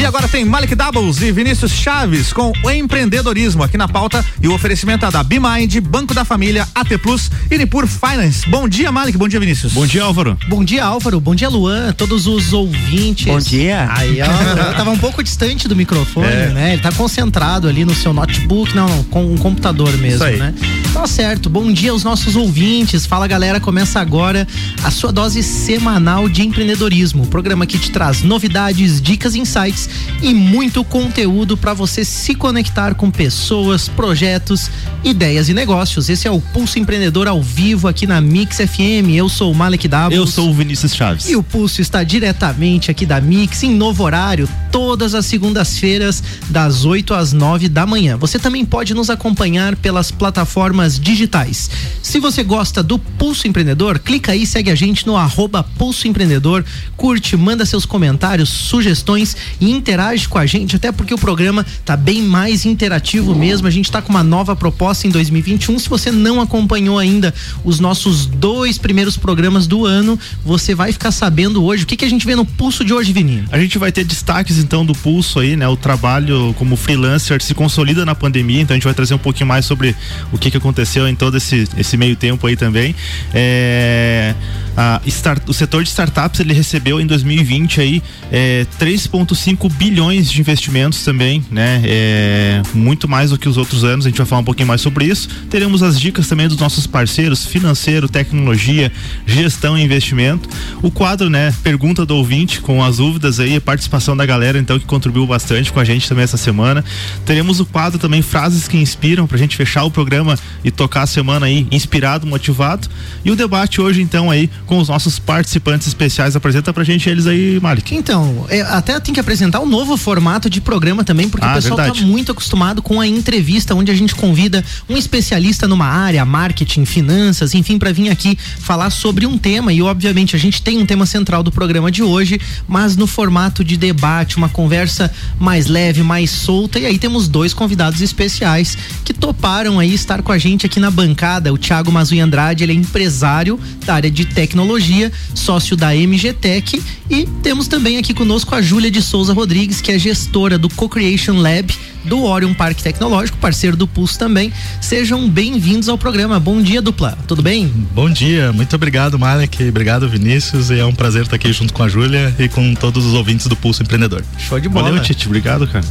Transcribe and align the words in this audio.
E 0.00 0.06
agora 0.06 0.26
tem 0.26 0.46
Malik 0.46 0.74
Doubles 0.74 1.20
e 1.20 1.30
Vinícius 1.30 1.72
Chaves 1.72 2.32
com 2.32 2.54
o 2.64 2.70
empreendedorismo 2.70 3.62
aqui 3.62 3.76
na 3.76 3.86
pauta 3.86 4.24
e 4.42 4.48
o 4.48 4.54
oferecimento 4.54 5.04
é 5.04 5.10
da 5.10 5.22
BeMind, 5.22 5.78
Banco 5.82 6.14
da 6.14 6.24
Família, 6.24 6.66
AT 6.74 6.96
Plus 7.02 7.30
e 7.50 7.58
Nipur 7.58 7.86
Finance. 7.86 8.48
Bom 8.48 8.66
dia, 8.66 8.90
Malik. 8.90 9.18
Bom 9.18 9.28
dia, 9.28 9.38
Vinícius. 9.38 9.74
Bom 9.74 9.86
dia, 9.86 10.02
Álvaro. 10.02 10.38
Bom 10.48 10.64
dia, 10.64 10.86
Álvaro. 10.86 11.20
Bom 11.20 11.34
dia, 11.34 11.50
Luan. 11.50 11.92
Todos 11.92 12.26
os 12.26 12.54
ouvintes. 12.54 13.26
Bom 13.26 13.38
dia. 13.40 13.90
Aí, 13.92 14.20
ó, 14.22 14.26
tava 14.72 14.88
um 14.88 14.96
pouco 14.96 15.22
distante 15.22 15.68
do 15.68 15.76
microfone, 15.76 16.26
é. 16.26 16.48
né? 16.48 16.72
Ele 16.72 16.82
tá 16.82 16.92
concentrado 16.92 17.68
ali 17.68 17.84
no 17.84 17.94
seu 17.94 18.14
notebook, 18.14 18.74
não, 18.74 18.88
não, 18.88 19.04
com 19.04 19.34
um 19.34 19.36
computador 19.36 19.94
mesmo, 19.98 20.24
né? 20.24 20.54
Tá 20.94 21.06
certo. 21.06 21.50
Bom 21.50 21.70
dia 21.70 21.90
aos 21.90 22.04
nossos 22.04 22.36
ouvintes. 22.36 23.04
Fala, 23.04 23.26
galera. 23.26 23.60
Começa 23.60 24.00
agora 24.00 24.48
a 24.82 24.90
sua 24.90 25.12
dose 25.12 25.42
semanal 25.42 26.26
de 26.26 26.40
empreendedorismo. 26.40 27.24
O 27.24 27.26
programa 27.26 27.66
que 27.66 27.78
te 27.78 27.90
traz 27.90 28.22
novidades, 28.22 28.98
dicas, 28.98 29.34
insights 29.34 29.89
e 30.22 30.34
muito 30.34 30.84
conteúdo 30.84 31.56
para 31.56 31.72
você 31.72 32.04
se 32.04 32.34
conectar 32.34 32.94
com 32.94 33.10
pessoas, 33.10 33.88
projetos, 33.88 34.70
ideias 35.02 35.48
e 35.48 35.54
negócios. 35.54 36.08
Esse 36.08 36.28
é 36.28 36.30
o 36.30 36.40
Pulso 36.40 36.78
Empreendedor 36.78 37.26
ao 37.26 37.42
vivo 37.42 37.88
aqui 37.88 38.06
na 38.06 38.20
Mix 38.20 38.56
FM. 38.56 39.10
Eu 39.14 39.28
sou 39.28 39.50
o 39.50 39.54
Malek 39.54 39.88
Davos. 39.88 40.16
Eu 40.16 40.26
sou 40.26 40.50
o 40.50 40.54
Vinícius 40.54 40.94
Chaves. 40.94 41.28
E 41.28 41.36
o 41.36 41.42
Pulso 41.42 41.80
está 41.80 42.02
diretamente 42.02 42.90
aqui 42.90 43.06
da 43.06 43.20
Mix 43.20 43.62
em 43.62 43.74
novo 43.74 44.04
horário, 44.04 44.48
todas 44.70 45.14
as 45.14 45.26
segundas-feiras, 45.26 46.22
das 46.48 46.84
8 46.84 47.14
às 47.14 47.32
9 47.32 47.68
da 47.68 47.86
manhã. 47.86 48.16
Você 48.16 48.38
também 48.38 48.64
pode 48.64 48.94
nos 48.94 49.10
acompanhar 49.10 49.76
pelas 49.76 50.10
plataformas 50.10 50.98
digitais. 50.98 51.70
Se 52.02 52.18
você 52.18 52.42
gosta 52.42 52.82
do 52.82 52.98
Pulso 52.98 53.48
Empreendedor, 53.48 53.98
clica 53.98 54.32
aí, 54.32 54.46
segue 54.46 54.70
a 54.70 54.74
gente 54.74 55.06
no 55.06 55.16
arroba 55.16 55.62
Pulso 55.62 56.08
Empreendedor, 56.08 56.64
curte, 56.96 57.36
manda 57.36 57.64
seus 57.64 57.86
comentários, 57.86 58.48
sugestões 58.48 59.36
e 59.60 59.70
interage 59.80 60.28
com 60.28 60.38
a 60.38 60.46
gente, 60.46 60.76
até 60.76 60.92
porque 60.92 61.12
o 61.12 61.18
programa 61.18 61.64
tá 61.84 61.96
bem 61.96 62.22
mais 62.22 62.64
interativo 62.64 63.34
mesmo. 63.34 63.66
A 63.66 63.70
gente 63.70 63.90
tá 63.90 64.02
com 64.02 64.10
uma 64.10 64.22
nova 64.22 64.54
proposta 64.54 65.06
em 65.06 65.10
2021. 65.10 65.78
Se 65.78 65.88
você 65.88 66.12
não 66.12 66.40
acompanhou 66.40 66.98
ainda 66.98 67.34
os 67.64 67.80
nossos 67.80 68.26
dois 68.26 68.78
primeiros 68.78 69.16
programas 69.16 69.66
do 69.66 69.86
ano, 69.86 70.18
você 70.44 70.74
vai 70.74 70.92
ficar 70.92 71.10
sabendo 71.10 71.64
hoje 71.64 71.84
o 71.84 71.86
que, 71.86 71.96
que 71.96 72.04
a 72.04 72.08
gente 72.08 72.26
vê 72.26 72.36
no 72.36 72.44
Pulso 72.44 72.84
de 72.84 72.92
hoje, 72.92 73.12
Vininho. 73.12 73.44
A 73.50 73.58
gente 73.58 73.78
vai 73.78 73.90
ter 73.90 74.04
destaques 74.04 74.58
então 74.58 74.84
do 74.84 74.94
Pulso 74.94 75.40
aí, 75.40 75.56
né? 75.56 75.66
O 75.66 75.76
trabalho 75.76 76.54
como 76.58 76.76
freelancer 76.76 77.42
se 77.42 77.54
consolida 77.54 78.04
na 78.04 78.14
pandemia, 78.14 78.60
então 78.60 78.74
a 78.74 78.76
gente 78.76 78.84
vai 78.84 78.94
trazer 78.94 79.14
um 79.14 79.18
pouquinho 79.18 79.46
mais 79.46 79.64
sobre 79.64 79.96
o 80.32 80.38
que, 80.38 80.50
que 80.50 80.56
aconteceu 80.56 81.08
em 81.08 81.14
todo 81.14 81.36
esse, 81.36 81.66
esse 81.76 81.96
meio 81.96 82.14
tempo 82.16 82.46
aí 82.46 82.56
também. 82.56 82.94
É, 83.32 84.34
a 84.76 85.00
start, 85.06 85.48
o 85.48 85.52
setor 85.52 85.82
de 85.82 85.88
startups 85.88 86.40
ele 86.40 86.52
recebeu 86.52 87.00
em 87.00 87.06
2020 87.06 87.80
aí 87.80 88.02
é, 88.30 88.66
3,5 88.78 89.59
bilhões 89.68 90.30
de 90.30 90.40
investimentos 90.40 91.04
também, 91.04 91.44
né? 91.50 91.82
É, 91.84 92.62
muito 92.72 93.08
mais 93.08 93.30
do 93.30 93.38
que 93.38 93.48
os 93.48 93.56
outros 93.56 93.84
anos. 93.84 94.06
A 94.06 94.08
gente 94.08 94.18
vai 94.18 94.26
falar 94.26 94.42
um 94.42 94.44
pouquinho 94.44 94.68
mais 94.68 94.80
sobre 94.80 95.04
isso. 95.04 95.28
Teremos 95.50 95.82
as 95.82 95.98
dicas 95.98 96.26
também 96.28 96.48
dos 96.48 96.56
nossos 96.56 96.86
parceiros, 96.86 97.44
financeiro, 97.44 98.08
tecnologia, 98.08 98.92
gestão 99.26 99.76
e 99.76 99.82
investimento. 99.82 100.48
O 100.82 100.90
quadro, 100.90 101.28
né? 101.28 101.52
Pergunta 101.62 102.06
do 102.06 102.16
ouvinte 102.16 102.60
com 102.60 102.82
as 102.82 102.98
dúvidas 102.98 103.40
aí, 103.40 103.56
a 103.56 103.60
participação 103.60 104.16
da 104.16 104.24
galera, 104.24 104.58
então 104.58 104.78
que 104.78 104.84
contribuiu 104.84 105.26
bastante 105.26 105.72
com 105.72 105.80
a 105.80 105.84
gente 105.84 106.08
também 106.08 106.24
essa 106.24 106.36
semana. 106.36 106.84
Teremos 107.24 107.60
o 107.60 107.66
quadro 107.66 107.98
também 107.98 108.22
frases 108.22 108.68
que 108.68 108.76
inspiram 108.76 109.26
pra 109.26 109.36
gente 109.36 109.56
fechar 109.56 109.84
o 109.84 109.90
programa 109.90 110.38
e 110.64 110.70
tocar 110.70 111.02
a 111.02 111.06
semana 111.06 111.46
aí 111.46 111.66
inspirado, 111.70 112.26
motivado. 112.26 112.88
E 113.24 113.30
o 113.30 113.36
debate 113.36 113.80
hoje 113.80 114.00
então 114.00 114.30
aí 114.30 114.48
com 114.66 114.78
os 114.78 114.88
nossos 114.88 115.18
participantes 115.18 115.88
especiais. 115.88 116.36
Apresenta 116.36 116.72
pra 116.72 116.84
gente 116.84 117.08
eles 117.08 117.26
aí, 117.26 117.58
Malik. 117.60 117.94
Então, 117.94 118.46
é, 118.48 118.60
até 118.62 118.98
tem 119.00 119.12
que 119.12 119.20
apresentar 119.20 119.49
um 119.58 119.66
novo 119.66 119.96
formato 119.96 120.48
de 120.48 120.60
programa 120.60 121.02
também, 121.02 121.28
porque 121.28 121.46
ah, 121.46 121.52
o 121.52 121.54
pessoal 121.54 121.76
verdade. 121.76 122.00
tá 122.00 122.06
muito 122.06 122.30
acostumado 122.30 122.82
com 122.82 123.00
a 123.00 123.06
entrevista, 123.06 123.74
onde 123.74 123.90
a 123.90 123.94
gente 123.94 124.14
convida 124.14 124.64
um 124.88 124.96
especialista 124.96 125.66
numa 125.66 125.86
área, 125.86 126.24
marketing, 126.24 126.84
finanças, 126.84 127.54
enfim, 127.54 127.78
para 127.78 127.90
vir 127.92 128.10
aqui 128.10 128.36
falar 128.60 128.90
sobre 128.90 129.26
um 129.26 129.38
tema. 129.38 129.72
E 129.72 129.82
obviamente 129.82 130.36
a 130.36 130.38
gente 130.38 130.62
tem 130.62 130.78
um 130.78 130.86
tema 130.86 131.06
central 131.06 131.42
do 131.42 131.50
programa 131.50 131.90
de 131.90 132.02
hoje, 132.02 132.40
mas 132.68 132.96
no 132.96 133.06
formato 133.06 133.64
de 133.64 133.76
debate, 133.76 134.36
uma 134.36 134.48
conversa 134.48 135.10
mais 135.38 135.66
leve, 135.66 136.02
mais 136.02 136.30
solta. 136.30 136.78
E 136.78 136.86
aí 136.86 136.98
temos 136.98 137.26
dois 137.26 137.54
convidados 137.54 138.00
especiais 138.00 138.76
que 139.04 139.14
toparam 139.14 139.78
aí 139.78 139.94
estar 139.94 140.22
com 140.22 140.32
a 140.32 140.38
gente 140.38 140.66
aqui 140.66 140.78
na 140.78 140.90
bancada. 140.90 141.52
O 141.52 141.58
Thiago 141.58 141.90
Mazui 141.90 142.20
Andrade, 142.20 142.62
ele 142.62 142.72
é 142.72 142.76
empresário 142.76 143.58
da 143.84 143.94
área 143.94 144.10
de 144.10 144.24
tecnologia, 144.24 145.10
sócio 145.34 145.76
da 145.76 145.94
MGTech. 145.94 146.82
E 147.08 147.26
temos 147.42 147.66
também 147.66 147.96
aqui 147.98 148.14
conosco 148.14 148.54
a 148.54 148.62
Júlia 148.62 148.90
de 148.90 149.02
Souza 149.02 149.32
Rodrigues, 149.40 149.80
que 149.80 149.90
é 149.90 149.98
gestora 149.98 150.58
do 150.58 150.68
Co-Creation 150.68 151.40
Lab 151.40 151.74
do 152.04 152.24
Orion 152.24 152.52
Parque 152.52 152.82
Tecnológico, 152.82 153.38
parceiro 153.38 153.74
do 153.74 153.86
Pulso 153.86 154.18
também. 154.18 154.52
Sejam 154.82 155.26
bem-vindos 155.30 155.88
ao 155.88 155.96
programa. 155.96 156.38
Bom 156.38 156.60
dia, 156.60 156.82
dupla. 156.82 157.16
Tudo 157.26 157.40
bem? 157.40 157.66
Bom 157.94 158.10
dia. 158.10 158.52
Muito 158.52 158.76
obrigado, 158.76 159.18
Malek. 159.18 159.66
Obrigado, 159.66 160.06
Vinícius. 160.10 160.68
E 160.68 160.78
é 160.78 160.84
um 160.84 160.94
prazer 160.94 161.22
estar 161.22 161.36
aqui 161.36 161.50
junto 161.54 161.72
com 161.72 161.82
a 161.82 161.88
Júlia 161.88 162.34
e 162.38 162.50
com 162.50 162.74
todos 162.74 163.06
os 163.06 163.14
ouvintes 163.14 163.46
do 163.46 163.56
Pulso 163.56 163.82
Empreendedor. 163.82 164.22
Show 164.38 164.60
de 164.60 164.68
bola. 164.68 164.88
Valeu, 164.88 165.02
Tite. 165.02 165.26
Obrigado, 165.26 165.66
cara. 165.66 165.86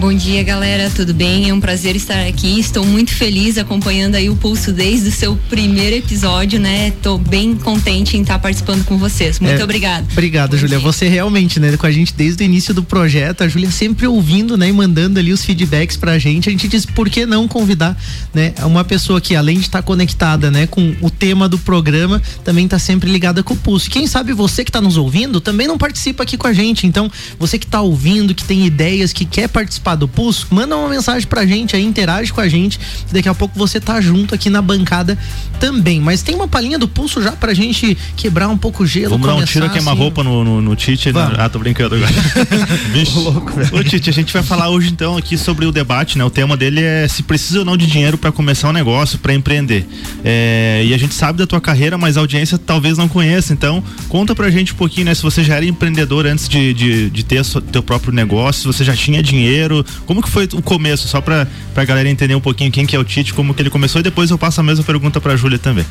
Bom 0.00 0.12
dia, 0.12 0.42
galera. 0.42 0.90
Tudo 0.90 1.14
bem? 1.14 1.48
É 1.48 1.54
um 1.54 1.60
prazer 1.60 1.94
estar 1.94 2.26
aqui. 2.26 2.58
Estou 2.58 2.84
muito 2.84 3.14
feliz 3.14 3.56
acompanhando 3.56 4.16
aí 4.16 4.28
o 4.28 4.34
Pulso 4.34 4.72
desde 4.72 5.08
o 5.08 5.12
seu 5.12 5.36
primeiro 5.48 5.94
episódio, 5.96 6.58
né? 6.58 6.88
Estou 6.88 7.16
bem 7.16 7.54
contente 7.54 8.16
em 8.16 8.22
estar 8.22 8.40
participando 8.40 8.84
com 8.84 8.98
vocês. 8.98 9.38
Muito 9.38 9.60
é, 9.60 9.64
obrigado. 9.64 10.10
Obrigado, 10.10 10.58
Júlia. 10.58 10.80
Você 10.80 11.08
realmente, 11.08 11.60
né, 11.60 11.76
com 11.76 11.86
a 11.86 11.92
gente 11.92 12.12
desde 12.12 12.42
o 12.42 12.44
início 12.44 12.74
do 12.74 12.82
projeto, 12.82 13.44
a 13.44 13.48
Júlia 13.48 13.70
sempre 13.70 14.06
ouvindo, 14.06 14.56
né, 14.56 14.68
e 14.68 14.72
mandando 14.72 15.20
ali 15.20 15.32
os 15.32 15.44
feedbacks 15.44 15.96
pra 15.96 16.18
gente. 16.18 16.48
A 16.48 16.52
gente 16.52 16.66
diz 16.66 16.84
por 16.84 17.08
que 17.08 17.24
não 17.24 17.46
convidar, 17.46 17.96
né, 18.34 18.52
uma 18.64 18.84
pessoa 18.84 19.20
que 19.20 19.36
além 19.36 19.58
de 19.58 19.66
estar 19.66 19.82
conectada, 19.82 20.50
né, 20.50 20.66
com 20.66 20.94
o 21.00 21.08
tema 21.08 21.48
do 21.48 21.56
programa, 21.56 22.20
também 22.42 22.64
está 22.64 22.80
sempre 22.80 23.10
ligada 23.10 23.44
com 23.44 23.54
o 23.54 23.56
Pulso. 23.56 23.88
Quem 23.88 24.08
sabe 24.08 24.32
você 24.32 24.64
que 24.64 24.70
está 24.70 24.80
nos 24.80 24.96
ouvindo 24.96 25.40
também 25.40 25.68
não 25.68 25.78
participa 25.78 26.24
aqui 26.24 26.36
com 26.36 26.48
a 26.48 26.52
gente. 26.52 26.84
Então, 26.84 27.10
você 27.38 27.58
que 27.58 27.64
está 27.64 27.80
ouvindo, 27.80 28.34
que 28.34 28.44
tem 28.44 28.66
ideias, 28.66 29.12
que 29.12 29.24
quer 29.24 29.48
participar 29.48 29.83
participar 29.84 29.94
do 29.94 30.08
Pulso, 30.08 30.46
manda 30.50 30.74
uma 30.74 30.88
mensagem 30.88 31.28
pra 31.28 31.44
gente 31.44 31.76
aí, 31.76 31.84
interage 31.84 32.32
com 32.32 32.40
a 32.40 32.48
gente. 32.48 32.80
Daqui 33.12 33.28
a 33.28 33.34
pouco 33.34 33.56
você 33.56 33.78
tá 33.78 34.00
junto 34.00 34.34
aqui 34.34 34.48
na 34.48 34.62
bancada 34.62 35.18
também. 35.60 36.00
Mas 36.00 36.22
tem 36.22 36.34
uma 36.34 36.48
palhinha 36.48 36.78
do 36.78 36.88
Pulso 36.88 37.22
já 37.22 37.32
pra 37.32 37.52
gente 37.52 37.96
quebrar 38.16 38.48
um 38.48 38.56
pouco 38.56 38.82
o 38.82 38.86
gelo. 38.86 39.10
Vamos 39.10 39.26
dar 39.26 39.34
um 39.34 39.44
tiro 39.44 39.68
queima-roupa 39.68 40.22
assim. 40.22 40.30
no, 40.30 40.44
no, 40.44 40.62
no 40.62 40.74
Tite. 40.74 41.12
Né? 41.12 41.34
Ah, 41.36 41.48
tô 41.48 41.58
brincando 41.58 41.94
agora. 41.94 42.12
Bicho. 42.92 43.20
louco, 43.20 43.52
velho. 43.52 43.76
Ô, 43.76 43.84
Tite, 43.84 44.08
a 44.08 44.12
gente 44.12 44.32
vai 44.32 44.42
falar 44.42 44.70
hoje 44.70 44.88
então 44.88 45.16
aqui 45.16 45.36
sobre 45.36 45.66
o 45.66 45.72
debate, 45.72 46.16
né? 46.16 46.24
O 46.24 46.30
tema 46.30 46.56
dele 46.56 46.82
é 46.82 47.06
se 47.06 47.22
precisa 47.22 47.60
ou 47.60 47.64
não 47.64 47.76
de 47.76 47.86
dinheiro 47.86 48.16
para 48.16 48.32
começar 48.32 48.68
um 48.68 48.72
negócio, 48.72 49.18
para 49.18 49.34
empreender. 49.34 49.86
É, 50.24 50.82
e 50.86 50.94
a 50.94 50.98
gente 50.98 51.14
sabe 51.14 51.38
da 51.38 51.46
tua 51.46 51.60
carreira, 51.60 51.98
mas 51.98 52.16
a 52.16 52.20
audiência 52.20 52.56
talvez 52.56 52.96
não 52.96 53.08
conheça. 53.08 53.52
Então, 53.52 53.82
conta 54.08 54.34
pra 54.34 54.50
gente 54.50 54.72
um 54.72 54.76
pouquinho, 54.76 55.06
né? 55.06 55.14
Se 55.14 55.22
você 55.22 55.44
já 55.44 55.56
era 55.56 55.64
empreendedor 55.64 56.26
antes 56.26 56.48
de, 56.48 56.72
de, 56.72 57.10
de 57.10 57.24
ter 57.24 57.44
teu 57.72 57.82
próprio 57.82 58.12
negócio, 58.12 58.62
se 58.62 58.66
você 58.66 58.84
já 58.84 58.94
tinha 58.94 59.22
dinheiro, 59.22 59.73
como 60.04 60.22
que 60.22 60.28
foi 60.28 60.48
o 60.52 60.62
começo, 60.62 61.08
só 61.08 61.20
pra, 61.20 61.46
pra 61.72 61.84
galera 61.84 62.08
entender 62.08 62.34
um 62.34 62.40
pouquinho 62.40 62.70
quem 62.70 62.84
que 62.86 62.94
é 62.94 62.98
o 62.98 63.04
Tite, 63.04 63.32
como 63.32 63.54
que 63.54 63.62
ele 63.62 63.70
começou 63.70 64.00
e 64.00 64.04
depois 64.04 64.30
eu 64.30 64.38
passo 64.38 64.60
a 64.60 64.62
mesma 64.62 64.84
pergunta 64.84 65.20
pra 65.20 65.36
Júlia 65.36 65.58
também. 65.58 65.86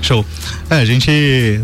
Show. 0.00 0.24
É, 0.70 0.76
a 0.76 0.84
gente, 0.84 1.10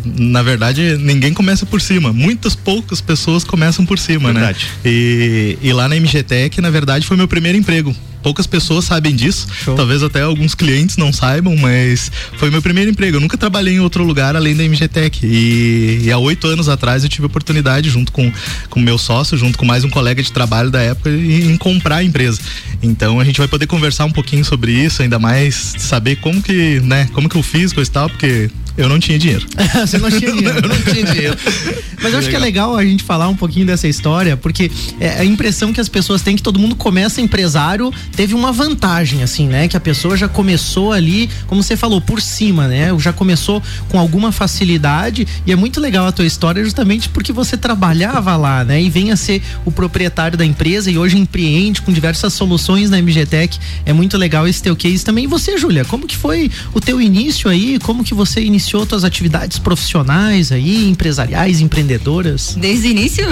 na 0.04 0.42
verdade, 0.42 0.96
ninguém 0.98 1.32
começa 1.32 1.64
por 1.64 1.80
cima. 1.80 2.12
Muitas 2.12 2.54
poucas 2.54 3.00
pessoas 3.00 3.44
começam 3.44 3.86
por 3.86 3.98
cima, 3.98 4.32
né? 4.32 4.40
verdade. 4.40 4.66
né? 4.84 4.90
E, 4.90 5.58
e 5.62 5.72
lá 5.72 5.88
na 5.88 5.96
MGTEC, 5.96 6.60
na 6.60 6.70
verdade, 6.70 7.06
foi 7.06 7.16
meu 7.16 7.26
primeiro 7.28 7.56
emprego 7.56 7.94
poucas 8.24 8.46
pessoas 8.46 8.86
sabem 8.86 9.14
disso. 9.14 9.46
Show. 9.52 9.76
Talvez 9.76 10.02
até 10.02 10.22
alguns 10.22 10.54
clientes 10.54 10.96
não 10.96 11.12
saibam, 11.12 11.54
mas 11.58 12.10
foi 12.38 12.50
meu 12.50 12.62
primeiro 12.62 12.90
emprego. 12.90 13.18
Eu 13.18 13.20
nunca 13.20 13.36
trabalhei 13.36 13.74
em 13.74 13.80
outro 13.80 14.02
lugar 14.02 14.34
além 14.34 14.56
da 14.56 14.64
MGTech. 14.64 15.20
E, 15.24 16.00
e 16.04 16.10
há 16.10 16.16
oito 16.16 16.46
anos 16.46 16.68
atrás 16.70 17.04
eu 17.04 17.10
tive 17.10 17.24
a 17.24 17.26
oportunidade, 17.26 17.90
junto 17.90 18.10
com 18.10 18.32
o 18.74 18.80
meu 18.80 18.96
sócio, 18.96 19.36
junto 19.36 19.58
com 19.58 19.66
mais 19.66 19.84
um 19.84 19.90
colega 19.90 20.22
de 20.22 20.32
trabalho 20.32 20.70
da 20.70 20.80
época, 20.80 21.10
em, 21.10 21.52
em 21.52 21.56
comprar 21.58 21.96
a 21.96 22.04
empresa. 22.04 22.40
Então 22.82 23.20
a 23.20 23.24
gente 23.24 23.36
vai 23.38 23.46
poder 23.46 23.66
conversar 23.66 24.06
um 24.06 24.12
pouquinho 24.12 24.44
sobre 24.44 24.72
isso, 24.72 25.02
ainda 25.02 25.18
mais 25.18 25.74
saber 25.78 26.16
como 26.16 26.42
que, 26.42 26.80
né, 26.80 27.08
como 27.12 27.28
que 27.28 27.36
eu 27.36 27.42
fiz, 27.42 27.74
coisa 27.74 27.90
e 27.90 27.92
tal, 27.92 28.08
porque 28.08 28.50
eu 28.76 28.88
não 28.88 28.98
tinha 28.98 29.18
dinheiro. 29.18 29.46
Você 29.86 29.98
não 29.98 30.10
tinha 30.10 30.32
dinheiro. 30.32 30.58
eu 30.62 30.68
não 30.68 30.82
tinha 30.82 31.04
dinheiro. 31.04 31.36
Mas 32.02 32.12
eu 32.12 32.18
acho 32.18 32.28
que 32.28 32.36
é 32.36 32.38
legal 32.38 32.76
a 32.76 32.84
gente 32.84 33.02
falar 33.02 33.28
um 33.28 33.36
pouquinho 33.36 33.64
dessa 33.64 33.88
história, 33.88 34.36
porque 34.36 34.70
é 35.00 35.20
a 35.20 35.24
impressão 35.24 35.72
que 35.72 35.80
as 35.80 35.88
pessoas 35.88 36.22
têm 36.22 36.36
que 36.36 36.42
todo 36.42 36.58
mundo 36.58 36.74
começa 36.74 37.20
empresário 37.20 37.92
teve 38.14 38.34
uma 38.34 38.52
vantagem, 38.52 39.22
assim, 39.22 39.46
né? 39.46 39.68
Que 39.68 39.76
a 39.76 39.80
pessoa 39.80 40.16
já 40.16 40.28
começou 40.28 40.92
ali, 40.92 41.30
como 41.46 41.62
você 41.62 41.76
falou, 41.76 42.00
por 42.00 42.20
cima, 42.20 42.68
né? 42.68 42.88
Já 42.98 43.12
começou 43.12 43.62
com 43.88 43.98
alguma 43.98 44.32
facilidade 44.32 45.26
e 45.46 45.52
é 45.52 45.56
muito 45.56 45.80
legal 45.80 46.06
a 46.06 46.12
tua 46.12 46.26
história 46.26 46.62
justamente 46.62 47.08
porque 47.08 47.32
você 47.32 47.56
trabalhava 47.56 48.36
lá, 48.36 48.64
né? 48.64 48.82
E 48.82 48.90
vem 48.90 49.10
a 49.10 49.16
ser 49.16 49.42
o 49.64 49.72
proprietário 49.72 50.36
da 50.36 50.44
empresa 50.44 50.90
e 50.90 50.98
hoje 50.98 51.16
empreende 51.16 51.80
com 51.80 51.92
diversas 51.92 52.32
soluções 52.32 52.90
na 52.90 53.00
MGTech. 53.00 53.58
É 53.86 53.92
muito 53.92 54.18
legal 54.18 54.46
esse 54.46 54.62
teu 54.62 54.76
case 54.76 55.04
também. 55.04 55.24
E 55.24 55.26
você, 55.26 55.56
Júlia, 55.56 55.84
como 55.84 56.06
que 56.06 56.16
foi 56.16 56.50
o 56.72 56.80
teu 56.80 57.00
início 57.00 57.48
aí? 57.48 57.78
Como 57.78 58.04
que 58.04 58.12
você 58.12 58.42
iniciou 58.42 58.63
iniciou 58.64 58.86
tuas 58.86 59.04
atividades 59.04 59.58
profissionais 59.58 60.50
aí, 60.50 60.88
empresariais, 60.88 61.60
empreendedoras? 61.60 62.54
Desde 62.58 62.88
o 62.88 62.90
início? 62.90 63.26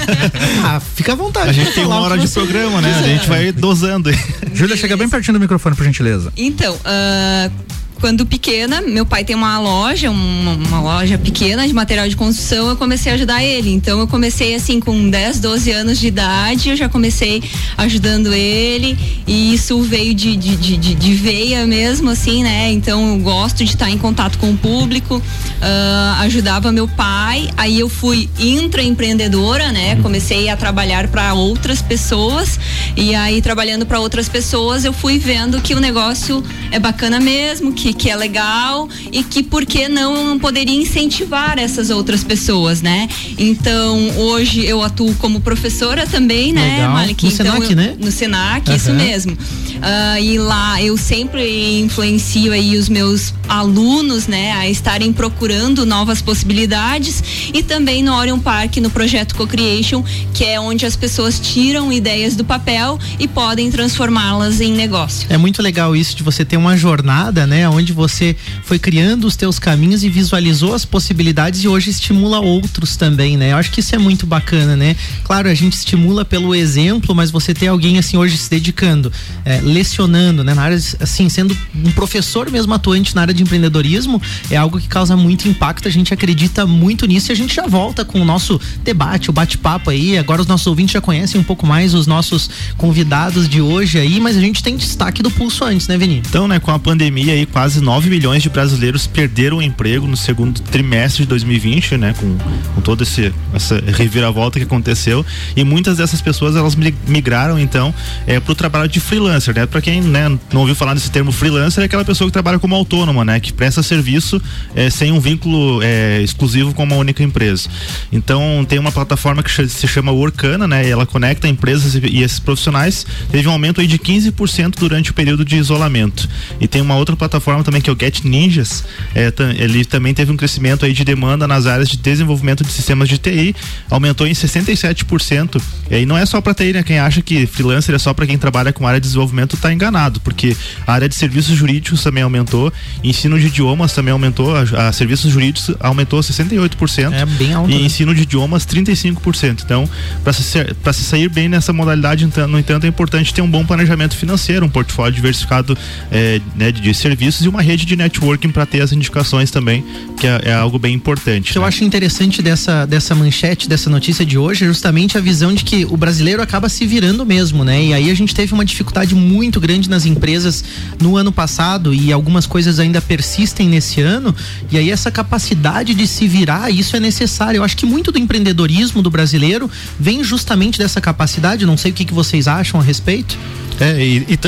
ah, 0.62 0.78
fica 0.80 1.12
à 1.12 1.14
vontade. 1.14 1.48
A 1.48 1.52
gente 1.52 1.72
tem 1.72 1.84
uma 1.86 1.98
hora 2.00 2.18
de 2.18 2.28
programa, 2.28 2.82
né? 2.82 2.94
A 2.94 3.02
gente 3.02 3.26
vai 3.26 3.52
dosando. 3.52 4.10
Júlia, 4.52 4.76
chega 4.76 4.94
bem 4.96 5.08
pertinho 5.08 5.32
do 5.32 5.40
microfone, 5.40 5.74
por 5.74 5.84
gentileza. 5.84 6.30
Então, 6.36 6.74
uh, 6.74 7.52
quando 8.00 8.26
pequena, 8.26 8.80
meu 8.82 9.06
pai 9.06 9.24
tem 9.24 9.34
uma 9.34 9.58
loja, 9.58 10.10
uma, 10.10 10.52
uma, 10.52 10.80
loja 10.80 11.18
pequena 11.18 11.66
de 11.66 11.72
material 11.72 12.08
de 12.08 12.16
construção, 12.16 12.68
eu 12.68 12.76
comecei 12.76 13.10
a 13.10 13.14
ajudar 13.14 13.42
ele. 13.42 13.72
Então 13.72 13.98
eu 13.98 14.06
comecei 14.06 14.54
assim 14.54 14.80
com 14.80 15.08
10, 15.08 15.40
12 15.40 15.70
anos 15.72 15.98
de 15.98 16.06
idade, 16.06 16.68
eu 16.68 16.76
já 16.76 16.88
comecei 16.88 17.42
ajudando 17.76 18.32
ele 18.32 18.96
e 19.26 19.54
isso 19.54 19.80
veio 19.82 20.14
de, 20.14 20.36
de, 20.36 20.56
de, 20.56 20.94
de 20.94 21.14
veia 21.14 21.66
mesmo, 21.66 22.10
assim, 22.10 22.42
né? 22.42 22.70
Então 22.70 23.14
eu 23.14 23.18
gosto 23.18 23.64
de 23.64 23.70
estar 23.70 23.90
em 23.90 23.98
contato 23.98 24.38
com 24.38 24.50
o 24.50 24.56
público, 24.56 25.16
uh, 25.16 26.20
ajudava 26.20 26.70
meu 26.70 26.86
pai, 26.86 27.48
aí 27.56 27.80
eu 27.80 27.88
fui 27.88 28.28
intraempreendedora, 28.38 29.72
né? 29.72 29.94
Uhum. 29.94 30.02
Comecei 30.02 30.48
a 30.48 30.56
trabalhar 30.56 31.08
para 31.08 31.34
outras 31.34 31.80
pessoas 31.80 32.60
e 32.96 33.14
aí 33.14 33.40
trabalhando 33.40 33.86
para 33.86 33.98
outras 34.00 34.28
pessoas 34.28 34.84
eu 34.84 34.92
fui 34.92 35.18
vendo 35.18 35.60
que 35.60 35.74
o 35.74 35.80
negócio 35.80 36.42
é 36.70 36.78
bacana 36.78 37.18
mesmo, 37.18 37.72
que 37.72 37.85
que, 37.86 37.92
que 37.92 38.10
é 38.10 38.16
legal 38.16 38.88
e 39.12 39.22
que 39.22 39.42
por 39.42 39.64
que 39.64 39.88
não 39.88 40.38
poderia 40.38 40.74
incentivar 40.74 41.58
essas 41.58 41.90
outras 41.90 42.24
pessoas, 42.24 42.82
né? 42.82 43.08
Então, 43.38 44.10
hoje 44.16 44.64
eu 44.64 44.82
atuo 44.82 45.14
como 45.16 45.40
professora 45.40 46.06
também, 46.06 46.52
né, 46.52 46.78
legal. 46.78 46.92
Malik? 46.92 47.24
No 47.24 47.32
então, 47.32 47.46
Senac, 47.46 47.70
eu, 47.70 47.76
né? 47.76 47.96
No 48.00 48.10
Senac, 48.10 48.68
uhum. 48.68 48.76
isso 48.76 48.92
mesmo. 48.92 49.32
Uh, 49.34 50.20
e 50.20 50.38
lá 50.38 50.82
eu 50.82 50.96
sempre 50.96 51.80
influencio 51.80 52.52
aí 52.52 52.76
os 52.76 52.88
meus 52.88 53.32
alunos, 53.48 54.26
né, 54.26 54.52
a 54.52 54.68
estarem 54.68 55.12
procurando 55.12 55.86
novas 55.86 56.20
possibilidades 56.20 57.22
e 57.52 57.62
também 57.62 58.02
no 58.02 58.12
Orion 58.14 58.40
Park, 58.40 58.78
no 58.78 58.90
projeto 58.90 59.34
Co-Creation, 59.34 60.02
que 60.34 60.44
é 60.44 60.58
onde 60.58 60.84
as 60.84 60.96
pessoas 60.96 61.38
tiram 61.38 61.92
ideias 61.92 62.34
do 62.34 62.44
papel 62.44 62.98
e 63.18 63.28
podem 63.28 63.70
transformá-las 63.70 64.60
em 64.60 64.72
negócio. 64.72 65.26
É 65.30 65.36
muito 65.36 65.62
legal 65.62 65.94
isso 65.94 66.16
de 66.16 66.22
você 66.22 66.44
ter 66.44 66.56
uma 66.56 66.76
jornada, 66.76 67.46
né, 67.46 67.68
onde 67.76 67.92
você 67.92 68.36
foi 68.64 68.78
criando 68.78 69.26
os 69.26 69.36
teus 69.36 69.58
caminhos 69.58 70.02
e 70.02 70.08
visualizou 70.08 70.74
as 70.74 70.84
possibilidades 70.84 71.62
e 71.62 71.68
hoje 71.68 71.90
estimula 71.90 72.40
outros 72.40 72.96
também, 72.96 73.36
né? 73.36 73.52
Eu 73.52 73.56
acho 73.56 73.70
que 73.70 73.80
isso 73.80 73.94
é 73.94 73.98
muito 73.98 74.26
bacana, 74.26 74.76
né? 74.76 74.96
Claro, 75.24 75.48
a 75.48 75.54
gente 75.54 75.74
estimula 75.74 76.24
pelo 76.24 76.54
exemplo, 76.54 77.14
mas 77.14 77.30
você 77.30 77.52
ter 77.52 77.68
alguém 77.68 77.98
assim 77.98 78.16
hoje 78.16 78.36
se 78.36 78.50
dedicando, 78.50 79.12
é, 79.44 79.60
lecionando, 79.62 80.42
né? 80.42 80.54
Na 80.54 80.62
área, 80.62 80.78
assim, 81.00 81.28
sendo 81.28 81.56
um 81.74 81.90
professor 81.92 82.50
mesmo 82.50 82.72
atuante 82.74 83.14
na 83.14 83.22
área 83.22 83.34
de 83.34 83.42
empreendedorismo, 83.42 84.20
é 84.50 84.56
algo 84.56 84.80
que 84.80 84.88
causa 84.88 85.16
muito 85.16 85.48
impacto. 85.48 85.88
A 85.88 85.90
gente 85.90 86.12
acredita 86.12 86.66
muito 86.66 87.06
nisso 87.06 87.30
e 87.30 87.32
a 87.32 87.36
gente 87.36 87.54
já 87.54 87.66
volta 87.66 88.04
com 88.04 88.20
o 88.20 88.24
nosso 88.24 88.60
debate, 88.82 89.30
o 89.30 89.32
bate-papo 89.32 89.90
aí. 89.90 90.18
Agora 90.18 90.40
os 90.40 90.46
nossos 90.46 90.66
ouvintes 90.66 90.92
já 90.92 91.00
conhecem 91.00 91.40
um 91.40 91.44
pouco 91.44 91.66
mais 91.66 91.94
os 91.94 92.06
nossos 92.06 92.48
convidados 92.76 93.48
de 93.48 93.60
hoje 93.60 93.98
aí, 93.98 94.20
mas 94.20 94.36
a 94.36 94.40
gente 94.40 94.62
tem 94.62 94.76
destaque 94.76 95.22
do 95.22 95.30
pulso 95.30 95.64
antes, 95.64 95.88
né, 95.88 95.98
Vini? 95.98 96.22
Então, 96.28 96.46
né, 96.46 96.58
com 96.58 96.70
a 96.70 96.78
pandemia 96.78 97.32
aí, 97.32 97.46
quase 97.46 97.65
quase 97.66 97.80
9 97.80 98.08
milhões 98.08 98.44
de 98.44 98.48
brasileiros 98.48 99.08
perderam 99.08 99.56
o 99.56 99.62
emprego 99.62 100.06
no 100.06 100.16
segundo 100.16 100.60
trimestre 100.60 101.24
de 101.24 101.28
2020, 101.30 101.96
né? 101.96 102.14
Com, 102.16 102.38
com 102.76 102.80
toda 102.80 103.02
essa 103.02 103.82
reviravolta 103.92 104.60
que 104.60 104.64
aconteceu. 104.64 105.26
E 105.56 105.64
muitas 105.64 105.96
dessas 105.96 106.20
pessoas 106.20 106.54
elas 106.54 106.76
migraram 106.76 107.58
então 107.58 107.92
é, 108.24 108.38
para 108.38 108.52
o 108.52 108.54
trabalho 108.54 108.88
de 108.88 109.00
freelancer, 109.00 109.52
né? 109.52 109.66
Para 109.66 109.80
quem 109.80 110.00
né, 110.00 110.28
não 110.52 110.60
ouviu 110.60 110.76
falar 110.76 110.94
desse 110.94 111.10
termo 111.10 111.32
freelancer, 111.32 111.82
é 111.82 111.86
aquela 111.86 112.04
pessoa 112.04 112.28
que 112.28 112.32
trabalha 112.32 112.56
como 112.60 112.72
autônoma, 112.72 113.24
né? 113.24 113.40
Que 113.40 113.52
presta 113.52 113.82
serviço 113.82 114.40
é, 114.72 114.88
sem 114.88 115.10
um 115.10 115.18
vínculo 115.18 115.82
é, 115.82 116.22
exclusivo 116.22 116.72
com 116.72 116.84
uma 116.84 116.94
única 116.94 117.24
empresa. 117.24 117.68
Então 118.12 118.64
tem 118.68 118.78
uma 118.78 118.92
plataforma 118.92 119.42
que 119.42 119.50
se 119.66 119.88
chama 119.88 120.12
Workana, 120.12 120.68
né? 120.68 120.86
E 120.86 120.90
ela 120.90 121.04
conecta 121.04 121.48
empresas 121.48 121.96
e, 121.96 121.98
e 122.06 122.22
esses 122.22 122.38
profissionais. 122.38 123.04
Teve 123.32 123.48
um 123.48 123.50
aumento 123.50 123.80
aí 123.80 123.88
de 123.88 123.98
15% 123.98 124.76
durante 124.78 125.10
o 125.10 125.14
período 125.14 125.44
de 125.44 125.56
isolamento. 125.56 126.28
E 126.60 126.68
tem 126.68 126.80
uma 126.80 126.94
outra 126.94 127.16
plataforma 127.16 127.55
plataforma 127.56 127.64
também 127.64 127.80
que 127.80 127.90
é 127.90 127.92
o 127.92 127.96
Get 127.98 128.24
Ninjas, 128.24 128.84
é, 129.14 129.32
ele 129.58 129.84
também 129.84 130.12
teve 130.12 130.32
um 130.32 130.36
crescimento 130.36 130.84
aí 130.84 130.92
de 130.92 131.04
demanda 131.04 131.46
nas 131.46 131.66
áreas 131.66 131.88
de 131.88 131.96
desenvolvimento 131.96 132.64
de 132.64 132.72
sistemas 132.72 133.08
de 133.08 133.18
TI, 133.18 133.54
aumentou 133.90 134.26
em 134.26 134.32
67%. 134.32 135.60
E 135.90 135.94
aí 135.94 136.06
não 136.06 136.16
é 136.16 136.26
só 136.26 136.40
para 136.40 136.54
TI, 136.54 136.72
né? 136.72 136.82
Quem 136.82 136.98
acha 136.98 137.22
que 137.22 137.46
freelancer 137.46 137.94
é 137.94 137.98
só 137.98 138.12
para 138.12 138.26
quem 138.26 138.36
trabalha 138.36 138.72
com 138.72 138.86
área 138.86 139.00
de 139.00 139.06
desenvolvimento 139.06 139.56
está 139.56 139.72
enganado, 139.72 140.20
porque 140.20 140.56
a 140.86 140.92
área 140.92 141.08
de 141.08 141.14
serviços 141.14 141.56
jurídicos 141.56 142.02
também 142.02 142.22
aumentou, 142.22 142.72
ensino 143.02 143.38
de 143.38 143.46
idiomas 143.46 143.92
também 143.92 144.12
aumentou, 144.12 144.54
a, 144.54 144.88
a 144.88 144.92
serviços 144.92 145.32
jurídicos 145.32 145.74
aumentou 145.80 146.20
68%. 146.20 147.12
É 147.12 147.26
bem 147.26 147.54
alto. 147.54 147.70
E 147.70 147.74
né? 147.74 147.80
ensino 147.80 148.14
de 148.14 148.22
idiomas 148.22 148.66
35%. 148.66 149.62
Então, 149.64 149.88
para 150.22 150.32
se, 150.32 150.42
se 150.42 151.04
sair 151.04 151.28
bem 151.28 151.48
nessa 151.48 151.72
modalidade, 151.72 152.24
então, 152.24 152.46
no 152.48 152.58
entanto, 152.58 152.84
é 152.84 152.88
importante 152.88 153.32
ter 153.32 153.42
um 153.42 153.50
bom 153.50 153.64
planejamento 153.64 154.16
financeiro, 154.16 154.66
um 154.66 154.68
portfólio 154.68 155.12
diversificado 155.12 155.76
é, 156.10 156.40
né, 156.56 156.72
de 156.72 156.92
serviços 156.94 157.45
e 157.46 157.48
uma 157.48 157.62
rede 157.62 157.86
de 157.86 157.96
networking 157.96 158.50
para 158.50 158.66
ter 158.66 158.82
as 158.82 158.92
indicações 158.92 159.50
também, 159.50 159.84
que 160.18 160.26
é, 160.26 160.40
é 160.44 160.54
algo 160.54 160.78
bem 160.78 160.94
importante. 160.94 161.50
O 161.50 161.52
que 161.52 161.58
né? 161.58 161.64
eu 161.64 161.68
acho 161.68 161.84
interessante 161.84 162.42
dessa, 162.42 162.84
dessa 162.84 163.14
manchete, 163.14 163.68
dessa 163.68 163.88
notícia 163.88 164.24
de 164.24 164.36
hoje, 164.36 164.64
é 164.64 164.66
justamente 164.66 165.16
a 165.16 165.20
visão 165.20 165.54
de 165.54 165.64
que 165.64 165.84
o 165.84 165.96
brasileiro 165.96 166.42
acaba 166.42 166.68
se 166.68 166.84
virando 166.86 167.24
mesmo, 167.24 167.64
né? 167.64 167.84
E 167.84 167.94
aí 167.94 168.10
a 168.10 168.14
gente 168.14 168.34
teve 168.34 168.52
uma 168.52 168.64
dificuldade 168.64 169.14
muito 169.14 169.60
grande 169.60 169.88
nas 169.88 170.04
empresas 170.04 170.64
no 171.00 171.16
ano 171.16 171.32
passado 171.32 171.94
e 171.94 172.12
algumas 172.12 172.46
coisas 172.46 172.78
ainda 172.78 173.00
persistem 173.00 173.68
nesse 173.68 174.00
ano. 174.00 174.34
E 174.70 174.76
aí 174.76 174.90
essa 174.90 175.10
capacidade 175.10 175.94
de 175.94 176.06
se 176.06 176.26
virar, 176.26 176.70
isso 176.70 176.96
é 176.96 177.00
necessário. 177.00 177.58
Eu 177.58 177.64
acho 177.64 177.76
que 177.76 177.86
muito 177.86 178.10
do 178.10 178.18
empreendedorismo 178.18 179.02
do 179.02 179.10
brasileiro 179.10 179.70
vem 179.98 180.22
justamente 180.24 180.78
dessa 180.78 181.00
capacidade. 181.00 181.64
Não 181.64 181.76
sei 181.76 181.92
o 181.92 181.94
que, 181.94 182.04
que 182.04 182.14
vocês 182.14 182.48
acham 182.48 182.80
a 182.80 182.82
respeito. 182.82 183.38
É, 183.78 184.02
e, 184.02 184.26
e 184.28 184.38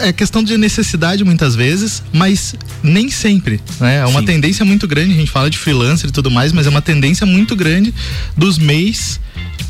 é 0.00 0.12
questão 0.12 0.42
de 0.42 0.56
necessidade 0.56 1.24
muitas 1.24 1.54
vezes, 1.54 2.02
mas 2.12 2.31
nem 2.82 3.10
sempre. 3.10 3.60
Né? 3.80 3.96
É 3.98 4.06
uma 4.06 4.20
Sim. 4.20 4.26
tendência 4.26 4.64
muito 4.64 4.86
grande, 4.86 5.12
a 5.12 5.16
gente 5.16 5.30
fala 5.30 5.50
de 5.50 5.58
freelancer 5.58 6.08
e 6.08 6.12
tudo 6.12 6.30
mais, 6.30 6.52
mas 6.52 6.66
é 6.66 6.70
uma 6.70 6.82
tendência 6.82 7.26
muito 7.26 7.54
grande 7.56 7.92
dos 8.36 8.58
MEIs 8.58 9.20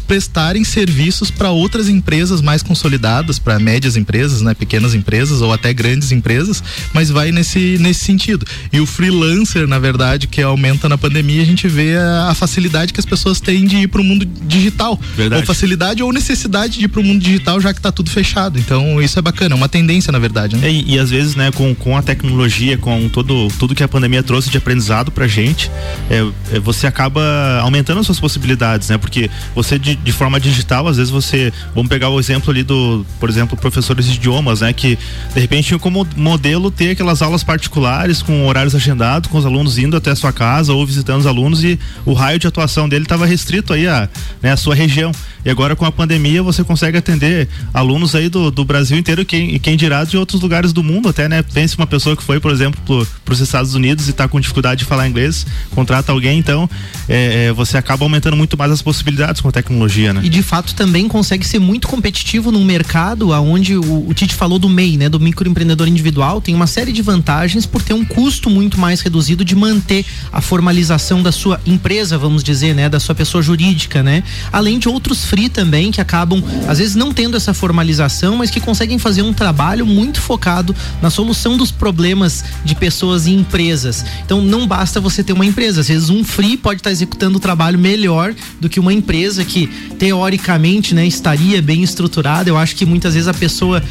prestarem 0.03 0.65
serviços 0.65 1.31
para 1.31 1.51
outras 1.51 1.89
empresas 1.89 2.43
mais 2.43 2.63
consolidadas, 2.63 3.39
para 3.39 3.59
médias 3.59 3.97
empresas, 3.97 4.43
né, 4.43 4.55
pequenas 4.55 4.95
empresas 4.95 5.41
ou 5.41 5.53
até 5.53 5.73
grandes 5.73 6.13
empresas, 6.13 6.63
mas 6.93 7.11
vai 7.11 7.33
nesse 7.33 7.79
nesse 7.79 8.05
sentido. 8.05 8.47
E 8.73 8.81
o 8.81 8.87
freelancer, 8.87 9.67
na 9.67 9.79
verdade, 9.79 10.27
que 10.27 10.43
aumenta 10.43 10.89
na 10.89 10.99
pandemia, 10.99 11.43
a 11.43 11.47
gente 11.47 11.69
vê 11.69 11.97
a, 11.97 12.29
a 12.31 12.35
facilidade 12.35 12.93
que 12.93 13.01
as 13.01 13.07
pessoas 13.07 13.41
têm 13.41 13.65
de 13.65 13.77
ir 13.77 13.89
para 13.89 14.01
o 14.01 14.05
mundo 14.05 14.25
digital. 14.25 14.99
Verdade. 15.17 15.43
Ou 15.43 15.47
facilidade 15.47 16.03
ou 16.03 16.13
necessidade 16.13 16.79
de 16.79 16.85
ir 16.85 16.89
para 16.89 17.01
o 17.01 17.05
mundo 17.05 17.23
digital, 17.23 17.61
já 17.61 17.73
que 17.73 17.79
está 17.79 17.93
tudo 17.93 18.11
fechado. 18.11 18.59
Então, 18.59 19.01
isso 19.01 19.19
é 19.19 19.23
bacana, 19.23 19.55
é 19.55 19.57
uma 19.57 19.69
tendência, 19.69 20.13
na 20.13 20.19
verdade. 20.19 20.57
Né? 20.57 20.69
É, 20.69 20.73
e, 20.73 20.95
e, 20.95 20.99
às 20.99 21.11
vezes, 21.11 21.35
né, 21.35 21.51
com, 21.53 21.75
com 21.75 21.97
a 21.97 22.03
tecnologia, 22.03 22.77
com 22.77 23.09
todo 23.09 23.49
tudo 23.59 23.75
que 23.75 23.83
a 23.83 23.89
pandemia 23.89 24.23
trouxe 24.23 24.51
de 24.51 24.59
aprendizado 24.59 25.11
pra 25.11 25.27
gente, 25.27 25.71
é, 26.11 26.57
é, 26.57 26.59
você 26.59 26.87
acaba 26.87 27.23
aumentando 27.61 28.01
as 28.01 28.07
suas 28.07 28.21
possibilidades, 28.21 28.89
né? 28.89 28.99
Porque 28.99 29.31
você 29.55 29.79
de, 29.79 29.92
de 29.97 30.13
forma 30.13 30.39
digital, 30.39 30.87
às 30.89 30.97
vezes 30.97 31.11
você, 31.11 31.53
vamos 31.75 31.89
pegar 31.89 32.09
o 32.09 32.19
exemplo 32.19 32.51
ali 32.51 32.63
do, 32.63 33.05
por 33.19 33.29
exemplo, 33.29 33.57
professores 33.57 34.07
de 34.07 34.17
idiomas, 34.17 34.61
né, 34.61 34.73
que 34.73 34.99
de 35.35 35.41
repente 35.41 35.69
tinha 35.69 35.79
como 35.79 36.07
modelo 36.17 36.71
ter 36.71 36.91
aquelas 36.91 37.23
aulas 37.23 37.43
particulares 37.43 38.23
com 38.23 38.47
horários 38.47 38.75
agendados, 38.75 39.31
com 39.31 39.39
os 39.39 39.47
alunos 39.47 39.79
indo 39.79 39.97
até 39.97 40.11
a 40.11 40.17
sua 40.17 40.33
casa 40.33 40.73
ou 40.73 40.87
visitando 40.87 41.21
os 41.21 41.27
alunos 41.27 41.65
e 41.65 41.79
o 42.05 42.13
raio 42.13 42.39
de 42.39 42.47
atuação 42.47 42.89
dele 42.89 43.05
estava 43.05 43.27
restrito 43.27 43.73
aí 43.73 43.87
a, 43.87 44.09
né, 44.43 44.53
a 44.53 44.57
sua 44.57 44.75
região. 44.75 45.13
E 45.45 45.51
agora 45.51 45.75
com 45.75 45.85
a 45.85 45.91
pandemia 45.91 46.43
você 46.43 46.63
consegue 46.63 46.99
atender 46.99 47.49
alunos 47.75 48.15
aí 48.15 48.29
do, 48.29 48.51
do 48.51 48.65
Brasil 48.65 48.97
inteiro 48.97 49.25
quem, 49.25 49.55
e 49.55 49.59
quem 49.59 49.77
dirá 49.77 50.05
de 50.05 50.17
outros 50.17 50.41
lugares 50.41 50.73
do 50.73 50.83
mundo 50.83 51.09
até, 51.09 51.29
né? 51.29 51.43
Pense 51.43 51.77
uma 51.77 51.87
pessoa 51.87 52.17
que 52.17 52.23
foi, 52.23 52.39
por 52.39 52.53
exemplo, 52.53 52.81
para 53.25 53.33
os 53.33 53.41
Estados 53.41 53.75
Unidos 53.75 54.07
e 54.07 54.11
está 54.11 54.29
com 54.29 54.39
dificuldade 54.39 54.81
de 54.81 54.85
falar 54.85 55.09
inglês, 55.09 55.45
contrata 55.71 56.13
alguém, 56.13 56.39
então 56.39 56.71
é, 57.09 57.47
é, 57.47 57.53
você 57.53 57.77
acaba 57.77 58.05
aumentando 58.05 58.37
muito 58.37 58.57
mais 58.57 58.71
as 58.71 58.81
possibilidades 58.81 59.41
com 59.41 59.49
a 59.49 59.53
tecnologia, 59.53 59.82
né? 60.13 60.21
E 60.25 60.29
de 60.29 60.43
fato 60.43 60.75
também 60.75 61.09
consegue 61.09 61.47
ser 61.47 61.59
muito 61.59 61.89
competitivo 61.89 62.51
num 62.51 62.65
mercado 62.65 63.33
aonde 63.33 63.77
o, 63.77 64.09
o 64.09 64.15
Tite 64.15 64.35
falou 64.35 64.59
do 64.59 64.69
MEI, 64.69 64.97
né? 64.97 65.09
Do 65.09 65.21
microempreendedor 65.21 65.89
individual, 65.89 66.41
tem 66.41 66.55
uma 66.55 66.67
série 66.67 66.93
de 66.93 67.03
vantagens 67.03 67.67
por 67.67 67.83
ter 67.83 67.95
um 67.95 68.05
custo 68.05 68.51
muito 68.51 68.79
mais 68.79 69.01
reduzido 69.01 69.45
de 69.45 69.55
manter 69.55 70.05
a 70.33 70.41
formalização 70.41 71.23
da 71.23 71.33
sua 71.33 71.61
empresa, 71.67 72.19
vamos 72.19 72.43
dizer, 72.43 72.75
né? 72.75 72.89
Da 72.89 73.01
sua 73.01 73.15
pessoa 73.15 73.43
jurídica, 73.43 74.03
né? 74.03 74.23
Além 74.53 74.79
de 74.79 74.89
outros 74.89 75.25
free 75.25 75.49
também, 75.49 75.91
que 75.91 76.01
acabam, 76.01 76.43
às 76.69 76.79
vezes, 76.79 76.95
não 76.95 77.13
tendo 77.13 77.37
essa 77.37 77.55
formalização, 77.55 78.37
mas 78.37 78.51
que 78.51 78.61
conseguem 78.61 78.99
fazer 78.99 79.23
um 79.23 79.33
trabalho 79.33 79.87
muito 79.87 80.21
focado 80.21 80.75
na 81.01 81.11
solução 81.11 81.57
dos 81.57 81.71
problemas 81.71 82.45
de 82.65 82.75
pessoas 82.75 83.27
e 83.27 83.33
empresas. 83.33 84.05
Então, 84.25 84.41
não 84.43 84.67
basta 84.67 85.01
você 85.01 85.23
ter 85.23 85.33
uma 85.33 85.47
empresa, 85.47 85.81
às 85.81 85.89
vezes, 85.89 86.11
um 86.11 86.25
free 86.25 86.57
pode 86.57 86.81
estar 86.81 86.91
executando 86.91 87.39
o 87.39 87.41
trabalho 87.41 87.79
melhor 87.79 88.35
do 88.61 88.69
que 88.69 88.81
uma 88.81 88.93
empresa 88.93 89.45
que, 89.45 89.71
teoricamente, 89.99 90.95
né, 90.95 91.07
estaria 91.07 91.63
bem 91.63 91.83
estruturada. 91.83 92.49
Eu 92.49 92.57
acho 92.57 92.75
que 92.75 92.85
muitas 92.85 93.15
vezes 93.15 93.29
a 93.29 93.35
pessoa 93.35 93.83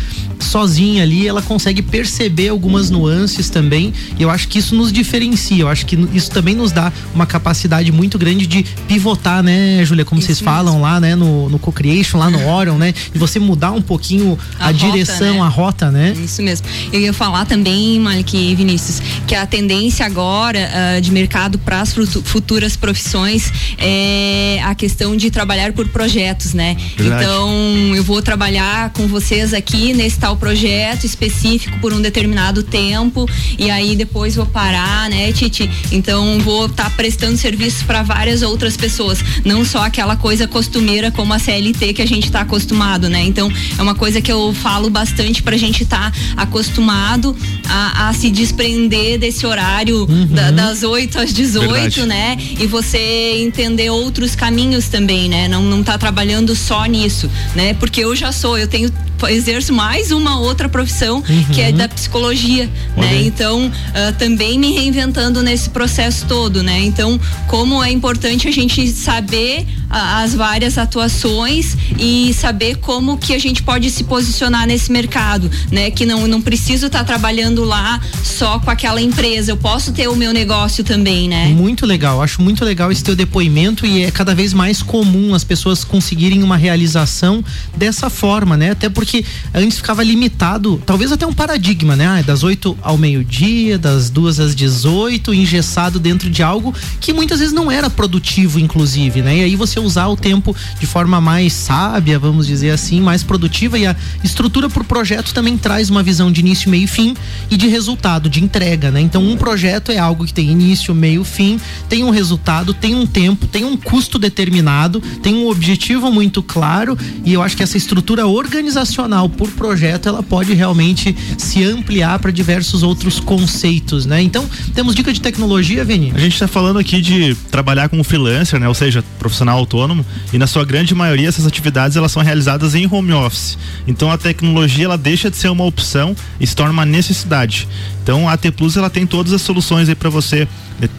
sozinha 0.41 1.03
ali, 1.03 1.27
ela 1.27 1.41
consegue 1.41 1.81
perceber 1.81 2.49
algumas 2.49 2.89
nuances 2.89 3.49
também. 3.49 3.93
E 4.17 4.23
eu 4.23 4.29
acho 4.29 4.47
que 4.47 4.59
isso 4.59 4.75
nos 4.75 4.91
diferencia. 4.91 5.63
Eu 5.63 5.69
acho 5.69 5.85
que 5.85 5.97
isso 6.13 6.31
também 6.31 6.55
nos 6.55 6.71
dá 6.71 6.91
uma 7.13 7.25
capacidade 7.25 7.91
muito 7.91 8.17
grande 8.17 8.47
de 8.47 8.63
pivotar, 8.87 9.43
né, 9.43 9.83
Júlia? 9.85 10.03
Como 10.03 10.19
isso 10.19 10.27
vocês 10.27 10.41
mesmo. 10.41 10.53
falam 10.53 10.81
lá, 10.81 10.99
né, 10.99 11.15
no, 11.15 11.49
no 11.49 11.59
Co-Creation, 11.59 12.17
lá 12.17 12.29
no 12.29 12.45
Orion, 12.49 12.77
né? 12.77 12.93
E 13.13 13.17
você 13.17 13.39
mudar 13.39 13.71
um 13.71 13.81
pouquinho 13.81 14.37
a, 14.59 14.67
a 14.67 14.71
direção, 14.71 15.35
né? 15.35 15.41
a 15.41 15.47
rota, 15.47 15.91
né? 15.91 16.13
Isso 16.23 16.41
mesmo. 16.41 16.67
Eu 16.91 16.99
ia 16.99 17.13
falar 17.13 17.45
também, 17.45 17.99
Malik 17.99 18.35
e 18.35 18.55
Vinícius, 18.55 19.01
que 19.27 19.35
a 19.35 19.45
tendência 19.45 20.05
agora 20.05 20.69
uh, 20.97 21.01
de 21.01 21.11
mercado 21.11 21.57
para 21.59 21.81
as 21.81 21.93
futuras 22.23 22.75
profissões 22.75 23.51
é 23.77 24.61
a 24.63 24.75
questão 24.75 25.15
de 25.15 25.29
trabalhar 25.29 25.70
por 25.71 25.87
projetos, 25.89 26.53
né? 26.53 26.75
Verdade. 26.97 27.23
Então, 27.23 27.95
eu 27.95 28.03
vou 28.03 28.21
trabalhar 28.21 28.91
com 28.91 29.07
vocês 29.07 29.53
aqui 29.53 29.93
nesse 29.93 30.19
tal 30.19 30.37
projeto 30.37 31.05
específico 31.05 31.79
por 31.79 31.93
um 31.93 32.01
determinado 32.01 32.63
tempo 32.63 33.27
e 33.57 33.69
aí 33.69 33.95
depois 33.95 34.35
vou 34.35 34.45
parar, 34.45 35.09
né, 35.09 35.31
Titi? 35.31 35.69
Então, 35.91 36.39
vou 36.39 36.65
estar 36.65 36.85
tá 36.85 36.89
prestando 36.91 37.37
serviço 37.37 37.85
para 37.85 38.03
várias 38.03 38.41
outras 38.41 38.75
pessoas, 38.77 39.23
não 39.45 39.63
só 39.65 39.85
aquela 39.85 40.15
coisa 40.15 40.47
costumeira 40.47 41.11
como 41.11 41.33
a 41.33 41.39
CLT 41.39 41.93
que 41.93 42.01
a 42.01 42.07
gente 42.07 42.25
está 42.25 42.41
acostumado, 42.41 43.09
né? 43.09 43.21
Então, 43.23 43.51
é 43.77 43.81
uma 43.81 43.95
coisa 43.95 44.21
que 44.21 44.31
eu 44.31 44.53
falo 44.53 44.89
bastante 44.89 45.41
para 45.41 45.55
a 45.55 45.59
gente 45.59 45.83
estar 45.83 46.11
tá 46.11 46.17
acostumado 46.37 47.35
a, 47.67 48.09
a, 48.09 48.13
se 48.13 48.29
desprender 48.29 49.17
desse 49.17 49.45
horário 49.45 50.07
uhum. 50.09 50.27
da, 50.27 50.51
das 50.51 50.83
8 50.83 51.19
às 51.19 51.33
18, 51.33 51.71
Verdade. 51.71 52.05
né? 52.05 52.37
E 52.59 52.67
você 52.67 53.37
entender 53.37 53.89
outros 53.89 54.35
caminhos 54.35 54.87
também, 54.87 55.29
né? 55.29 55.47
Não, 55.47 55.60
não 55.61 55.83
tá 55.83 55.97
trabalhando 55.97 56.55
só 56.55 56.85
nisso, 56.85 57.29
né? 57.55 57.73
Porque 57.73 58.01
eu 58.01 58.15
já 58.15 58.31
sou, 58.31 58.57
eu 58.57 58.67
tenho 58.67 58.91
exerço 59.29 59.73
mais 59.73 60.11
uma 60.11 60.39
outra 60.39 60.69
profissão 60.69 61.17
uhum. 61.17 61.43
que 61.53 61.61
é 61.61 61.71
da 61.71 61.87
psicologia, 61.87 62.69
né? 62.97 63.21
Então, 63.23 63.67
uh, 63.67 64.13
também 64.17 64.57
me 64.57 64.71
reinventando 64.73 65.41
nesse 65.41 65.69
processo 65.69 66.25
todo, 66.27 66.63
né? 66.63 66.79
Então, 66.79 67.19
como 67.47 67.83
é 67.83 67.91
importante 67.91 68.47
a 68.47 68.51
gente 68.51 68.87
saber 68.89 69.65
as 69.91 70.33
várias 70.33 70.77
atuações 70.77 71.75
e 71.99 72.33
saber 72.33 72.77
como 72.77 73.17
que 73.17 73.33
a 73.33 73.39
gente 73.39 73.61
pode 73.61 73.91
se 73.91 74.05
posicionar 74.05 74.65
nesse 74.65 74.91
mercado, 74.91 75.51
né? 75.69 75.91
Que 75.91 76.05
não 76.05 76.25
não 76.27 76.41
preciso 76.41 76.87
estar 76.87 76.99
tá 76.99 77.05
trabalhando 77.05 77.63
lá 77.65 77.99
só 78.23 78.57
com 78.59 78.71
aquela 78.71 79.01
empresa, 79.01 79.51
eu 79.51 79.57
posso 79.57 79.91
ter 79.91 80.07
o 80.07 80.15
meu 80.15 80.31
negócio 80.31 80.83
também, 80.83 81.27
né? 81.27 81.47
Muito 81.47 81.85
legal, 81.85 82.21
acho 82.21 82.41
muito 82.41 82.63
legal 82.63 82.91
esse 82.91 83.03
teu 83.03 83.15
depoimento 83.15 83.85
e 83.85 84.03
é 84.03 84.11
cada 84.11 84.33
vez 84.33 84.53
mais 84.53 84.81
comum 84.81 85.33
as 85.33 85.43
pessoas 85.43 85.83
conseguirem 85.83 86.41
uma 86.41 86.55
realização 86.55 87.43
dessa 87.75 88.09
forma, 88.09 88.55
né? 88.55 88.71
Até 88.71 88.89
porque 88.89 89.10
antes 89.53 89.77
ficava 89.77 90.03
limitado, 90.03 90.81
talvez 90.85 91.11
até 91.11 91.25
um 91.27 91.33
paradigma, 91.33 91.95
né? 91.95 92.07
Ah, 92.07 92.21
das 92.21 92.43
8 92.43 92.77
ao 92.81 92.97
meio-dia, 92.97 93.77
das 93.77 94.09
duas 94.09 94.39
às 94.39 94.55
18, 94.55 95.33
engessado 95.33 95.99
dentro 95.99 96.29
de 96.29 96.41
algo 96.41 96.73
que 96.99 97.11
muitas 97.11 97.39
vezes 97.39 97.53
não 97.53 97.69
era 97.69 97.89
produtivo, 97.89 98.59
inclusive, 98.59 99.21
né? 99.21 99.37
E 99.37 99.43
aí 99.43 99.55
você 99.55 99.79
usar 99.79 100.07
o 100.07 100.15
tempo 100.15 100.55
de 100.79 100.85
forma 100.85 101.19
mais 101.19 101.53
sábia, 101.53 102.17
vamos 102.17 102.47
dizer 102.47 102.71
assim, 102.71 103.01
mais 103.01 103.23
produtiva 103.23 103.77
e 103.77 103.85
a 103.85 103.95
estrutura 104.23 104.69
por 104.69 104.83
projeto 104.83 105.33
também 105.33 105.57
traz 105.57 105.89
uma 105.89 106.01
visão 106.01 106.31
de 106.31 106.39
início, 106.39 106.69
meio 106.69 106.85
e 106.85 106.87
fim 106.87 107.15
e 107.49 107.57
de 107.57 107.67
resultado, 107.67 108.29
de 108.29 108.43
entrega, 108.43 108.91
né? 108.91 109.01
Então 109.01 109.23
um 109.23 109.35
projeto 109.35 109.91
é 109.91 109.97
algo 109.97 110.25
que 110.25 110.33
tem 110.33 110.49
início, 110.49 110.95
meio, 110.95 111.23
fim, 111.23 111.59
tem 111.89 112.03
um 112.03 112.09
resultado, 112.09 112.73
tem 112.73 112.95
um 112.95 113.05
tempo, 113.05 113.45
tem 113.47 113.65
um 113.65 113.75
custo 113.75 114.17
determinado, 114.17 115.01
tem 115.21 115.35
um 115.35 115.47
objetivo 115.47 116.11
muito 116.11 116.41
claro 116.41 116.97
e 117.25 117.33
eu 117.33 117.41
acho 117.41 117.57
que 117.57 117.63
essa 117.63 117.77
estrutura 117.77 118.25
organizacional 118.25 119.00
por 119.29 119.49
projeto 119.51 120.07
ela 120.07 120.23
pode 120.23 120.53
realmente 120.53 121.15
se 121.37 121.63
ampliar 121.63 122.19
para 122.19 122.31
diversos 122.31 122.83
outros 122.83 123.19
conceitos, 123.19 124.05
né? 124.05 124.21
Então 124.21 124.47
temos 124.73 124.95
dica 124.95 125.11
de 125.11 125.21
tecnologia, 125.21 125.83
Vini? 125.83 126.11
A 126.15 126.19
gente 126.19 126.33
está 126.33 126.47
falando 126.47 126.79
aqui 126.79 127.01
de 127.01 127.35
trabalhar 127.49 127.89
como 127.89 128.03
freelancer, 128.03 128.59
né? 128.59 128.67
Ou 128.67 128.73
seja, 128.73 129.03
profissional 129.19 129.57
autônomo 129.57 130.05
e 130.33 130.37
na 130.37 130.47
sua 130.47 130.65
grande 130.65 130.93
maioria 130.95 131.27
essas 131.27 131.45
atividades 131.45 131.97
elas 131.97 132.11
são 132.11 132.21
realizadas 132.21 132.75
em 132.75 132.87
home 132.91 133.13
office. 133.13 133.57
Então 133.87 134.11
a 134.11 134.17
tecnologia 134.17 134.85
ela 134.85 134.97
deixa 134.97 135.29
de 135.29 135.37
ser 135.37 135.49
uma 135.49 135.65
opção 135.65 136.15
e 136.39 136.47
se 136.47 136.55
torna 136.55 136.71
uma 136.71 136.85
necessidade. 136.85 137.67
Então 138.03 138.27
a 138.27 138.35
T 138.37 138.51
Plus 138.51 138.77
ela 138.77 138.89
tem 138.89 139.05
todas 139.05 139.33
as 139.33 139.41
soluções 139.41 139.87
aí 139.87 139.95
para 139.95 140.09
você 140.09 140.47
é, 140.81 140.89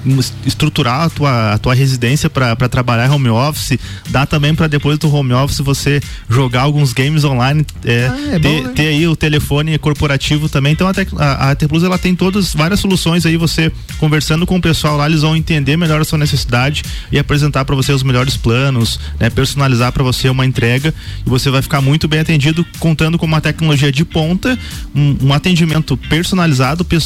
estruturar 0.46 1.02
a 1.02 1.10
tua, 1.10 1.52
a 1.52 1.58
tua 1.58 1.74
residência 1.74 2.30
para 2.30 2.68
trabalhar 2.68 3.10
home 3.12 3.28
office, 3.28 3.78
dá 4.08 4.24
também 4.24 4.54
para 4.54 4.66
depois 4.66 4.98
do 4.98 5.12
home 5.12 5.32
office 5.32 5.58
você 5.58 6.00
jogar 6.28 6.62
alguns 6.62 6.92
games 6.92 7.24
online, 7.24 7.66
é, 7.84 8.06
ah, 8.06 8.34
é 8.34 8.38
ter, 8.38 8.38
bom, 8.38 8.68
né? 8.68 8.72
ter, 8.74 8.88
aí 8.88 9.06
o 9.06 9.16
telefone 9.16 9.76
corporativo 9.78 10.48
também. 10.48 10.72
Então 10.72 10.88
a, 10.88 10.92
a, 11.22 11.50
a 11.50 11.54
T 11.54 11.68
Plus 11.68 11.82
ela 11.82 11.98
tem 11.98 12.14
todas 12.14 12.54
várias 12.54 12.80
soluções 12.80 13.26
aí 13.26 13.36
você 13.36 13.70
conversando 13.98 14.46
com 14.46 14.56
o 14.56 14.60
pessoal 14.60 14.96
lá, 14.96 15.06
eles 15.06 15.22
vão 15.22 15.36
entender 15.36 15.76
melhor 15.76 16.00
a 16.00 16.04
sua 16.04 16.18
necessidade 16.18 16.82
e 17.10 17.18
apresentar 17.18 17.64
para 17.64 17.74
você 17.74 17.92
os 17.92 18.02
melhores 18.02 18.36
planos, 18.36 18.98
né, 19.18 19.28
personalizar 19.28 19.92
para 19.92 20.02
você 20.02 20.28
uma 20.28 20.46
entrega 20.46 20.94
e 21.26 21.28
você 21.28 21.50
vai 21.50 21.60
ficar 21.60 21.80
muito 21.80 22.06
bem 22.06 22.20
atendido 22.20 22.64
contando 22.78 23.18
com 23.18 23.26
uma 23.26 23.40
tecnologia 23.40 23.90
de 23.90 24.04
ponta, 24.04 24.58
um, 24.94 25.16
um 25.22 25.32
atendimento 25.32 25.96
personalizado, 25.96 26.84
pessoal 26.84 27.01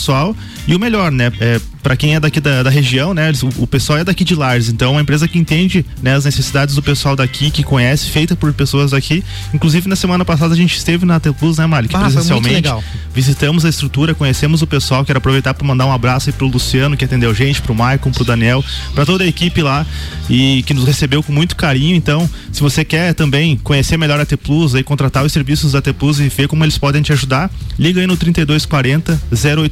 e 0.66 0.74
o 0.74 0.78
melhor, 0.78 1.10
né, 1.12 1.32
é, 1.40 1.60
para 1.86 1.96
quem 1.96 2.16
é 2.16 2.20
daqui 2.20 2.40
da, 2.40 2.64
da 2.64 2.70
região, 2.70 3.14
né? 3.14 3.30
O, 3.44 3.62
o, 3.62 3.66
pessoal 3.66 4.00
é 4.00 4.02
daqui 4.02 4.24
de 4.24 4.34
Lares, 4.34 4.68
então 4.68 4.88
é 4.88 4.90
uma 4.92 5.02
empresa 5.02 5.28
que 5.28 5.38
entende 5.38 5.86
né, 6.02 6.16
as 6.16 6.24
necessidades 6.24 6.74
do 6.74 6.82
pessoal 6.82 7.14
daqui, 7.14 7.48
que 7.48 7.62
conhece, 7.62 8.10
feita 8.10 8.34
por 8.34 8.52
pessoas 8.52 8.90
daqui. 8.90 9.22
Inclusive 9.54 9.88
na 9.88 9.94
semana 9.94 10.24
passada 10.24 10.52
a 10.52 10.56
gente 10.56 10.76
esteve 10.76 11.06
na 11.06 11.20
Telplus, 11.20 11.58
né, 11.58 11.66
Malik? 11.66 11.94
Ah, 11.94 12.00
presencialmente. 12.00 12.68
Visitamos 13.14 13.64
a 13.64 13.68
estrutura, 13.68 14.14
conhecemos 14.14 14.62
o 14.62 14.66
pessoal. 14.66 15.04
Quero 15.04 15.18
aproveitar 15.18 15.54
para 15.54 15.64
mandar 15.64 15.86
um 15.86 15.92
abraço 15.92 16.28
aí 16.28 16.32
pro 16.32 16.48
Luciano, 16.48 16.96
que 16.96 17.04
atendeu 17.04 17.30
a 17.30 17.34
gente, 17.34 17.62
pro 17.62 17.72
Maicon, 17.72 18.10
pro 18.10 18.24
Daniel, 18.24 18.64
para 18.92 19.06
toda 19.06 19.22
a 19.22 19.26
equipe 19.28 19.62
lá 19.62 19.86
e 20.28 20.64
que 20.66 20.74
nos 20.74 20.84
recebeu 20.84 21.22
com 21.22 21.32
muito 21.32 21.54
carinho. 21.54 21.94
Então, 21.94 22.28
se 22.50 22.60
você 22.60 22.84
quer 22.84 23.14
também 23.14 23.56
conhecer 23.58 23.96
melhor 23.96 24.18
a 24.18 24.26
T 24.26 24.36
Plus, 24.36 24.74
aí 24.74 24.82
contratar 24.82 25.24
os 25.24 25.32
serviços 25.32 25.70
da 25.70 25.80
T 25.80 25.92
Plus 25.92 26.18
e 26.18 26.28
ver 26.28 26.48
como 26.48 26.64
eles 26.64 26.76
podem 26.76 27.00
te 27.00 27.12
ajudar, 27.12 27.48
liga 27.78 28.00
aí 28.00 28.08
no 28.08 28.16
3240 28.16 29.20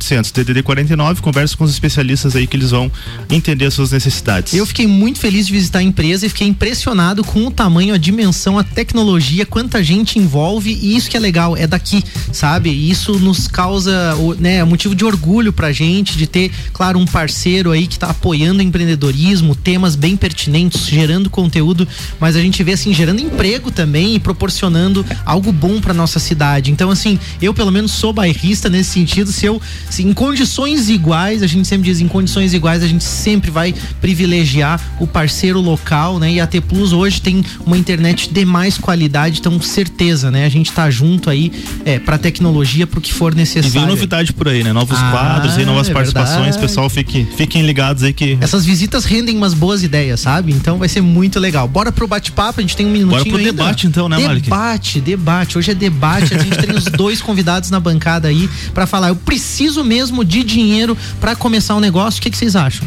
0800 0.04 0.30
DDD 0.30 0.62
49, 0.62 1.22
conversa 1.22 1.56
com 1.56 1.64
os 1.64 1.70
especialistas 1.70 2.36
aí 2.36 2.46
que 2.46 2.56
eles 2.56 2.70
vão 2.70 2.90
entender 3.30 3.66
as 3.66 3.74
suas 3.74 3.90
necessidades. 3.90 4.52
Eu 4.52 4.66
fiquei 4.66 4.86
muito 4.86 5.18
feliz 5.18 5.46
de 5.46 5.52
visitar 5.52 5.78
a 5.78 5.82
empresa 5.82 6.26
e 6.26 6.28
fiquei 6.28 6.46
impressionado 6.46 7.24
com 7.24 7.46
o 7.46 7.50
tamanho, 7.50 7.94
a 7.94 7.96
dimensão, 7.96 8.58
a 8.58 8.64
tecnologia, 8.64 9.46
quanta 9.46 9.82
gente 9.82 10.18
envolve 10.18 10.70
e 10.70 10.96
isso 10.96 11.08
que 11.10 11.16
é 11.16 11.20
legal, 11.20 11.56
é 11.56 11.66
daqui, 11.66 12.04
sabe? 12.32 12.70
Isso 12.70 13.18
nos 13.18 13.48
causa, 13.48 14.14
né, 14.38 14.62
motivo 14.64 14.94
de 14.94 15.04
orgulho 15.04 15.52
pra 15.52 15.72
gente 15.72 16.16
de 16.18 16.26
ter, 16.26 16.50
claro, 16.72 16.98
um 16.98 17.06
parceiro 17.06 17.70
aí 17.70 17.86
que 17.86 17.98
tá 17.98 18.10
apoiando 18.10 18.60
o 18.60 18.62
empreendedorismo, 18.62 19.54
temas 19.54 19.96
bem 19.96 20.16
pertinentes, 20.16 20.86
gerando 20.86 21.30
conteúdo, 21.30 21.88
mas 22.20 22.36
a 22.36 22.40
gente 22.40 22.62
vê 22.62 22.72
assim 22.72 22.92
gerando 22.92 23.20
emprego 23.20 23.70
também 23.70 24.14
e 24.14 24.20
proporcionando 24.20 25.04
algo 25.24 25.52
bom 25.52 25.80
para 25.80 25.94
nossa 25.94 26.18
cidade. 26.18 26.70
Então 26.70 26.90
assim, 26.90 27.18
eu 27.40 27.54
pelo 27.54 27.70
menos 27.70 27.92
sou 27.92 28.12
bairrista 28.12 28.68
nesse 28.68 28.90
sentido, 28.90 29.32
se 29.32 29.46
eu 29.46 29.60
se 29.94 30.02
em 30.02 30.12
condições 30.12 30.90
iguais, 30.90 31.40
a 31.40 31.46
gente 31.46 31.68
sempre 31.68 31.88
diz 31.88 32.00
em 32.00 32.08
condições 32.08 32.52
iguais, 32.52 32.82
a 32.82 32.86
gente 32.88 33.04
sempre 33.04 33.48
vai 33.48 33.72
privilegiar 34.00 34.80
o 34.98 35.06
parceiro 35.06 35.60
local, 35.60 36.18
né? 36.18 36.32
E 36.32 36.40
a 36.40 36.46
T 36.48 36.60
Plus 36.60 36.92
hoje 36.92 37.22
tem 37.22 37.44
uma 37.64 37.78
internet 37.78 38.28
de 38.28 38.44
mais 38.44 38.76
qualidade, 38.76 39.38
então 39.38 39.60
certeza, 39.62 40.32
né? 40.32 40.46
A 40.46 40.48
gente 40.48 40.72
tá 40.72 40.90
junto 40.90 41.30
aí 41.30 41.52
é, 41.84 42.00
pra 42.00 42.18
tecnologia, 42.18 42.88
pro 42.88 43.00
que 43.00 43.14
for 43.14 43.36
necessário. 43.36 43.68
E 43.68 43.70
vem 43.70 43.86
novidade 43.86 44.32
por 44.32 44.48
aí, 44.48 44.64
né? 44.64 44.72
Novos 44.72 44.98
ah, 44.98 45.10
quadros 45.12 45.56
e 45.58 45.64
novas 45.64 45.88
é 45.88 45.92
participações, 45.92 46.56
pessoal, 46.56 46.90
fique, 46.90 47.24
fiquem 47.36 47.64
ligados 47.64 48.02
aí 48.02 48.12
que. 48.12 48.36
Essas 48.40 48.64
visitas 48.64 49.04
rendem 49.04 49.36
umas 49.36 49.54
boas 49.54 49.84
ideias, 49.84 50.18
sabe? 50.18 50.52
Então 50.52 50.76
vai 50.76 50.88
ser 50.88 51.02
muito 51.02 51.38
legal. 51.38 51.68
Bora 51.68 51.92
pro 51.92 52.08
bate-papo, 52.08 52.58
a 52.58 52.62
gente 52.62 52.76
tem 52.76 52.84
um 52.84 52.90
minutinho 52.90 53.10
Bora 53.10 53.24
pro 53.24 53.38
ainda. 53.38 53.52
debate 53.52 53.86
então, 53.86 54.08
né, 54.08 54.18
Malik? 54.18 54.42
Debate, 54.42 55.00
debate. 55.00 55.56
Hoje 55.56 55.70
é 55.70 55.74
debate, 55.74 56.34
a 56.34 56.38
gente 56.38 56.58
tem 56.58 56.74
os 56.74 56.86
dois 56.90 57.22
convidados 57.22 57.70
na 57.70 57.78
bancada 57.78 58.26
aí 58.26 58.50
para 58.74 58.88
falar. 58.88 59.08
Eu 59.08 59.16
preciso 59.16 59.83
mesmo 59.84 60.24
de 60.24 60.42
dinheiro 60.42 60.96
para 61.20 61.36
começar 61.36 61.74
um 61.76 61.80
negócio, 61.80 62.18
o 62.18 62.22
que, 62.22 62.30
que 62.30 62.36
vocês 62.36 62.56
acham? 62.56 62.86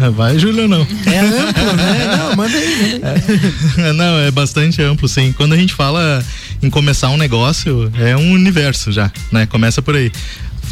É, 0.00 0.10
vai, 0.10 0.38
Júlio, 0.38 0.66
não. 0.66 0.86
É 1.06 1.18
amplo, 1.20 1.72
né? 1.74 2.16
Não, 2.16 2.36
manda 2.36 2.56
aí. 2.56 3.00
Manda 3.00 3.22
aí. 3.28 3.88
É, 3.88 3.92
não, 3.92 4.18
é 4.18 4.30
bastante 4.30 4.82
amplo, 4.82 5.08
sim. 5.08 5.32
Quando 5.32 5.52
a 5.52 5.56
gente 5.56 5.72
fala 5.72 6.24
em 6.62 6.68
começar 6.68 7.10
um 7.10 7.16
negócio, 7.16 7.92
é 7.98 8.16
um 8.16 8.32
universo 8.32 8.90
já, 8.90 9.10
né? 9.30 9.46
Começa 9.46 9.80
por 9.80 9.94
aí. 9.94 10.10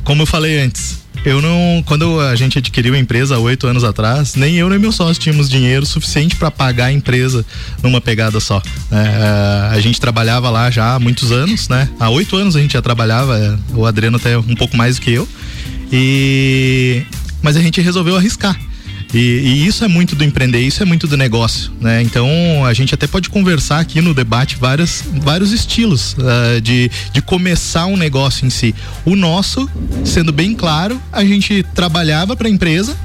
Como 0.02 0.23
eu 0.23 0.26
falei 0.26 0.61
antes, 0.61 1.01
eu 1.25 1.41
não. 1.41 1.83
Quando 1.87 2.21
a 2.21 2.35
gente 2.35 2.59
adquiriu 2.59 2.95
a 2.95 2.99
empresa 2.99 3.37
há 3.37 3.38
oito 3.38 3.67
anos 3.67 3.85
atrás, 3.85 4.35
nem 4.35 4.57
eu 4.57 4.69
nem 4.69 4.79
meu 4.79 4.93
sócio 4.93 5.23
tínhamos 5.23 5.49
dinheiro 5.49 5.87
suficiente 5.87 6.37
para 6.37 6.50
pagar 6.50 6.87
a 6.87 6.93
empresa 6.93 7.45
numa 7.83 8.00
pegada 8.00 8.41
só. 8.41 8.62
É, 8.91 9.75
a 9.75 9.81
gente 9.81 10.00
trabalhava 10.00 10.50
lá 10.50 10.71
já 10.71 10.95
há 10.95 10.99
muitos 10.99 11.31
anos, 11.33 11.69
né? 11.69 11.88
Há 11.99 12.09
oito 12.11 12.37
anos 12.37 12.57
a 12.57 12.61
gente 12.61 12.73
já 12.73 12.83
trabalhava, 12.83 13.59
o 13.75 13.87
Adriano 13.87 14.17
até 14.17 14.37
um 14.37 14.55
pouco 14.55 14.76
mais 14.76 14.97
do 14.97 15.02
que 15.02 15.12
eu. 15.12 15.29
E 15.93 17.02
mas 17.43 17.57
a 17.57 17.61
gente 17.61 17.81
resolveu 17.81 18.17
arriscar. 18.17 18.59
E, 19.12 19.19
e, 19.19 19.66
isso 19.66 19.85
é 19.85 19.88
muito 19.88 20.16
do 20.16 20.25
empreender, 20.25 20.61
isso 20.61 20.83
é 20.83 20.87
muito 20.87 21.07
do 21.07 21.16
negócio, 21.16 21.71
né? 21.81 22.02
Então 22.02 22.28
a 22.64 22.73
gente 22.73 22.95
até 22.95 23.07
pode 23.07 23.28
conversar 23.28 23.81
aqui 23.81 24.00
no 24.00 24.14
debate 24.14 24.57
várias, 24.57 25.04
vários 25.21 25.52
estilos 25.52 26.14
uh, 26.14 26.61
de, 26.61 26.90
de 27.12 27.21
começar 27.21 27.87
um 27.87 27.97
negócio 27.97 28.47
em 28.47 28.50
si. 28.50 28.75
O 29.04 29.14
nosso, 29.14 29.69
sendo 30.04 30.33
bem 30.33 30.54
claro, 30.54 31.00
a 31.12 31.25
gente 31.25 31.62
trabalhava 31.75 32.35
para 32.35 32.49
a 32.49 32.50
empresa, 32.50 32.97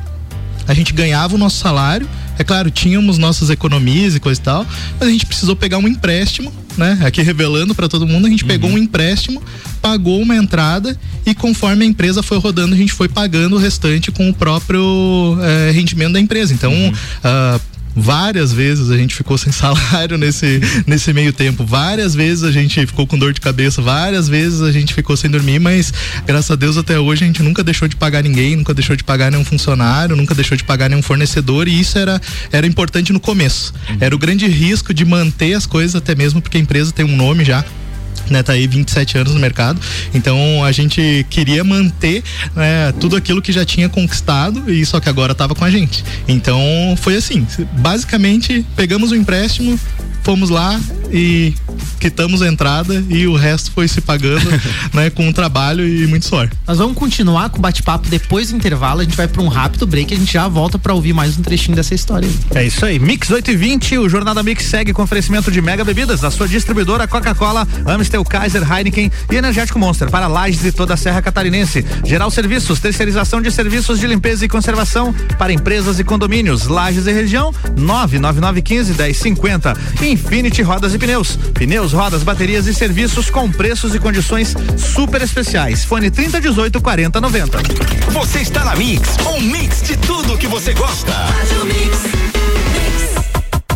a 0.68 0.74
gente 0.74 0.94
ganhava 0.94 1.36
o 1.36 1.38
nosso 1.38 1.58
salário 1.58 2.08
é 2.40 2.44
claro, 2.44 2.70
tínhamos 2.70 3.18
nossas 3.18 3.50
economias 3.50 4.16
e 4.16 4.20
coisa 4.20 4.40
e 4.40 4.44
tal, 4.44 4.66
mas 5.00 5.10
a 5.10 5.12
gente 5.12 5.26
precisou 5.26 5.56
pegar 5.56 5.80
um 5.80 5.88
empréstimo, 5.88 6.54
né? 6.78 7.00
Aqui 7.04 7.22
revelando 7.22 7.74
para 7.74 7.88
todo 7.88 8.06
mundo, 8.06 8.28
a 8.28 8.30
gente 8.30 8.44
uhum. 8.44 8.50
pegou 8.50 8.70
um 8.70 8.78
empréstimo, 8.78 9.42
pagou 9.82 10.22
uma 10.22 10.36
entrada 10.36 10.98
e 11.26 11.34
conforme 11.34 11.84
a 11.84 11.88
empresa 11.88 12.22
foi 12.22 12.38
rodando, 12.38 12.74
a 12.74 12.78
gente 12.78 12.94
foi 12.94 13.10
pagando 13.10 13.56
o 13.56 13.60
restante 13.60 14.12
com 14.12 14.30
o 14.30 14.34
próprio 14.34 15.38
é, 15.42 15.72
rendimento 15.72 16.14
da 16.14 16.20
empresa. 16.20 16.54
Então, 16.54 16.72
uhum. 16.72 16.90
uh, 16.90 17.62
Várias 18.00 18.54
vezes 18.54 18.92
a 18.92 18.98
gente 18.98 19.16
ficou 19.16 19.38
sem 19.38 19.52
salário 19.52 20.18
nesse, 20.18 20.62
nesse 20.86 21.12
meio 21.12 21.34
tempo. 21.34 21.66
Várias 21.66 22.14
vezes 22.14 22.44
a 22.44 22.52
gente 22.52 22.86
ficou 22.86 23.08
com 23.08 23.18
dor 23.18 23.34
de 23.34 23.42
cabeça. 23.42 23.82
Várias 23.82 24.30
vezes 24.30 24.62
a 24.62 24.72
gente 24.72 24.94
ficou 24.94 25.18
sem 25.18 25.30
dormir, 25.30 25.60
mas 25.60 25.92
graças 26.26 26.52
a 26.52 26.56
Deus 26.56 26.78
até 26.78 27.00
hoje 27.00 27.24
a 27.24 27.28
gente 27.28 27.42
nunca 27.42 27.64
deixou 27.64 27.88
de 27.88 27.96
pagar 27.96 28.24
ninguém, 28.24 28.56
nunca 28.56 28.74
deixou 28.74 28.96
de 28.96 29.04
pagar 29.04 29.32
nenhum 29.32 29.44
funcionário, 29.44 30.16
nunca 30.16 30.36
deixou 30.36 30.56
de 30.56 30.64
pagar 30.64 30.90
nenhum 30.90 31.02
fornecedor 31.02 31.68
e 31.68 31.80
isso 31.80 31.98
era, 31.98 32.22
era 32.52 32.68
importante 32.68 33.12
no 33.12 33.20
começo. 33.20 33.74
Uhum. 33.90 33.98
Era 34.00 34.16
o 34.16 34.20
grande 34.20 34.48
risco 34.48 34.94
de 34.94 35.04
manter 35.04 35.56
as 35.56 35.66
coisas 35.66 35.96
até 35.96 36.14
mesmo 36.14 36.42
porque 36.42 36.58
a 36.58 36.62
empresa 36.62 36.92
tem 36.92 37.04
um 37.04 37.16
nome 37.16 37.44
já 37.44 37.66
né, 38.30 38.44
tá 38.44 38.54
aí 38.54 38.68
27 38.68 39.18
anos 39.18 39.34
no 39.34 39.40
mercado. 39.40 39.80
Então 40.14 40.64
a 40.64 40.72
gente 40.72 41.26
queria 41.30 41.64
manter 41.64 42.24
né, 42.56 42.92
tudo 43.00 43.16
aquilo 43.16 43.42
que 43.42 43.52
já 43.52 43.66
tinha 43.66 43.90
conquistado 43.90 44.72
e 44.72 44.86
só 44.86 45.00
que 45.00 45.10
agora 45.10 45.32
estava 45.32 45.56
com 45.56 45.64
a 45.64 45.70
gente. 45.70 46.04
Então 46.28 46.60
foi 46.98 47.16
assim, 47.16 47.46
basicamente 47.74 48.66
pegamos 48.76 49.12
o 49.12 49.16
empréstimo, 49.16 49.80
fomos 50.24 50.50
lá 50.50 50.80
e 51.12 51.54
quitamos 52.00 52.42
a 52.42 52.48
entrada 52.48 53.04
e 53.10 53.28
o 53.28 53.36
resto 53.36 53.72
foi 53.72 53.88
se 53.88 54.02
pagando, 54.02 54.48
né, 54.94 55.10
com 55.10 55.28
o 55.28 55.34
trabalho 55.34 55.88
e 55.88 56.08
muito 56.08 56.26
suor. 56.26 56.50
Nós 56.66 56.78
vamos 56.78 56.96
continuar 56.96 57.50
com 57.50 57.58
o 57.58 57.62
bate-papo 57.62 58.08
depois 58.08 58.50
do 58.50 58.56
intervalo, 58.56 59.02
a 59.02 59.04
gente 59.04 59.16
vai 59.16 59.28
para 59.28 59.42
um 59.42 59.48
rápido 59.48 59.86
break, 59.86 60.14
a 60.14 60.18
gente 60.18 60.32
já 60.32 60.48
volta 60.48 60.78
para 60.78 60.94
ouvir 60.94 61.14
mais 61.14 61.38
um 61.38 61.42
trechinho 61.42 61.76
dessa 61.76 61.94
história. 61.94 62.30
É 62.54 62.64
isso 62.64 62.86
aí, 62.86 63.00
Mix 63.00 63.30
8 63.30 63.52
e 63.52 63.56
20, 63.56 63.98
o 63.98 64.10
Jornada 64.10 64.44
Mix 64.44 64.66
segue 64.66 64.94
com 64.94 65.02
oferecimento 65.02 65.52
de 65.52 65.62
Mega 65.62 65.84
Bebidas, 65.84 66.24
a 66.24 66.32
sua 66.32 66.48
distribuidora 66.48 67.08
Coca-Cola, 67.08 67.68
Amstel 67.86 68.24
Kaiser, 68.24 68.64
Heineken 68.70 69.12
e 69.32 69.36
Energético 69.36 69.80
Monster 69.80 70.10
para 70.10 70.28
Lages 70.28 70.64
e 70.66 70.72
toda 70.72 70.94
a 70.94 70.98
Serra 70.98 71.22
Catarinense. 71.22 71.86
Geral 72.06 72.30
Serviços, 72.32 72.80
terceirização 72.80 73.42
de 73.42 73.52
serviços 73.52 74.00
de 74.00 74.08
limpeza 74.08 74.46
e 74.46 74.50
conservação 74.50 75.14
para 75.38 75.54
empresas 75.54 76.00
e 76.00 76.04
condomínios, 76.04 76.68
Lages 76.68 77.08
e 77.08 77.12
região, 77.12 77.54
99915 77.76 78.94
1050. 78.94 79.78
Infinity 80.02 80.62
Rodas 80.62 80.94
e 80.94 80.97
Pneus. 80.98 81.38
Pneus, 81.54 81.94
rodas, 81.94 82.24
baterias 82.24 82.68
e 82.68 82.74
serviços 82.74 83.30
com 83.30 83.52
preços 83.52 83.96
e 83.96 84.00
condições 84.00 84.56
super 84.78 85.22
especiais. 85.22 85.84
Fone 85.84 86.10
3018 86.10 86.82
4090. 86.82 87.60
Você 88.12 88.40
está 88.40 88.64
na 88.64 88.76
Mix, 88.76 89.18
um 89.26 89.42
mix 89.42 89.82
de 89.82 89.98
tudo 89.98 90.38
que 90.38 90.48
você 90.48 90.74
gosta. 90.74 91.14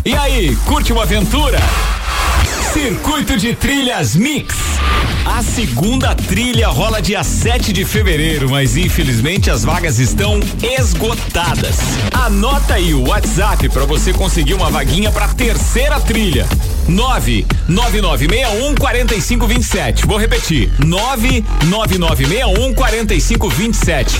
E 0.04 0.14
aí, 0.14 0.56
curte 0.66 0.92
uma 0.92 1.02
aventura? 1.02 1.58
Circuito 2.72 3.36
de 3.36 3.54
Trilhas 3.54 4.16
Mix. 4.16 4.56
A 5.24 5.42
segunda 5.42 6.14
trilha 6.14 6.68
rola 6.68 7.00
dia 7.00 7.22
7 7.22 7.72
de 7.72 7.84
fevereiro, 7.84 8.50
mas 8.50 8.76
infelizmente 8.76 9.50
as 9.50 9.62
vagas 9.62 9.98
estão 9.98 10.40
esgotadas. 10.62 11.76
Anota 12.12 12.74
aí 12.74 12.92
o 12.92 13.08
WhatsApp 13.08 13.68
para 13.68 13.84
você 13.84 14.12
conseguir 14.12 14.54
uma 14.54 14.70
vaguinha 14.70 15.12
para 15.12 15.28
terceira 15.28 16.00
trilha. 16.00 16.46
99961 16.88 18.74
4527. 18.74 20.06
Vou 20.06 20.18
repetir. 20.18 20.70
99961 20.84 22.74
4527. 22.74 24.18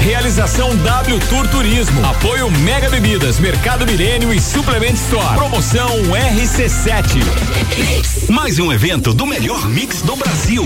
Realização 0.00 0.74
W 0.76 1.18
Tour 1.28 1.48
Turismo. 1.48 2.04
Apoio 2.06 2.50
Mega 2.50 2.90
Bebidas, 2.90 3.38
Mercado 3.38 3.86
Milênio 3.86 4.32
e 4.32 4.40
Suplement 4.40 4.94
Store. 4.94 5.36
Promoção 5.36 5.88
RC7. 5.88 7.22
Mais 8.30 8.58
um 8.58 8.72
evento 8.72 9.14
do 9.14 9.26
melhor 9.26 9.68
mix 9.68 10.02
do 10.02 10.16
Brasil. 10.16 10.64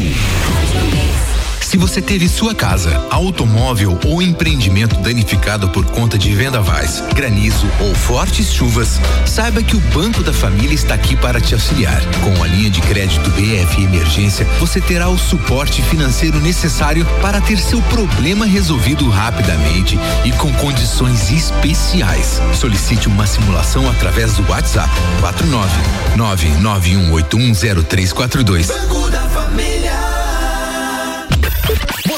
Se 1.69 1.77
você 1.77 2.01
teve 2.01 2.27
sua 2.31 2.55
casa, 2.55 3.07
automóvel 3.11 4.01
ou 4.07 4.23
empreendimento 4.23 4.97
danificado 5.03 5.69
por 5.69 5.85
conta 5.85 6.17
de 6.17 6.35
vendavais, 6.35 7.03
granizo 7.15 7.71
ou 7.79 7.95
fortes 7.95 8.55
chuvas, 8.55 8.99
saiba 9.27 9.63
que 9.63 9.77
o 9.77 9.81
Banco 9.93 10.23
da 10.23 10.33
Família 10.33 10.75
está 10.75 10.95
aqui 10.95 11.15
para 11.15 11.43
te 11.43 11.53
auxiliar. 11.53 12.01
Com 12.25 12.43
a 12.43 12.47
linha 12.47 12.71
de 12.71 12.81
crédito 12.81 13.29
BF 13.33 13.85
Emergência, 13.85 14.47
você 14.59 14.81
terá 14.81 15.11
o 15.11 15.19
suporte 15.19 15.83
financeiro 15.83 16.41
necessário 16.41 17.05
para 17.21 17.39
ter 17.39 17.59
seu 17.59 17.83
problema 17.83 18.47
resolvido 18.47 19.07
rapidamente 19.07 19.99
e 20.25 20.33
com 20.33 20.51
condições 20.55 21.31
especiais. 21.31 22.41
Solicite 22.55 23.09
uma 23.09 23.27
simulação 23.27 23.91
através 23.91 24.33
do 24.33 24.51
WhatsApp 24.51 24.89
49 25.21 25.71
991810342. 26.17 28.69
Banco 28.69 29.11
da 29.11 29.29
Família. 29.29 29.88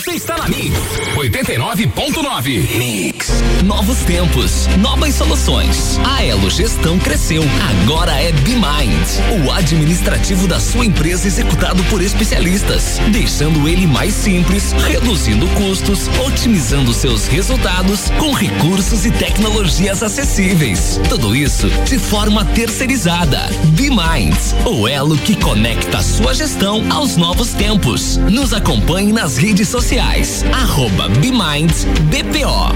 Você 0.00 0.12
está 0.12 0.38
na 0.38 0.48
Mix 0.48 0.72
89.9. 1.14 2.78
Mix. 2.78 3.28
Novos 3.62 3.98
tempos, 3.98 4.66
novas 4.78 5.14
soluções. 5.14 6.00
A 6.02 6.24
Elo 6.24 6.48
Gestão 6.48 6.98
cresceu. 6.98 7.42
Agora 7.82 8.12
é 8.12 8.32
BeMind, 8.32 9.44
o 9.44 9.52
administrativo 9.52 10.48
da 10.48 10.58
sua 10.58 10.86
empresa 10.86 11.26
executado 11.26 11.84
por 11.84 12.00
especialistas, 12.00 12.98
deixando 13.12 13.68
ele 13.68 13.86
mais 13.86 14.14
simples, 14.14 14.72
reduzindo 14.72 15.46
custos, 15.48 16.08
otimizando 16.26 16.94
seus 16.94 17.26
resultados 17.26 18.08
com 18.18 18.32
recursos 18.32 19.04
e 19.04 19.10
tecnologias 19.10 20.02
acessíveis. 20.02 20.98
Tudo 21.10 21.36
isso 21.36 21.68
de 21.84 21.98
forma 21.98 22.42
terceirizada. 22.46 23.50
BeMind, 23.76 24.34
o 24.64 24.88
elo 24.88 25.18
que 25.18 25.36
conecta 25.36 25.98
a 25.98 26.02
sua 26.02 26.32
gestão 26.32 26.90
aos 26.90 27.18
novos 27.18 27.52
tempos. 27.52 28.16
Nos 28.16 28.54
acompanhe 28.54 29.12
nas 29.12 29.36
redes 29.36 29.68
sociais. 29.68 29.89
Arroba 29.98 31.08
BeMindBPO. 31.08 32.74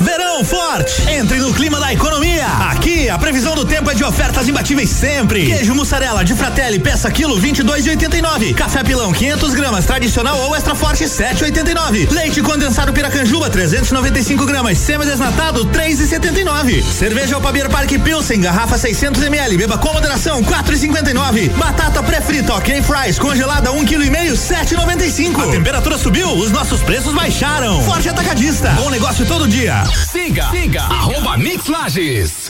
Verão 0.00 0.42
forte! 0.44 1.02
Entre 1.10 1.36
no 1.38 1.52
clima 1.52 1.78
da 1.78 1.92
economia. 1.92 2.46
Aqui 2.70 3.10
a 3.10 3.18
previsão 3.18 3.54
do 3.54 3.66
tempo 3.66 3.90
é 3.90 3.94
de 3.94 4.02
ofertas 4.02 4.48
imbatíveis 4.48 4.88
sempre. 4.88 5.44
Queijo 5.44 5.74
mussarela 5.74 6.24
de 6.24 6.34
Fratelli 6.34 6.78
peça 6.78 7.10
quilo 7.10 7.38
22,89. 7.38 8.54
Café 8.54 8.82
pilão 8.82 9.12
500 9.12 9.52
gramas 9.52 9.84
tradicional 9.84 10.38
ou 10.38 10.56
extra 10.56 10.74
forte 10.74 11.04
7,89. 11.04 12.10
Leite 12.10 12.40
condensado 12.40 12.92
Piracanjuba 12.94 13.50
395 13.50 14.46
gramas 14.46 14.78
semi-desnatado 14.78 15.66
3,79. 15.66 16.82
Cerveja 16.82 17.34
Alpabir 17.34 17.68
Park 17.68 17.90
Pilsen 18.02 18.40
garrafa 18.40 18.78
600 18.78 19.22
ml 19.24 19.58
beba 19.58 19.76
com 19.76 19.92
moderação 19.92 20.42
4,59. 20.42 21.50
Batata 21.50 22.02
pré-frita 22.02 22.54
OK 22.54 22.82
Fries 22.82 23.18
congelada 23.18 23.70
1,5 23.70 23.86
kg 23.86 24.32
7,95. 24.32 25.42
A 25.42 25.50
temperatura 25.50 25.89
subiu, 25.98 26.28
os 26.34 26.50
nossos 26.50 26.82
preços 26.82 27.12
baixaram. 27.14 27.82
Forte 27.82 28.08
atacadista. 28.08 28.70
Bom 28.70 28.90
negócio 28.90 29.26
todo 29.26 29.46
dia. 29.48 29.84
Siga, 30.10 30.50
siga, 30.50 30.82
arroba 30.82 31.36
Mix 31.36 31.66
Lages. 31.66 32.49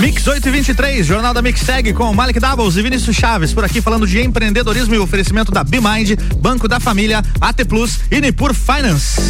Mix 0.00 0.28
8 0.28 0.48
e 0.48 0.50
23, 0.52 1.04
Jornal 1.04 1.34
da 1.34 1.42
Mix 1.42 1.60
segue 1.60 1.92
com 1.92 2.14
Malik 2.14 2.38
Doubles 2.38 2.76
e 2.76 2.82
Vinícius 2.82 3.16
Chaves, 3.16 3.52
por 3.52 3.64
aqui 3.64 3.80
falando 3.80 4.06
de 4.06 4.20
empreendedorismo 4.20 4.94
e 4.94 4.98
oferecimento 4.98 5.50
da 5.50 5.64
BeMind, 5.64 6.16
Banco 6.38 6.68
da 6.68 6.78
Família, 6.78 7.20
AT 7.40 7.64
Plus 7.64 7.98
e 8.08 8.20
Nipur 8.20 8.54
Finance. 8.54 9.20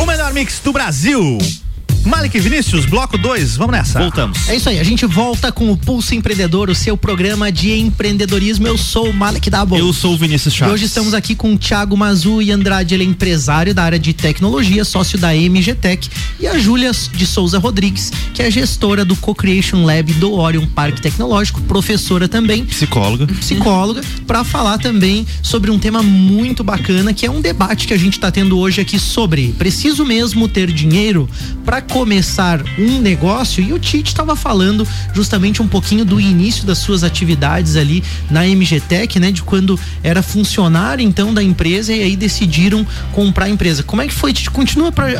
O 0.00 0.06
melhor 0.06 0.32
mix 0.32 0.60
do 0.60 0.72
Brasil. 0.72 1.36
Malik 2.04 2.38
Vinícius, 2.40 2.86
bloco 2.86 3.18
2, 3.18 3.56
vamos 3.56 3.72
nessa. 3.72 3.98
Voltamos. 3.98 4.48
É 4.48 4.56
isso 4.56 4.68
aí, 4.68 4.78
a 4.78 4.84
gente 4.84 5.04
volta 5.04 5.52
com 5.52 5.70
o 5.70 5.76
Pulso 5.76 6.14
Empreendedor, 6.14 6.70
o 6.70 6.74
seu 6.74 6.96
programa 6.96 7.52
de 7.52 7.72
empreendedorismo. 7.72 8.66
Eu 8.66 8.78
sou 8.78 9.10
o 9.10 9.14
Malik 9.14 9.50
Dabo. 9.50 9.76
Eu 9.76 9.92
sou 9.92 10.14
o 10.14 10.16
Vinícius 10.16 10.54
Chaves. 10.54 10.72
E 10.72 10.74
hoje 10.74 10.84
estamos 10.86 11.12
aqui 11.12 11.34
com 11.34 11.54
o 11.54 11.58
Thiago 11.58 11.96
Mazu 11.96 12.40
e 12.40 12.50
Andrade, 12.50 12.94
ele 12.94 13.04
é 13.04 13.06
empresário 13.06 13.74
da 13.74 13.84
área 13.84 13.98
de 13.98 14.14
tecnologia, 14.14 14.84
sócio 14.84 15.18
da 15.18 15.34
MGTech, 15.34 16.08
e 16.40 16.46
a 16.46 16.58
Júlia 16.58 16.90
de 16.90 17.26
Souza 17.26 17.58
Rodrigues, 17.58 18.10
que 18.32 18.42
é 18.42 18.50
gestora 18.50 19.04
do 19.04 19.14
Co-Creation 19.16 19.84
Lab 19.84 20.12
do 20.14 20.32
Orion 20.32 20.66
Parque 20.66 21.02
Tecnológico, 21.02 21.60
professora 21.62 22.26
também. 22.26 22.64
Psicóloga. 22.64 23.26
Psicóloga, 23.26 24.00
para 24.26 24.42
falar 24.42 24.78
também 24.78 25.26
sobre 25.42 25.70
um 25.70 25.78
tema 25.78 26.02
muito 26.02 26.64
bacana, 26.64 27.12
que 27.12 27.26
é 27.26 27.30
um 27.30 27.42
debate 27.42 27.86
que 27.86 27.92
a 27.92 27.98
gente 27.98 28.14
está 28.14 28.30
tendo 28.30 28.58
hoje 28.58 28.80
aqui 28.80 28.98
sobre 28.98 29.52
preciso 29.58 30.04
mesmo 30.04 30.48
ter 30.48 30.72
dinheiro 30.72 31.28
para 31.64 31.82
começar 31.90 32.62
um 32.78 33.00
negócio 33.00 33.62
e 33.62 33.72
o 33.72 33.78
Tite 33.78 34.12
estava 34.12 34.36
falando 34.36 34.86
justamente 35.12 35.60
um 35.60 35.66
pouquinho 35.66 36.04
do 36.04 36.20
início 36.20 36.64
das 36.64 36.78
suas 36.78 37.02
atividades 37.02 37.76
ali 37.76 38.02
na 38.30 38.44
MGTech, 38.46 39.18
né, 39.18 39.32
de 39.32 39.42
quando 39.42 39.78
era 40.02 40.22
funcionário 40.22 41.04
então 41.04 41.34
da 41.34 41.42
empresa 41.42 41.92
e 41.92 42.02
aí 42.02 42.16
decidiram 42.16 42.86
comprar 43.12 43.46
a 43.46 43.48
empresa. 43.50 43.82
Como 43.82 44.00
é 44.00 44.06
que 44.06 44.14
foi? 44.14 44.32
Tite? 44.32 44.50
Continua 44.50 44.92
pra, 44.92 45.10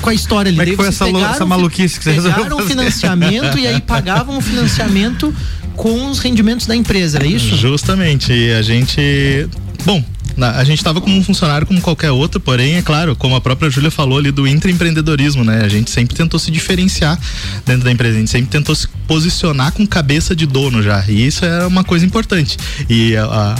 com 0.00 0.10
a 0.10 0.14
história 0.14 0.50
ali. 0.50 0.58
Como 0.58 0.68
é 0.68 0.70
que 0.70 0.76
foi 0.76 0.88
essa, 0.88 1.08
essa 1.32 1.46
maluquice 1.46 1.98
que 1.98 2.04
você 2.04 2.12
resolveu 2.12 2.44
fazer? 2.56 2.68
financiamento 2.68 3.58
e 3.58 3.66
aí 3.66 3.80
pagavam 3.82 4.36
o 4.36 4.40
financiamento 4.40 5.34
com 5.74 6.10
os 6.10 6.18
rendimentos 6.18 6.66
da 6.66 6.76
empresa, 6.76 7.16
era 7.16 7.26
isso? 7.26 7.56
Justamente. 7.56 8.32
E 8.32 8.52
a 8.52 8.60
gente 8.60 9.48
Bom, 9.84 10.04
a 10.42 10.64
gente 10.64 10.78
estava 10.78 11.00
como 11.00 11.16
um 11.16 11.22
funcionário 11.22 11.66
como 11.66 11.80
qualquer 11.80 12.10
outro, 12.10 12.40
porém, 12.40 12.76
é 12.76 12.82
claro, 12.82 13.14
como 13.16 13.34
a 13.34 13.40
própria 13.40 13.70
Júlia 13.70 13.90
falou 13.90 14.18
ali 14.18 14.30
do 14.30 14.46
intraempreendedorismo, 14.46 15.44
né? 15.44 15.62
A 15.64 15.68
gente 15.68 15.90
sempre 15.90 16.14
tentou 16.14 16.38
se 16.38 16.50
diferenciar 16.50 17.18
dentro 17.66 17.84
da 17.84 17.92
empresa, 17.92 18.16
a 18.16 18.18
gente 18.20 18.30
sempre 18.30 18.50
tentou 18.50 18.74
se 18.74 18.88
posicionar 19.06 19.72
com 19.72 19.86
cabeça 19.86 20.34
de 20.34 20.46
dono 20.46 20.82
já. 20.82 21.04
E 21.08 21.26
isso 21.26 21.44
é 21.44 21.66
uma 21.66 21.84
coisa 21.84 22.04
importante. 22.04 22.56
E 22.88 23.16
a, 23.16 23.24
a 23.24 23.54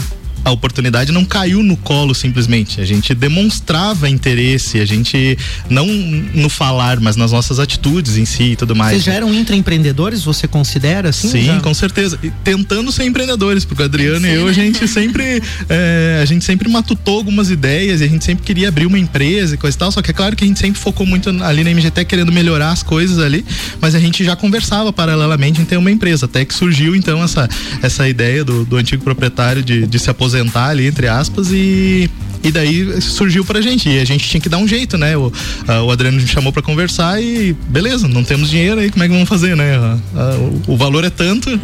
oportunidade 0.49 1.11
não 1.11 1.23
caiu 1.23 1.61
no 1.61 1.77
colo 1.77 2.15
simplesmente. 2.15 2.81
A 2.81 2.85
gente 2.85 3.13
demonstrava 3.13 4.09
interesse, 4.09 4.79
a 4.79 4.85
gente 4.85 5.37
não 5.69 5.85
no 5.85 6.49
falar, 6.49 6.99
mas 6.99 7.15
nas 7.15 7.31
nossas 7.31 7.59
atitudes 7.59 8.17
em 8.17 8.25
si 8.25 8.43
e 8.43 8.55
tudo 8.55 8.75
mais. 8.75 8.93
Vocês 8.93 9.03
já 9.03 9.13
eram 9.13 9.31
intraempreendedores, 9.31 10.23
você 10.23 10.47
considera 10.47 11.09
assim? 11.09 11.29
Sim, 11.29 11.45
já? 11.45 11.59
com 11.59 11.73
certeza. 11.73 12.17
E 12.23 12.31
tentando 12.43 12.91
ser 12.91 13.03
empreendedores, 13.03 13.63
porque 13.63 13.83
o 13.83 13.85
Adriano 13.85 14.25
Sim. 14.25 14.31
e 14.31 14.35
eu, 14.35 14.47
a 14.47 14.53
gente 14.53 14.87
sempre 14.87 15.43
é, 15.69 16.19
a 16.23 16.25
gente 16.25 16.43
sempre 16.43 16.67
matutou 16.67 17.17
algumas 17.17 17.51
ideias 17.51 18.01
e 18.01 18.03
a 18.03 18.07
gente 18.07 18.25
sempre 18.25 18.43
queria 18.43 18.69
abrir 18.69 18.87
uma 18.87 18.97
empresa 18.97 19.53
e 19.53 19.57
coisa 19.57 19.75
e 19.75 19.79
tal, 19.79 19.91
só 19.91 20.01
que 20.01 20.09
é 20.09 20.13
claro 20.13 20.35
que 20.35 20.43
a 20.43 20.47
gente 20.47 20.59
sempre 20.59 20.79
focou 20.79 21.05
muito 21.05 21.29
ali 21.43 21.63
na 21.63 21.69
MGT 21.69 22.05
querendo 22.05 22.31
melhorar 22.31 22.71
as 22.71 22.81
coisas 22.81 23.19
ali, 23.19 23.45
mas 23.79 23.93
a 23.93 23.99
gente 23.99 24.23
já 24.23 24.35
conversava 24.35 24.91
paralelamente 24.91 25.61
em 25.61 25.65
ter 25.65 25.77
uma 25.77 25.91
empresa, 25.91 26.25
até 26.25 26.43
que 26.43 26.53
surgiu 26.53 26.95
então 26.95 27.23
essa, 27.23 27.47
essa 27.83 28.09
ideia 28.09 28.43
do, 28.43 28.65
do 28.65 28.77
antigo 28.77 29.03
proprietário 29.03 29.61
de, 29.61 29.85
de 29.85 29.99
se 29.99 30.09
aposentar 30.09 30.30
aposentar 30.31 30.69
ali, 30.69 30.87
entre 30.87 31.07
aspas, 31.07 31.49
e 31.51 32.09
e 32.43 32.51
daí 32.51 32.99
surgiu 33.01 33.45
pra 33.45 33.61
gente. 33.61 33.87
E 33.87 33.99
a 33.99 34.05
gente 34.05 34.27
tinha 34.27 34.41
que 34.41 34.49
dar 34.49 34.57
um 34.57 34.67
jeito, 34.67 34.97
né? 34.97 35.15
O, 35.15 35.31
a, 35.67 35.83
o 35.83 35.91
Adriano 35.91 36.19
me 36.19 36.27
chamou 36.27 36.51
para 36.51 36.63
conversar 36.63 37.21
e 37.21 37.53
beleza, 37.67 38.07
não 38.07 38.23
temos 38.23 38.49
dinheiro 38.49 38.79
aí, 38.79 38.89
como 38.89 39.03
é 39.03 39.07
que 39.07 39.13
vamos 39.13 39.29
fazer, 39.29 39.55
né? 39.55 39.75
A, 39.75 40.35
o, 40.37 40.73
o, 40.73 40.77
valor 40.77 41.03
é 41.03 41.09
tanto. 41.11 41.59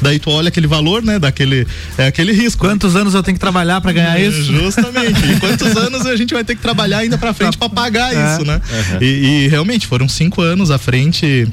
Daí 0.00 0.18
tu 0.18 0.30
olha 0.30 0.48
aquele 0.48 0.66
valor, 0.66 1.02
né? 1.02 1.18
Daquele, 1.18 1.66
é 1.98 2.06
aquele 2.06 2.32
risco. 2.32 2.64
Quantos 2.64 2.96
anos 2.96 3.12
eu 3.12 3.22
tenho 3.22 3.34
que 3.34 3.40
trabalhar 3.40 3.80
para 3.80 3.92
ganhar 3.92 4.18
isso? 4.18 4.44
Justamente. 4.44 5.20
e 5.26 5.40
quantos 5.40 5.76
anos 5.76 6.06
a 6.06 6.16
gente 6.16 6.32
vai 6.32 6.44
ter 6.44 6.54
que 6.54 6.62
trabalhar 6.62 6.98
ainda 6.98 7.18
para 7.18 7.34
frente 7.34 7.58
para 7.58 7.68
pagar 7.68 8.14
é. 8.14 8.34
isso, 8.34 8.46
né? 8.46 8.62
Uhum. 8.70 9.02
E, 9.02 9.06
e 9.44 9.48
realmente 9.48 9.86
foram 9.86 10.08
cinco 10.08 10.40
anos 10.40 10.70
à 10.70 10.78
frente 10.78 11.46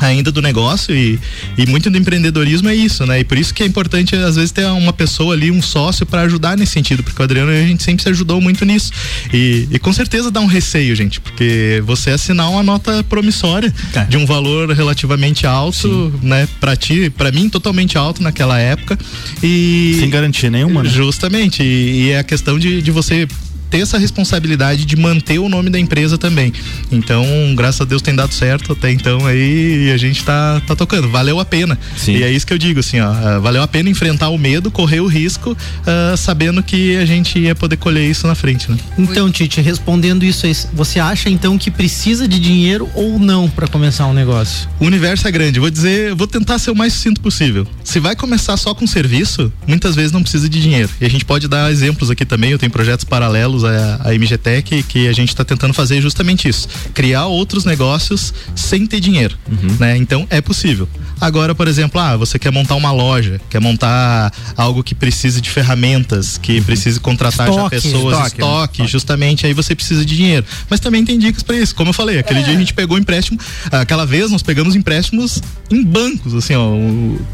ainda 0.00 0.32
do 0.32 0.40
negócio 0.40 0.94
e, 0.94 1.18
e 1.56 1.66
muito 1.66 1.90
do 1.90 1.98
empreendedorismo 1.98 2.68
é 2.68 2.74
isso, 2.74 3.04
né? 3.06 3.20
E 3.20 3.24
por 3.24 3.38
isso 3.38 3.52
que 3.52 3.62
é 3.62 3.66
importante 3.66 4.16
às 4.16 4.36
vezes 4.36 4.50
ter 4.50 4.66
uma 4.66 4.92
pessoa 4.92 5.34
ali, 5.34 5.50
um 5.50 5.62
sócio 5.62 6.06
para 6.06 6.22
ajudar 6.22 6.56
nesse 6.56 6.72
sentido, 6.72 7.02
porque 7.02 7.20
o 7.20 7.24
Adriano 7.24 7.50
a 7.50 7.66
gente 7.66 7.82
sempre 7.82 8.02
se 8.02 8.08
ajudou 8.08 8.40
muito 8.40 8.64
nisso. 8.64 8.92
E, 9.32 9.68
e 9.70 9.78
com 9.78 9.92
certeza 9.92 10.30
dá 10.30 10.40
um 10.40 10.46
receio, 10.46 10.94
gente, 10.96 11.20
porque 11.20 11.82
você 11.86 12.10
assinar 12.10 12.50
uma 12.50 12.62
nota 12.62 13.04
promissória 13.04 13.72
é. 13.94 14.04
de 14.04 14.16
um 14.16 14.24
valor 14.24 14.70
relativamente 14.72 15.46
alto, 15.46 16.12
Sim. 16.20 16.26
né, 16.26 16.48
para 16.58 16.74
ti, 16.76 17.10
para 17.10 17.30
mim 17.30 17.48
totalmente 17.48 17.98
alto 17.98 18.22
naquela 18.22 18.58
época 18.58 18.98
e 19.42 19.96
sem 19.98 20.10
garantia 20.10 20.50
nenhuma, 20.50 20.82
né? 20.82 20.88
Justamente, 20.88 21.62
e, 21.62 22.06
e 22.06 22.10
é 22.10 22.18
a 22.18 22.24
questão 22.24 22.58
de, 22.58 22.80
de 22.80 22.90
você 22.90 23.28
ter 23.70 23.78
essa 23.78 23.96
responsabilidade 23.96 24.84
de 24.84 24.96
manter 24.96 25.38
o 25.38 25.48
nome 25.48 25.70
da 25.70 25.78
empresa 25.78 26.18
também. 26.18 26.52
Então, 26.90 27.24
graças 27.54 27.80
a 27.80 27.84
Deus 27.84 28.02
tem 28.02 28.14
dado 28.14 28.34
certo 28.34 28.72
até 28.72 28.90
então 28.90 29.26
aí 29.26 29.90
a 29.92 29.96
gente 29.96 30.24
tá, 30.24 30.60
tá 30.66 30.74
tocando. 30.74 31.08
Valeu 31.08 31.38
a 31.38 31.44
pena. 31.44 31.78
Sim. 31.96 32.16
E 32.16 32.22
é 32.22 32.30
isso 32.30 32.46
que 32.46 32.52
eu 32.52 32.58
digo, 32.58 32.80
assim, 32.80 33.00
ó. 33.00 33.10
Uh, 33.10 33.40
valeu 33.40 33.62
a 33.62 33.68
pena 33.68 33.88
enfrentar 33.88 34.28
o 34.30 34.38
medo, 34.38 34.70
correr 34.70 35.00
o 35.00 35.06
risco, 35.06 35.52
uh, 35.52 36.16
sabendo 36.16 36.62
que 36.62 36.96
a 36.96 37.04
gente 37.04 37.38
ia 37.38 37.54
poder 37.54 37.76
colher 37.76 38.10
isso 38.10 38.26
na 38.26 38.34
frente, 38.34 38.70
né? 38.70 38.76
Então, 38.98 39.30
Tite, 39.30 39.60
respondendo 39.60 40.24
isso 40.24 40.46
aí, 40.46 40.56
você 40.72 40.98
acha 40.98 41.30
então 41.30 41.56
que 41.56 41.70
precisa 41.70 42.26
de 42.26 42.38
dinheiro 42.38 42.88
ou 42.94 43.18
não 43.18 43.48
para 43.48 43.66
começar 43.66 44.06
um 44.06 44.12
negócio? 44.12 44.68
O 44.78 44.84
universo 44.84 45.26
é 45.28 45.30
grande. 45.30 45.60
Vou 45.60 45.70
dizer, 45.70 46.14
vou 46.14 46.26
tentar 46.26 46.58
ser 46.58 46.70
o 46.70 46.76
mais 46.76 46.92
sucinto 46.92 47.20
possível. 47.20 47.66
Se 47.84 48.00
vai 48.00 48.16
começar 48.16 48.56
só 48.56 48.74
com 48.74 48.86
serviço, 48.86 49.52
muitas 49.66 49.94
vezes 49.94 50.12
não 50.12 50.22
precisa 50.22 50.48
de 50.48 50.60
dinheiro. 50.60 50.90
E 51.00 51.06
a 51.06 51.08
gente 51.08 51.24
pode 51.24 51.48
dar 51.48 51.70
exemplos 51.70 52.10
aqui 52.10 52.24
também. 52.24 52.50
Eu 52.50 52.58
tenho 52.58 52.72
projetos 52.72 53.04
paralelos 53.04 53.59
a, 53.64 54.00
a 54.04 54.12
MGTech, 54.12 54.82
que 54.84 55.08
a 55.08 55.12
gente 55.12 55.28
está 55.30 55.44
tentando 55.44 55.74
fazer 55.74 56.00
justamente 56.00 56.48
isso: 56.48 56.68
criar 56.94 57.26
outros 57.26 57.64
negócios 57.64 58.32
sem 58.54 58.86
ter 58.86 59.00
dinheiro. 59.00 59.36
Uhum. 59.50 59.76
Né? 59.78 59.96
Então 59.96 60.26
é 60.30 60.40
possível. 60.40 60.88
Agora, 61.20 61.54
por 61.54 61.68
exemplo, 61.68 62.00
ah, 62.00 62.16
você 62.16 62.38
quer 62.38 62.50
montar 62.50 62.74
uma 62.76 62.90
loja, 62.90 63.40
quer 63.50 63.60
montar 63.60 64.32
algo 64.56 64.82
que 64.82 64.94
precise 64.94 65.40
de 65.40 65.50
ferramentas, 65.50 66.38
que 66.38 66.58
uhum. 66.58 66.64
precise 66.64 66.98
contratar 66.98 67.48
estoque, 67.48 67.76
já 67.76 67.82
pessoas, 67.82 68.16
estoque, 68.16 68.40
estoque, 68.40 68.82
né? 68.82 68.88
justamente, 68.88 69.46
aí 69.46 69.52
você 69.52 69.74
precisa 69.74 70.04
de 70.04 70.16
dinheiro. 70.16 70.46
Mas 70.68 70.80
também 70.80 71.04
tem 71.04 71.18
dicas 71.18 71.42
para 71.42 71.56
isso. 71.56 71.74
Como 71.74 71.90
eu 71.90 71.94
falei, 71.94 72.18
aquele 72.18 72.40
é. 72.40 72.42
dia 72.42 72.54
a 72.54 72.58
gente 72.58 72.72
pegou 72.72 72.96
empréstimo, 72.96 73.38
aquela 73.70 74.06
vez 74.06 74.30
nós 74.30 74.42
pegamos 74.42 74.74
empréstimos 74.74 75.42
em 75.70 75.84
bancos, 75.84 76.34
assim, 76.34 76.54
ó, 76.54 76.72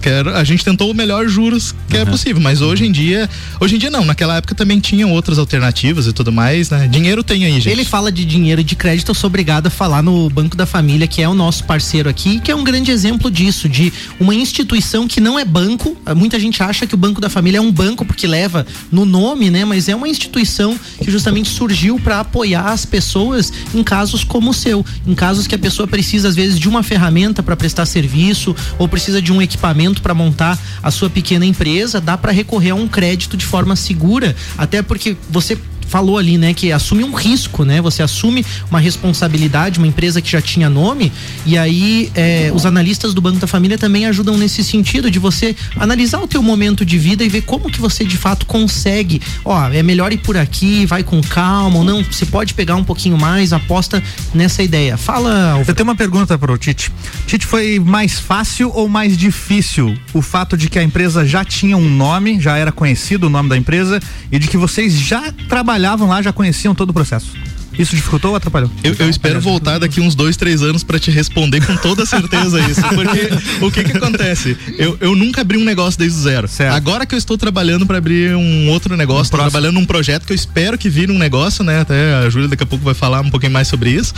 que 0.03 0.09
era, 0.09 0.39
a 0.39 0.45
gente 0.45 0.65
tentou 0.65 0.91
o 0.91 0.95
melhor 0.95 1.29
juros 1.29 1.75
que 1.89 1.97
uhum. 1.97 2.03
é 2.03 2.05
possível, 2.05 2.43
mas 2.43 2.61
hoje 2.61 2.85
em 2.85 2.93
dia, 2.93 3.29
hoje 3.61 3.77
em 3.77 3.79
dia 3.79 3.91
não, 3.91 4.05
naquela 4.05 4.37
época 4.37 4.55
também 4.55 4.81
tinham 4.81 5.13
outras 5.13 5.39
alternativas 5.39 6.07
e 6.07 6.13
tudo 6.17 6.33
mais, 6.33 6.71
né? 6.71 6.89
Dinheiro 6.89 7.23
tem 7.23 7.45
aí, 7.45 7.53
gente. 7.53 7.69
Ele 7.69 7.85
fala 7.85 8.11
de 8.11 8.25
dinheiro 8.25 8.63
e 8.63 8.65
de 8.65 8.75
crédito, 8.75 9.11
eu 9.11 9.15
sou 9.15 9.29
obrigado 9.29 9.67
a 9.67 9.71
falar 9.71 10.03
no 10.03 10.31
Banco 10.31 10.57
da 10.57 10.65
Família, 10.65 11.07
que 11.07 11.21
é 11.21 11.29
o 11.29 11.35
nosso 11.35 11.65
parceiro 11.65 12.09
aqui, 12.09 12.41
que 12.41 12.51
é 12.51 12.57
um 12.57 12.65
grande 12.65 12.91
exemplo 12.91 13.31
disso, 13.31 13.69
de 13.69 13.93
uma 14.19 14.35
instituição 14.35 15.07
que 15.07 15.21
não 15.21 15.39
é 15.39 15.45
banco. 15.45 15.97
Muita 16.17 16.41
gente 16.41 16.63
acha 16.63 16.87
que 16.87 16.95
o 16.95 16.99
Banco 16.99 17.21
da 17.21 17.29
Família 17.29 17.59
é 17.59 17.61
um 17.61 17.71
banco 17.71 18.05
porque 18.05 18.27
leva 18.27 18.67
no 18.91 19.05
nome, 19.05 19.51
né? 19.51 19.65
Mas 19.65 19.89
é 19.89 19.95
uma 19.95 20.09
instituição 20.09 20.79
que 21.03 21.11
justamente 21.11 21.51
surgiu 21.51 22.01
para 22.01 22.21
apoiar 22.21 22.73
as 22.73 22.87
pessoas 22.87 23.53
em 23.75 23.85
casos 23.85 24.25
como 24.25 24.51
o 24.51 24.55
seu, 24.55 24.85
em 25.07 25.15
casos 25.15 25.47
que 25.47 25.55
a 25.55 25.59
pessoa 25.59 25.87
precisa 25.87 26.29
às 26.29 26.35
vezes 26.35 26.59
de 26.59 26.69
uma 26.69 26.83
ferramenta 26.83 27.43
para 27.43 27.55
prestar 27.55 27.85
serviço 27.85 28.57
ou 28.79 28.89
precisa 28.89 29.21
de 29.21 29.33
um 29.33 29.43
equipamento 29.43 30.01
para 30.01 30.15
montar 30.15 30.59
a 30.83 30.91
sua 30.91 31.11
pequena 31.11 31.45
empresa, 31.45 32.01
dá 32.01 32.17
para 32.17 32.33
recorrer 32.33 32.71
a 32.71 32.75
um 32.75 32.89
crédito 32.89 33.37
de 33.37 33.45
forma 33.45 33.77
segura, 33.77 34.35
até 34.57 34.81
porque 34.81 35.17
você 35.29 35.59
falou 35.87 36.19
ali, 36.19 36.37
né, 36.37 36.53
que 36.53 36.73
assume 36.73 37.05
um 37.05 37.15
risco, 37.15 37.65
né? 37.65 37.81
Você 37.81 38.03
assume 38.03 38.45
uma 38.71 38.81
responsabilidade, 38.81 39.79
uma 39.79 39.87
empresa 39.87 40.21
que 40.21 40.31
já 40.31 40.41
tinha 40.41 40.69
nome, 40.69 41.13
e 41.45 41.57
aí 41.57 42.11
é, 42.15 42.51
os 42.55 42.67
analistas 42.67 43.15
do 43.15 43.21
Banco 43.21 43.39
da 43.39 43.47
Família 43.47 43.79
também 43.79 44.07
ajudam 44.07 44.37
nesse 44.37 44.63
sentido 44.65 45.11
de 45.11 45.19
você 45.19 45.55
analisar 45.77 46.21
o 46.21 46.29
teu 46.29 46.43
momento 46.43 46.85
de 46.85 46.99
vida 46.99 47.25
e 47.25 47.29
ver 47.29 47.43
como 47.43 47.71
que 47.71 47.81
você 47.81 48.05
de 48.05 48.17
fato 48.17 48.47
consegue, 48.47 49.21
ó, 49.45 49.69
é 49.69 49.83
melhor 49.83 50.13
ir 50.13 50.19
por 50.19 50.37
aqui, 50.37 50.85
vai 50.87 51.03
com 51.03 51.21
calma, 51.21 51.79
ou 51.79 51.85
não, 51.85 52.03
você 52.03 52.27
pode 52.27 52.55
pegar 52.55 52.77
um 52.77 52.85
pouquinho 52.85 53.17
mais, 53.17 53.53
aposta 53.53 54.03
nessa 54.35 54.63
ideia. 54.63 54.97
Fala. 54.97 55.63
Eu 55.67 55.75
tenho 55.75 55.89
uma 55.89 55.97
pergunta 55.97 56.37
para 56.39 56.53
o 56.53 56.59
Tite. 56.59 56.93
Tite, 57.27 57.47
foi 57.47 57.79
mais 57.79 58.19
fácil 58.19 58.71
ou 58.75 58.89
mais 58.89 59.17
difícil 59.17 59.97
o 60.13 60.21
fato 60.21 60.57
de 60.57 60.69
que 60.69 60.79
a 60.79 60.83
empresa 60.83 61.25
já 61.25 61.45
tinha 61.45 61.77
um 61.77 61.89
nome, 61.89 62.41
já 62.41 62.57
era 62.57 62.73
conhecido 62.73 63.27
o 63.27 63.31
nome 63.31 63.49
da 63.49 63.57
empresa 63.57 64.01
e 64.31 64.39
de 64.39 64.49
que 64.49 64.57
vocês 64.57 64.95
já 64.95 65.33
trabalhavam 65.49 65.76
trabalhavam 65.77 66.09
lá 66.09 66.23
já 66.23 66.33
conheciam 66.33 66.75
todo 66.75 66.91
o 66.91 66.93
processo. 66.93 67.33
Isso 67.79 67.95
dificultou 67.95 68.31
ou 68.31 68.37
atrapalhou? 68.39 68.71
Eu, 68.83 68.97
eu 68.99 69.11
espero 69.11 69.39
voltar 69.39 69.79
daqui 69.79 70.01
uns 70.01 70.15
dois, 70.15 70.35
três 70.35 70.63
anos 70.63 70.83
para 70.83 70.99
te 70.99 71.11
responder 71.11 71.65
com 71.65 71.77
toda 71.77 72.07
certeza 72.07 72.59
isso. 72.61 72.81
Porque 72.81 73.65
o 73.65 73.71
que 73.71 73.85
que 73.85 73.99
acontece? 73.99 74.57
Eu, 74.79 74.97
eu 74.99 75.15
nunca 75.15 75.43
abri 75.43 75.59
um 75.59 75.65
negócio 75.65 75.99
desde 75.99 76.19
o 76.19 76.23
zero. 76.23 76.49
Certo. 76.49 76.75
Agora 76.75 77.05
que 77.05 77.15
eu 77.15 77.19
estou 77.19 77.37
trabalhando 77.37 77.87
para 77.87 77.99
abrir 77.99 78.35
um 78.35 78.71
outro 78.71 78.97
negócio, 78.97 79.25
estou 79.25 79.41
trabalhando 79.41 79.75
num 79.75 79.85
projeto 79.85 80.25
que 80.25 80.33
eu 80.33 80.35
espero 80.35 80.79
que 80.79 80.89
vire 80.89 81.13
um 81.13 81.19
negócio, 81.19 81.63
né? 81.63 81.81
Até 81.81 82.15
a 82.15 82.31
Júlia 82.31 82.49
daqui 82.49 82.63
a 82.63 82.67
pouco 82.67 82.83
vai 82.83 82.95
falar 82.95 83.21
um 83.21 83.31
pouquinho 83.31 83.53
mais 83.53 83.69
sobre 83.69 83.91
isso. 83.91 84.15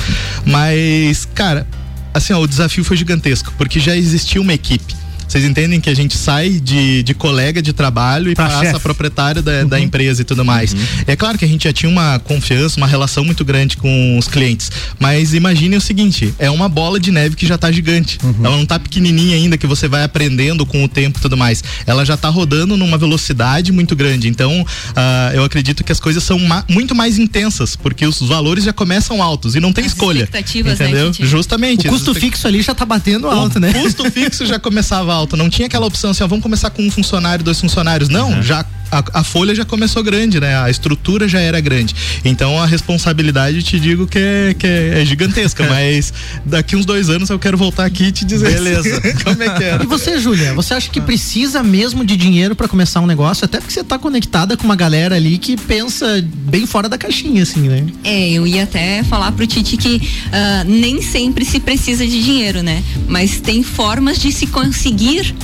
Mas, 0.47 1.27
cara, 1.35 1.66
assim, 2.14 2.33
ó, 2.33 2.40
o 2.40 2.47
desafio 2.47 2.85
foi 2.85 2.97
gigantesco, 2.97 3.53
porque 3.59 3.81
já 3.81 3.97
existia 3.97 4.40
uma 4.40 4.55
equipe 4.55 4.94
Vocês 5.28 5.44
entendem 5.44 5.80
que 5.80 5.90
a 5.90 5.94
gente 5.94 6.16
sai 6.16 6.50
de, 6.50 7.02
de 7.02 7.14
colega 7.14 7.60
de 7.60 7.72
trabalho 7.72 8.30
e 8.30 8.34
pra 8.34 8.46
passa 8.46 8.64
chef. 8.64 8.76
a 8.76 8.80
proprietário 8.80 9.42
da, 9.42 9.52
uhum. 9.60 9.68
da, 9.68 9.78
empresa 9.78 10.22
e 10.22 10.24
tudo 10.24 10.44
mais. 10.44 10.72
Uhum. 10.72 10.80
É 11.06 11.14
claro 11.14 11.36
que 11.36 11.44
a 11.44 11.48
gente 11.48 11.64
já 11.64 11.72
tinha 11.72 11.90
uma 11.90 12.18
confiança, 12.18 12.78
uma 12.78 12.86
relação 12.86 13.24
muito 13.24 13.44
grande 13.44 13.76
com 13.76 14.16
os 14.18 14.26
clientes, 14.26 14.70
mas 14.98 15.34
imagine 15.34 15.76
o 15.76 15.80
seguinte, 15.80 16.34
é 16.38 16.50
uma 16.50 16.68
bola 16.68 16.98
de 16.98 17.10
neve 17.10 17.36
que 17.36 17.46
já 17.46 17.56
está 17.56 17.70
gigante. 17.70 18.18
Uhum. 18.22 18.34
Ela 18.40 18.56
não 18.56 18.62
está 18.62 18.78
pequenininha 18.78 19.36
ainda 19.36 19.58
que 19.58 19.66
você 19.66 19.86
vai 19.86 20.02
aprendendo 20.02 20.64
com 20.64 20.82
o 20.82 20.88
tempo 20.88 21.18
e 21.18 21.22
tudo 21.22 21.36
mais. 21.36 21.62
Ela 21.86 22.04
já 22.04 22.14
está 22.14 22.28
rodando 22.28 22.76
numa 22.76 22.96
velocidade 22.96 23.70
muito 23.70 23.94
grande. 23.94 24.28
Então, 24.28 24.62
uh, 24.62 25.34
eu 25.34 25.44
acredito 25.44 25.84
que 25.84 25.92
as 25.92 26.00
coisas 26.00 26.24
são 26.24 26.38
ma 26.38 26.64
muito 26.68 26.94
mais 26.94 27.18
intensas, 27.18 27.76
porque 27.76 28.06
os 28.06 28.20
valores 28.20 28.64
já 28.64 28.72
começam 28.72 29.22
altos 29.22 29.54
e 29.54 29.60
não 29.60 29.72
tem 29.72 29.84
as 29.84 29.92
escolha. 29.92 30.24
Expectativas, 30.24 30.78
né, 30.78 30.86
entendeu? 30.86 31.06
Né, 31.08 31.14
Justamente. 31.20 31.86
O 31.86 31.90
custo 31.90 32.14
fixo 32.14 32.46
ali 32.46 32.62
já 32.62 32.72
está 32.72 32.84
batendo 32.84 33.28
alto, 33.28 33.56
o 33.56 33.60
né? 33.60 33.70
O 33.70 33.82
custo 33.82 34.10
fixo 34.10 34.46
já 34.46 34.58
começava 34.58 35.17
alto. 35.18 35.37
Não 35.37 35.50
tinha 35.50 35.66
aquela 35.66 35.87
opção 35.87 36.11
assim, 36.11 36.22
ó, 36.22 36.26
vamos 36.26 36.42
começar 36.42 36.70
com 36.70 36.83
um 36.83 36.90
funcionário, 36.90 37.44
dois 37.44 37.61
funcionários. 37.61 38.09
Não, 38.09 38.31
uhum. 38.31 38.42
já 38.42 38.64
a, 38.90 39.20
a, 39.20 39.24
folha 39.24 39.55
já 39.55 39.64
começou 39.64 40.03
grande, 40.03 40.40
né? 40.40 40.57
A 40.57 40.70
estrutura 40.70 41.29
já 41.29 41.40
era 41.40 41.61
grande. 41.61 41.94
Então 42.24 42.59
a 42.61 42.66
responsabilidade 42.66 43.62
te 43.62 43.79
digo 43.79 44.07
que 44.07 44.18
é, 44.18 44.55
que 44.59 44.66
é, 44.66 45.01
é 45.03 45.05
gigantesca, 45.05 45.66
mas 45.68 46.12
daqui 46.44 46.77
uns 46.77 46.85
dois 46.85 47.09
anos 47.11 47.31
eu 47.31 47.38
quero 47.38 47.57
voltar 47.57 47.85
aqui 47.85 48.05
e 48.05 48.12
te 48.12 48.24
dizer. 48.24 48.53
Beleza. 48.53 49.01
como 49.24 49.42
é 49.42 49.48
que 49.51 49.64
é? 49.64 49.79
E 49.83 49.87
você, 49.87 50.18
Júlia, 50.18 50.55
você 50.55 50.74
acha 50.74 50.90
que 50.90 51.01
precisa 51.01 51.62
mesmo 51.62 52.05
de 52.05 52.16
dinheiro 52.16 52.55
para 52.55 52.68
começar 52.68 53.01
um 53.01 53.07
negócio? 53.07 53.44
Até 53.44 53.59
porque 53.59 53.72
você 53.72 53.85
tá 53.85 53.98
conectada 53.98 54.57
com 54.57 54.64
uma 54.64 54.77
galera 54.77 55.16
ali 55.16 55.38
que 55.38 55.57
pensa 55.57 56.24
bem 56.24 56.66
fora 56.66 56.88
da 56.88 56.98
caixinha, 56.98 57.42
assim, 57.42 57.68
né? 57.68 57.87
É, 58.05 58.31
eu 58.31 58.46
ia 58.46 58.64
até 58.64 59.03
falar 59.05 59.33
pro 59.33 59.46
Tite 59.46 59.77
que 59.77 59.96
uh, 59.96 60.64
nem 60.66 61.03
sempre 61.03 61.44
se 61.44 61.61
precisa 61.61 62.07
de 62.07 62.22
dinheiro, 62.22 62.62
né? 62.62 62.83
Mas 63.07 63.40
tem 63.40 63.62
formas 63.62 64.18
de 64.18 64.33
se 64.33 64.46
conseguir 64.46 65.35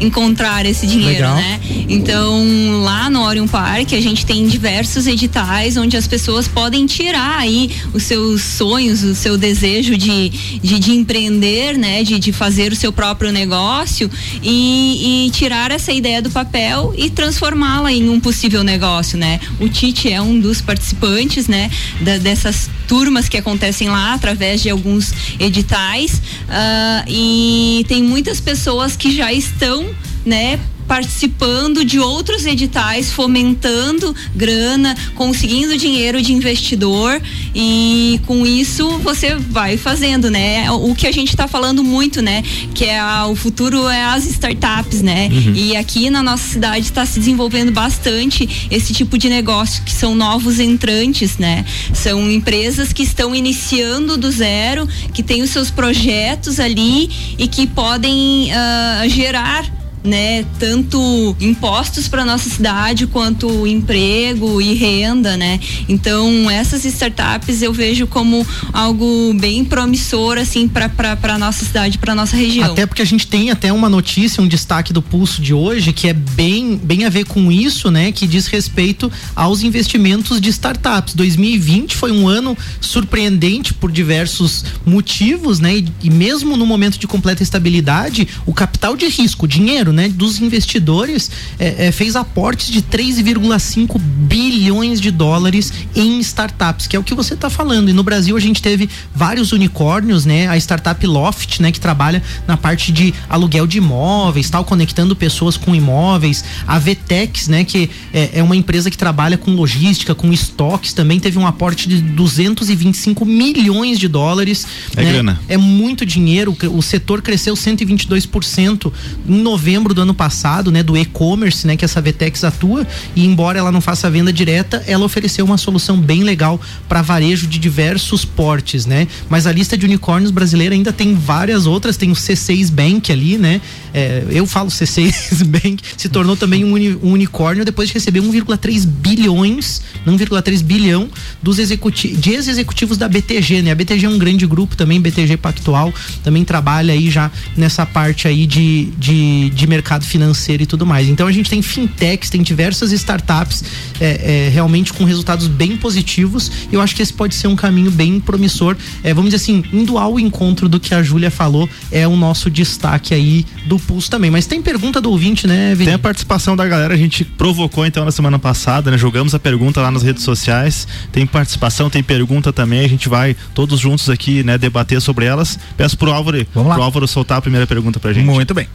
encontrar 0.00 0.64
esse 0.66 0.86
dinheiro, 0.86 1.28
Legal. 1.28 1.36
né? 1.36 1.60
Então, 1.88 2.80
lá 2.82 3.10
no 3.10 3.22
Orion 3.22 3.46
Park, 3.46 3.92
a 3.92 4.00
gente 4.00 4.24
tem 4.24 4.46
diversos 4.46 5.06
editais 5.06 5.76
onde 5.76 5.96
as 5.96 6.06
pessoas 6.06 6.48
podem 6.48 6.86
tirar 6.86 7.38
aí 7.38 7.70
os 7.92 8.04
seus 8.04 8.42
sonhos, 8.42 9.02
o 9.02 9.14
seu 9.14 9.36
desejo 9.36 9.96
de, 9.96 10.28
de, 10.28 10.78
de 10.78 10.92
empreender, 10.92 11.76
né? 11.76 12.02
De, 12.02 12.18
de 12.18 12.32
fazer 12.32 12.72
o 12.72 12.76
seu 12.76 12.92
próprio 12.92 13.30
negócio 13.30 14.10
e, 14.42 15.26
e 15.26 15.30
tirar 15.30 15.70
essa 15.70 15.92
ideia 15.92 16.22
do 16.22 16.30
papel 16.30 16.94
e 16.96 17.10
transformá-la 17.10 17.92
em 17.92 18.08
um 18.08 18.18
possível 18.18 18.64
negócio, 18.64 19.18
né? 19.18 19.40
O 19.58 19.68
Tite 19.68 20.10
é 20.10 20.20
um 20.20 20.38
dos 20.38 20.60
participantes, 20.60 21.46
né? 21.46 21.70
Da, 22.00 22.18
dessas 22.18 22.70
turmas 22.86 23.28
que 23.28 23.36
acontecem 23.36 23.88
lá 23.88 24.14
através 24.14 24.62
de 24.62 24.70
alguns 24.70 25.12
editais 25.38 26.14
uh, 26.14 27.04
e 27.06 27.84
tem 27.86 28.02
muitas 28.02 28.40
pessoas 28.40 28.96
que 28.96 29.14
já 29.14 29.32
estão 29.32 29.89
né, 30.24 30.58
participando 30.90 31.84
de 31.84 32.00
outros 32.00 32.44
editais, 32.44 33.12
fomentando 33.12 34.12
grana, 34.34 34.96
conseguindo 35.14 35.78
dinheiro 35.78 36.20
de 36.20 36.32
investidor 36.32 37.22
e 37.54 38.20
com 38.26 38.44
isso 38.44 38.98
você 38.98 39.36
vai 39.36 39.76
fazendo, 39.76 40.28
né? 40.28 40.68
O 40.68 40.92
que 40.92 41.06
a 41.06 41.12
gente 41.12 41.28
está 41.28 41.46
falando 41.46 41.84
muito, 41.84 42.20
né? 42.20 42.42
Que 42.74 42.86
é 42.86 42.98
a, 42.98 43.28
o 43.28 43.36
futuro 43.36 43.88
é 43.88 44.02
as 44.02 44.26
startups, 44.26 45.00
né? 45.00 45.28
Uhum. 45.30 45.54
E 45.54 45.76
aqui 45.76 46.10
na 46.10 46.24
nossa 46.24 46.48
cidade 46.48 46.86
está 46.86 47.06
se 47.06 47.20
desenvolvendo 47.20 47.70
bastante 47.70 48.68
esse 48.68 48.92
tipo 48.92 49.16
de 49.16 49.28
negócio 49.28 49.84
que 49.84 49.92
são 49.92 50.16
novos 50.16 50.58
entrantes, 50.58 51.38
né? 51.38 51.64
São 51.94 52.28
empresas 52.28 52.92
que 52.92 53.04
estão 53.04 53.32
iniciando 53.32 54.16
do 54.16 54.28
zero, 54.28 54.88
que 55.14 55.22
têm 55.22 55.40
os 55.40 55.50
seus 55.50 55.70
projetos 55.70 56.58
ali 56.58 57.08
e 57.38 57.46
que 57.46 57.64
podem 57.64 58.50
uh, 58.50 59.08
gerar 59.08 59.79
né, 60.02 60.44
tanto 60.58 61.36
impostos 61.40 62.08
para 62.08 62.24
nossa 62.24 62.48
cidade 62.48 63.06
quanto 63.06 63.66
emprego 63.66 64.60
e 64.60 64.74
renda, 64.74 65.36
né? 65.36 65.60
Então, 65.88 66.50
essas 66.50 66.84
startups 66.84 67.60
eu 67.60 67.72
vejo 67.72 68.06
como 68.06 68.46
algo 68.72 69.34
bem 69.34 69.64
promissor 69.64 70.38
assim 70.38 70.66
para 70.68 71.38
nossa 71.38 71.64
cidade, 71.64 71.98
para 71.98 72.14
nossa 72.14 72.36
região. 72.36 72.72
Até 72.72 72.86
porque 72.86 73.02
a 73.02 73.06
gente 73.06 73.26
tem 73.26 73.50
até 73.50 73.72
uma 73.72 73.88
notícia, 73.88 74.42
um 74.42 74.48
destaque 74.48 74.92
do 74.92 75.02
pulso 75.02 75.42
de 75.42 75.52
hoje 75.52 75.92
que 75.92 76.08
é 76.08 76.12
bem 76.12 76.76
bem 76.76 77.04
a 77.04 77.08
ver 77.08 77.26
com 77.26 77.52
isso, 77.52 77.90
né, 77.90 78.12
que 78.12 78.26
diz 78.26 78.46
respeito 78.46 79.10
aos 79.34 79.62
investimentos 79.62 80.40
de 80.40 80.48
startups. 80.48 81.14
2020 81.14 81.94
foi 81.94 82.10
um 82.10 82.26
ano 82.26 82.56
surpreendente 82.80 83.74
por 83.74 83.92
diversos 83.92 84.64
motivos, 84.84 85.60
né? 85.60 85.76
E, 85.76 85.92
e 86.04 86.10
mesmo 86.10 86.56
no 86.56 86.64
momento 86.64 86.98
de 86.98 87.06
completa 87.06 87.42
estabilidade, 87.42 88.26
o 88.46 88.54
capital 88.54 88.96
de 88.96 89.06
risco, 89.06 89.46
o 89.89 89.89
dinheiro 89.90 89.92
né, 89.92 90.08
dos 90.08 90.40
investidores 90.40 91.30
é, 91.58 91.86
é, 91.86 91.92
fez 91.92 92.16
aportes 92.16 92.68
de 92.68 92.82
3,5 92.82 93.98
bilhões 94.00 95.00
de 95.00 95.10
dólares 95.10 95.72
em 95.94 96.18
startups, 96.20 96.86
que 96.86 96.96
é 96.96 96.98
o 96.98 97.02
que 97.02 97.14
você 97.14 97.34
está 97.34 97.50
falando. 97.50 97.90
E 97.90 97.92
no 97.92 98.02
Brasil 98.02 98.36
a 98.36 98.40
gente 98.40 98.62
teve 98.62 98.88
vários 99.14 99.52
unicórnios, 99.52 100.24
né? 100.24 100.48
A 100.48 100.56
startup 100.56 101.04
Loft, 101.06 101.60
né, 101.60 101.72
que 101.72 101.80
trabalha 101.80 102.22
na 102.46 102.56
parte 102.56 102.92
de 102.92 103.12
aluguel 103.28 103.66
de 103.66 103.78
imóveis, 103.78 104.48
tal, 104.48 104.64
conectando 104.64 105.14
pessoas 105.14 105.56
com 105.56 105.74
imóveis. 105.74 106.44
A 106.66 106.78
Vtex, 106.78 107.48
né, 107.48 107.64
que 107.64 107.90
é, 108.12 108.30
é 108.34 108.42
uma 108.42 108.56
empresa 108.56 108.90
que 108.90 108.98
trabalha 108.98 109.36
com 109.36 109.52
logística, 109.52 110.14
com 110.14 110.32
estoques, 110.32 110.92
também 110.92 111.18
teve 111.18 111.38
um 111.38 111.46
aporte 111.46 111.88
de 111.88 112.00
225 112.00 113.24
milhões 113.24 113.98
de 113.98 114.08
dólares. 114.08 114.66
É 114.96 115.02
né? 115.02 115.12
grana. 115.12 115.40
É 115.48 115.56
muito 115.56 116.06
dinheiro. 116.06 116.56
O 116.72 116.82
setor 116.82 117.22
cresceu 117.22 117.54
122% 117.54 118.92
em 119.28 119.40
novembro 119.40 119.79
novembro 119.80 119.94
do 119.94 120.02
ano 120.02 120.14
passado, 120.14 120.70
né, 120.70 120.82
do 120.82 120.96
e-commerce, 120.96 121.66
né, 121.66 121.76
que 121.76 121.84
essa 121.84 122.00
Vetex 122.00 122.44
atua, 122.44 122.86
e 123.16 123.24
embora 123.24 123.58
ela 123.58 123.72
não 123.72 123.80
faça 123.80 124.10
venda 124.10 124.32
direta, 124.32 124.82
ela 124.86 125.04
ofereceu 125.04 125.44
uma 125.44 125.56
solução 125.56 125.98
bem 125.98 126.22
legal 126.22 126.60
para 126.88 127.00
varejo 127.00 127.46
de 127.46 127.58
diversos 127.58 128.24
portes, 128.24 128.84
né? 128.84 129.08
Mas 129.28 129.46
a 129.46 129.52
lista 129.52 129.76
de 129.76 129.86
unicórnios 129.86 130.30
brasileira 130.30 130.74
ainda 130.74 130.92
tem 130.92 131.14
várias 131.14 131.66
outras, 131.66 131.96
tem 131.96 132.10
o 132.10 132.14
C6 132.14 132.70
Bank 132.70 133.10
ali, 133.10 133.38
né? 133.38 133.60
É, 133.94 134.24
eu 134.30 134.46
falo 134.46 134.68
C6 134.68 135.44
Bank, 135.48 135.82
se 135.96 136.08
tornou 136.08 136.36
também 136.36 136.64
um, 136.64 136.72
uni, 136.72 136.98
um 137.02 137.12
unicórnio 137.12 137.64
depois 137.64 137.88
de 137.88 137.94
receber 137.94 138.20
1,3 138.20 138.86
bilhões, 138.86 139.82
1,3 140.06 140.62
bilhão 140.62 141.08
dos 141.42 141.58
executivos, 141.58 142.20
de 142.20 142.30
ex-executivos 142.32 142.98
da 142.98 143.08
BTG, 143.08 143.62
né? 143.62 143.70
A 143.70 143.74
BTG 143.74 144.06
é 144.06 144.08
um 144.08 144.18
grande 144.18 144.46
grupo 144.46 144.76
também, 144.76 145.00
BTG 145.00 145.36
Pactual, 145.38 145.92
também 146.22 146.44
trabalha 146.44 146.92
aí 146.92 147.10
já 147.10 147.30
nessa 147.56 147.86
parte 147.86 148.28
aí 148.28 148.46
de, 148.46 148.90
de, 148.98 149.50
de 149.50 149.66
mercado 149.70 150.04
financeiro 150.04 150.62
e 150.64 150.66
tudo 150.66 150.84
mais. 150.84 151.08
Então 151.08 151.26
a 151.26 151.32
gente 151.32 151.48
tem 151.48 151.62
fintechs, 151.62 152.28
tem 152.28 152.42
diversas 152.42 152.92
startups 152.92 153.64
é, 154.00 154.46
é, 154.46 154.48
realmente 154.50 154.92
com 154.92 155.04
resultados 155.04 155.46
bem 155.46 155.76
positivos. 155.76 156.50
E 156.70 156.74
eu 156.74 156.80
acho 156.80 156.94
que 156.94 157.02
esse 157.02 157.12
pode 157.12 157.34
ser 157.34 157.46
um 157.46 157.56
caminho 157.56 157.90
bem 157.90 158.20
promissor. 158.20 158.76
É, 159.02 159.14
vamos 159.14 159.30
dizer 159.30 159.42
assim, 159.42 159.64
indo 159.72 159.96
ao 159.96 160.18
encontro 160.18 160.68
do 160.68 160.80
que 160.80 160.94
a 160.94 161.02
Júlia 161.02 161.30
falou, 161.30 161.68
é 161.90 162.06
o 162.06 162.16
nosso 162.16 162.50
destaque 162.50 163.14
aí 163.14 163.46
do 163.66 163.78
Pulso 163.78 164.10
também. 164.10 164.30
Mas 164.30 164.46
tem 164.46 164.60
pergunta 164.60 165.00
do 165.00 165.10
ouvinte, 165.10 165.46
né, 165.46 165.74
Vini? 165.74 165.86
Tem 165.86 165.94
a 165.94 165.98
participação 165.98 166.56
da 166.56 166.66
galera, 166.66 166.92
a 166.92 166.96
gente 166.96 167.24
provocou 167.24 167.86
então 167.86 168.04
na 168.04 168.10
semana 168.10 168.38
passada, 168.38 168.90
né? 168.90 168.98
Jogamos 168.98 169.34
a 169.34 169.38
pergunta 169.38 169.80
lá 169.80 169.90
nas 169.90 170.02
redes 170.02 170.24
sociais. 170.24 170.86
Tem 171.12 171.24
participação, 171.26 171.88
tem 171.88 172.02
pergunta 172.02 172.52
também. 172.52 172.80
A 172.80 172.88
gente 172.88 173.08
vai 173.08 173.36
todos 173.54 173.78
juntos 173.78 174.10
aqui, 174.10 174.42
né, 174.42 174.58
debater 174.58 175.00
sobre 175.00 175.24
elas. 175.24 175.58
Peço 175.76 175.96
pro 175.96 176.10
Álvaro, 176.10 176.44
pro 176.44 176.82
Álvaro 176.82 177.06
soltar 177.06 177.38
a 177.38 177.40
primeira 177.40 177.66
pergunta 177.66 178.00
pra 178.00 178.12
gente. 178.12 178.26
Muito 178.26 178.52
bem. 178.52 178.66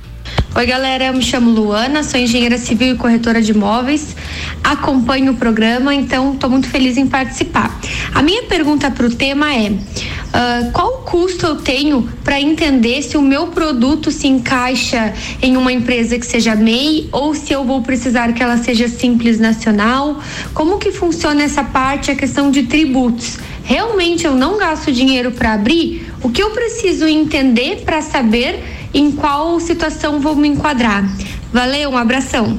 Oi, 0.58 0.66
galera, 0.66 1.08
eu 1.08 1.14
me 1.14 1.22
chamo 1.22 1.52
Luana, 1.52 2.02
sou 2.02 2.18
engenheira 2.18 2.58
civil 2.58 2.96
e 2.96 2.98
corretora 2.98 3.42
de 3.42 3.52
imóveis. 3.52 4.16
Acompanho 4.64 5.34
o 5.34 5.36
programa, 5.36 5.94
então 5.94 6.34
estou 6.34 6.50
muito 6.50 6.70
feliz 6.70 6.96
em 6.96 7.06
participar. 7.06 7.78
A 8.14 8.22
minha 8.22 8.44
pergunta 8.44 8.90
para 8.90 9.06
o 9.06 9.14
tema 9.14 9.54
é: 9.54 9.72
uh, 9.72 10.72
qual 10.72 11.00
custo 11.00 11.46
eu 11.46 11.58
tenho 11.58 12.10
para 12.24 12.40
entender 12.40 13.02
se 13.02 13.18
o 13.18 13.22
meu 13.22 13.48
produto 13.48 14.10
se 14.12 14.30
encaixa 14.30 15.14
em 15.42 15.58
uma 15.58 15.74
empresa 15.74 16.18
que 16.18 16.26
seja 16.26 16.56
MEI 16.56 17.10
ou 17.12 17.36
se 17.36 17.52
eu 17.52 17.66
vou 17.66 17.82
precisar 17.82 18.32
que 18.32 18.42
ela 18.42 18.56
seja 18.56 18.88
simples 18.88 19.38
nacional? 19.38 20.22
Como 20.54 20.78
que 20.78 20.90
funciona 20.94 21.44
essa 21.44 21.66
parte, 21.66 22.12
a 22.12 22.16
questão 22.16 22.50
de 22.50 22.64
tributos? 22.64 23.40
Realmente 23.66 24.26
eu 24.26 24.34
não 24.34 24.58
gasto 24.58 24.90
dinheiro 24.90 25.32
para 25.32 25.52
abrir? 25.52 26.14
O 26.24 26.30
que 26.30 26.42
eu 26.42 26.52
preciso 26.52 27.06
entender 27.06 27.82
para 27.84 28.02
saber? 28.02 28.85
Em 28.96 29.12
qual 29.12 29.60
situação 29.60 30.22
vou 30.22 30.36
me 30.38 30.48
enquadrar. 30.48 31.04
Valeu, 31.52 31.92
um 31.92 31.98
abração. 31.98 32.58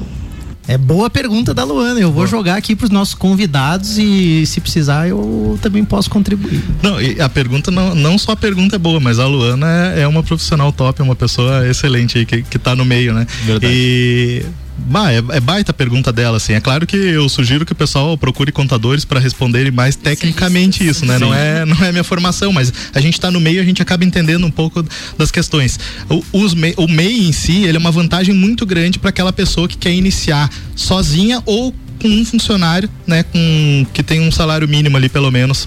É 0.69 0.77
boa 0.77 1.09
pergunta 1.09 1.55
da 1.55 1.65
Luana. 1.65 1.99
Eu 1.99 2.09
vou 2.09 2.17
boa. 2.17 2.27
jogar 2.27 2.57
aqui 2.57 2.77
para 2.77 2.85
os 2.85 2.91
nossos 2.91 3.15
convidados 3.15 3.97
e 3.99 4.45
se 4.45 4.61
precisar 4.61 5.09
eu 5.09 5.59
também 5.63 5.85
posso 5.85 6.11
contribuir. 6.11 6.63
Não, 6.83 7.01
e 7.01 7.21
a 7.21 7.29
pergunta 7.29 7.71
não, 7.71 7.95
não 7.95 8.19
só 8.19 8.33
a 8.33 8.37
pergunta 8.37 8.77
é 8.77 8.79
boa, 8.79 9.01
mas 9.01 9.19
a 9.19 9.27
Luana 9.27 9.67
é, 9.95 10.03
é 10.03 10.09
uma 10.09 10.23
profissional 10.23 10.71
top, 10.73 11.01
é 11.01 11.05
uma 11.05 11.17
pessoa 11.17 11.67
excelente 11.67 12.19
aí 12.19 12.27
que, 12.27 12.43
que 12.43 12.59
tá 12.59 12.75
no 12.75 12.85
meio, 12.85 13.15
né? 13.15 13.27
Verdade. 13.45 13.73
E 13.73 14.45
Bah, 14.79 15.11
é, 15.13 15.17
é, 15.17 15.41
baita 15.41 15.71
a 15.71 15.75
pergunta 15.75 16.13
dela, 16.13 16.37
assim. 16.37 16.53
É 16.53 16.61
claro 16.61 16.87
que 16.87 16.97
eu 16.97 17.29
sugiro 17.29 17.65
que 17.65 17.73
o 17.73 17.75
pessoal 17.75 18.17
procure 18.19 18.53
contadores 18.53 19.05
para 19.05 19.19
responderem 19.19 19.73
mais 19.73 19.97
tecnicamente 19.97 20.87
isso, 20.87 21.05
isso 21.05 21.07
né? 21.07 21.19
Não 21.19 21.35
é, 21.35 21.65
não 21.65 21.83
é 21.85 21.91
minha 21.91 22.05
formação, 22.05 22.53
mas 22.53 22.73
a 22.95 23.01
gente 23.01 23.15
está 23.15 23.31
no 23.31 23.41
meio, 23.41 23.61
a 23.61 23.65
gente 23.65 23.81
acaba 23.81 24.05
entendendo 24.05 24.47
um 24.47 24.51
pouco 24.51 24.85
das 25.17 25.31
questões. 25.31 25.79
O, 26.09 26.23
os, 26.33 26.55
o 26.77 26.89
MEI 26.89 27.27
em 27.27 27.33
si, 27.33 27.65
ele 27.65 27.77
é 27.77 27.81
uma 27.81 27.91
vantagem 27.91 28.35
muito 28.35 28.67
grande 28.67 28.99
para 28.99 29.11
aquela 29.11 29.33
pessoa 29.33 29.67
que 29.67 29.77
quer 29.77 29.93
iniciar 29.93 30.51
sozinha 30.75 31.43
ou 31.47 31.75
com 32.01 32.09
um 32.09 32.25
funcionário, 32.25 32.89
né, 33.07 33.23
com 33.23 33.87
que 33.93 34.03
tem 34.03 34.21
um 34.21 34.31
salário 34.31 34.69
mínimo 34.69 34.97
ali 34.97 35.09
pelo 35.09 35.31
menos 35.31 35.67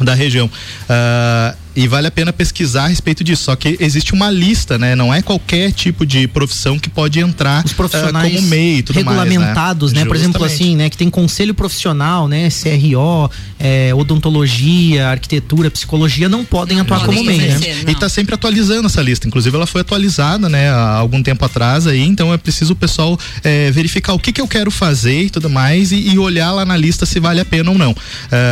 da 0.00 0.14
região. 0.14 0.46
Uh, 0.46 1.61
e 1.74 1.88
vale 1.88 2.06
a 2.06 2.10
pena 2.10 2.32
pesquisar 2.32 2.84
a 2.84 2.88
respeito 2.88 3.24
disso. 3.24 3.44
Só 3.44 3.56
que 3.56 3.76
existe 3.80 4.12
uma 4.12 4.30
lista, 4.30 4.78
né? 4.78 4.94
Não 4.94 5.12
é 5.12 5.22
qualquer 5.22 5.72
tipo 5.72 6.04
de 6.04 6.26
profissão 6.28 6.78
que 6.78 6.88
pode 6.88 7.20
entrar 7.20 7.64
Os 7.64 7.72
profissionais 7.72 8.32
uh, 8.32 8.36
como 8.36 8.48
MEI 8.48 8.78
e 8.78 8.82
tudo 8.82 8.96
regulamentados, 8.96 9.92
mais, 9.92 9.98
né? 9.98 10.04
né? 10.04 10.06
Por 10.06 10.16
exemplo, 10.16 10.44
assim, 10.44 10.76
né? 10.76 10.90
Que 10.90 10.96
tem 10.96 11.10
conselho 11.10 11.54
profissional, 11.54 12.28
né? 12.28 12.48
CRO, 12.50 13.30
é, 13.58 13.94
odontologia, 13.94 15.08
arquitetura, 15.08 15.70
psicologia, 15.70 16.28
não 16.28 16.44
podem 16.44 16.80
atuar 16.80 17.00
não 17.00 17.06
como 17.06 17.24
MEI, 17.24 17.38
né? 17.38 17.60
E 17.86 17.92
está 17.92 18.08
sempre 18.08 18.34
atualizando 18.34 18.86
essa 18.86 19.02
lista. 19.02 19.26
Inclusive, 19.26 19.54
ela 19.56 19.66
foi 19.66 19.80
atualizada, 19.80 20.48
né? 20.48 20.70
Há 20.70 20.94
algum 20.94 21.22
tempo 21.22 21.44
atrás 21.44 21.86
aí. 21.86 22.00
Então, 22.00 22.32
é 22.32 22.36
preciso 22.36 22.72
o 22.72 22.76
pessoal 22.76 23.18
é, 23.42 23.70
verificar 23.70 24.12
o 24.12 24.18
que, 24.18 24.32
que 24.32 24.40
eu 24.40 24.48
quero 24.48 24.70
fazer 24.70 25.22
e 25.24 25.30
tudo 25.30 25.48
mais 25.48 25.92
e, 25.92 25.96
e, 25.96 26.18
olhar 26.18 26.52
lá 26.52 26.64
na 26.64 26.76
lista 26.76 27.06
se 27.06 27.18
vale 27.18 27.40
a 27.40 27.44
pena 27.44 27.70
ou 27.70 27.78
não. 27.78 27.92
Uh, 27.92 27.96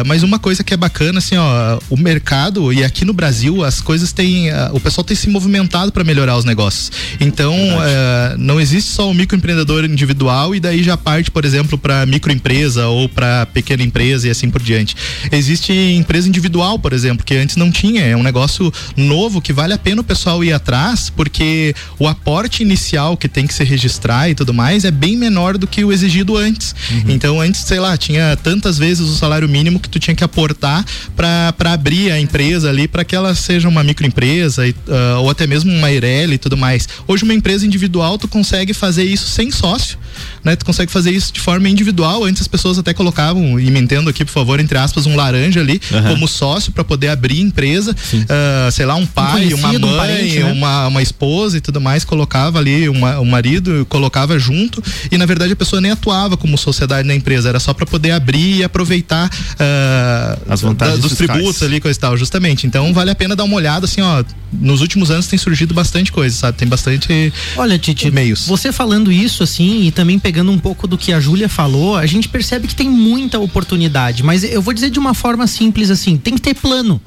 mas 0.07 0.23
uma 0.23 0.39
coisa 0.39 0.63
que 0.65 0.73
é 0.73 0.77
bacana, 0.77 1.19
assim, 1.19 1.37
ó, 1.37 1.79
o 1.89 1.97
mercado 1.97 2.73
e 2.73 2.85
aqui 2.85 3.05
no 3.05 3.10
Brasil 3.13 3.65
as 3.65 3.81
coisas 3.81 4.13
têm, 4.13 4.51
uh, 4.51 4.71
o 4.73 4.81
pessoal 4.81 5.05
tem 5.05 5.17
se 5.17 5.29
movimentado 5.29 5.93
para 5.93 6.05
melhorar 6.05 6.37
os 6.37 6.45
negócios. 6.45 6.91
Então, 7.21 7.55
uh, 7.55 8.39
não 8.39 8.61
existe 8.61 8.91
só 8.91 9.11
o 9.11 9.15
microempreendedor 9.15 9.85
individual 9.85 10.55
e 10.55 10.61
daí 10.61 10.83
já 10.83 10.97
parte, 10.97 11.31
por 11.31 11.45
exemplo, 11.45 11.77
para 11.79 12.07
microempresa 12.07 12.87
ou 12.87 13.09
para 13.09 13.47
pequena 13.47 13.83
empresa 13.83 14.29
e 14.29 14.31
assim 14.31 14.51
por 14.51 14.63
diante. 14.63 14.97
Existe 15.31 15.73
empresa 15.73 16.29
individual, 16.29 16.79
por 16.79 16.93
exemplo, 16.93 17.25
que 17.25 17.35
antes 17.35 17.57
não 17.57 17.71
tinha, 17.71 18.03
é 18.03 18.17
um 18.17 18.23
negócio 18.23 18.73
novo 18.97 19.41
que 19.41 19.53
vale 19.53 19.73
a 19.73 19.79
pena 19.79 20.01
o 20.01 20.05
pessoal 20.05 20.43
ir 20.45 20.53
atrás, 20.53 21.11
porque 21.11 21.75
o 21.99 22.07
aporte 22.07 22.63
inicial 22.63 23.17
que 23.17 23.29
tem 23.29 23.47
que 23.47 23.55
se 23.55 23.65
registrar 23.65 24.29
e 24.29 24.35
tudo 24.35 24.53
mais 24.53 24.85
é 24.85 24.91
bem 24.91 25.17
menor 25.17 25.59
do 25.59 25.67
que 25.67 25.85
o 25.85 25.93
exigido 25.93 26.37
antes. 26.37 26.75
Uhum. 26.91 27.05
Então, 27.09 27.41
antes, 27.41 27.63
sei 27.63 27.81
lá, 27.81 27.97
tinha 27.97 28.37
tantas 28.37 28.79
vezes 28.79 29.09
o 29.09 29.15
salário 29.15 29.49
mínimo 29.49 29.81
que 29.81 29.89
tu 29.89 29.99
tinha 29.99 30.15
que 30.15 30.25
aportar 30.25 30.85
para 31.17 31.73
abrir 31.73 32.11
a 32.11 32.21
empresa 32.21 32.69
ali 32.69 32.89
para 32.89 33.00
para 33.01 33.05
que 33.07 33.17
ela 33.17 33.35
seja 33.35 33.67
uma 33.67 33.83
microempresa 33.83 34.67
e, 34.67 34.73
uh, 34.73 35.21
ou 35.21 35.31
até 35.31 35.47
mesmo 35.47 35.73
uma 35.73 35.91
Eireli 35.91 36.35
e 36.35 36.39
tudo 36.39 36.55
mais. 36.55 36.87
Hoje 37.09 37.25
uma 37.25 37.33
empresa 37.33 37.65
individual 37.65 38.19
tu 38.19 38.29
consegue 38.29 38.75
fazer 38.75 39.05
isso 39.05 39.27
sem 39.27 39.51
sócio, 39.51 39.99
né? 40.45 40.57
Tu 40.57 40.65
consegue 40.65 40.91
fazer 40.91 41.11
isso 41.11 41.33
de 41.33 41.41
forma 41.41 41.69
individual. 41.69 42.25
Antes 42.25 42.43
as 42.43 42.49
pessoas 42.49 42.79
até 42.79 42.93
colocavam, 42.93 43.59
e 43.59 43.71
me 43.71 43.81
entendo 43.81 44.11
aqui 44.11 44.25
por 44.25 44.33
favor, 44.33 44.61
entre 44.61 44.77
aspas, 44.77 45.07
um 45.07 45.17
laranja 45.17 45.61
ali 45.61 45.81
uhum. 45.91 46.03
como 46.15 46.29
sócio 46.29 46.73
para 46.73 46.85
poder 46.85 47.09
abrir 47.09 47.41
empresa. 47.41 47.93
Uh, 47.93 48.71
sei 48.73 48.87
lá, 48.87 48.95
um 48.97 49.07
pai, 49.07 49.55
um 49.55 49.57
uma 49.57 49.73
mãe, 49.73 49.85
um 49.85 49.97
parente, 49.97 50.39
né? 50.41 50.53
uma, 50.53 50.89
uma 50.89 51.03
esposa 51.03 51.57
e 51.57 51.61
tudo 51.61 51.81
mais, 51.81 52.05
colocava 52.05 52.59
ali 52.59 52.89
uma, 52.89 53.21
o 53.21 53.25
marido, 53.25 53.87
colocava 53.89 54.39
junto 54.39 54.83
e 55.11 55.17
na 55.17 55.27
verdade 55.27 55.53
a 55.53 55.57
pessoa 55.57 55.81
nem 55.81 55.91
atuava 55.91 56.37
como 56.37 56.59
sociedade 56.59 57.07
na 57.07 57.15
empresa, 57.15 57.49
era 57.49 57.61
só 57.61 57.73
para 57.73 57.87
poder 57.87 58.11
abrir 58.13 58.59
e 58.59 58.65
aproveitar 58.65 59.29
uh, 59.29 60.53
as 60.53 60.61
vantagens 60.61 60.97
da, 60.97 61.03
dos 61.03 61.17
fiscais. 61.17 61.39
tributos 61.39 61.63
ali, 61.63 61.81
coisa 61.81 61.97
e 61.97 62.01
tal, 62.01 62.17
justamente. 62.17 62.67
Então 62.67 62.81
então 62.81 62.95
vale 62.95 63.11
a 63.11 63.15
pena 63.15 63.37
dar 63.37 63.45
uma 63.45 63.57
olhada, 63.57 63.85
assim, 63.85 64.01
ó. 64.01 64.25
Nos 64.53 64.81
últimos 64.81 65.11
anos 65.13 65.29
tem 65.29 65.39
surgido 65.39 65.73
bastante 65.73 66.11
coisa, 66.11 66.35
sabe? 66.35 66.59
Tem 66.59 66.67
bastante. 66.67 67.33
Olha, 67.57 67.79
Titi, 67.79 68.11
meios. 68.11 68.47
você 68.47 68.73
falando 68.73 69.13
isso, 69.13 69.45
assim, 69.45 69.85
e 69.87 69.93
também 69.93 70.10
pegando 70.19 70.51
um 70.51 70.59
pouco 70.59 70.87
do 70.87 70.99
que 70.99 71.13
a 71.13 71.21
Júlia 71.21 71.49
falou, 71.49 71.97
a 71.97 72.07
gente 72.07 72.29
percebe 72.29 72.69
que 72.69 72.75
tem 72.75 72.89
muita 72.89 73.39
oportunidade. 73.39 74.23
Mas 74.23 74.45
eu 74.45 74.63
vou 74.63 74.73
dizer 74.73 74.91
de 74.91 74.99
uma 74.99 75.15
forma 75.15 75.47
simples, 75.47 75.91
assim, 75.91 76.17
tem 76.17 76.35
que 76.35 76.41
ter 76.41 76.55
plano 76.55 77.01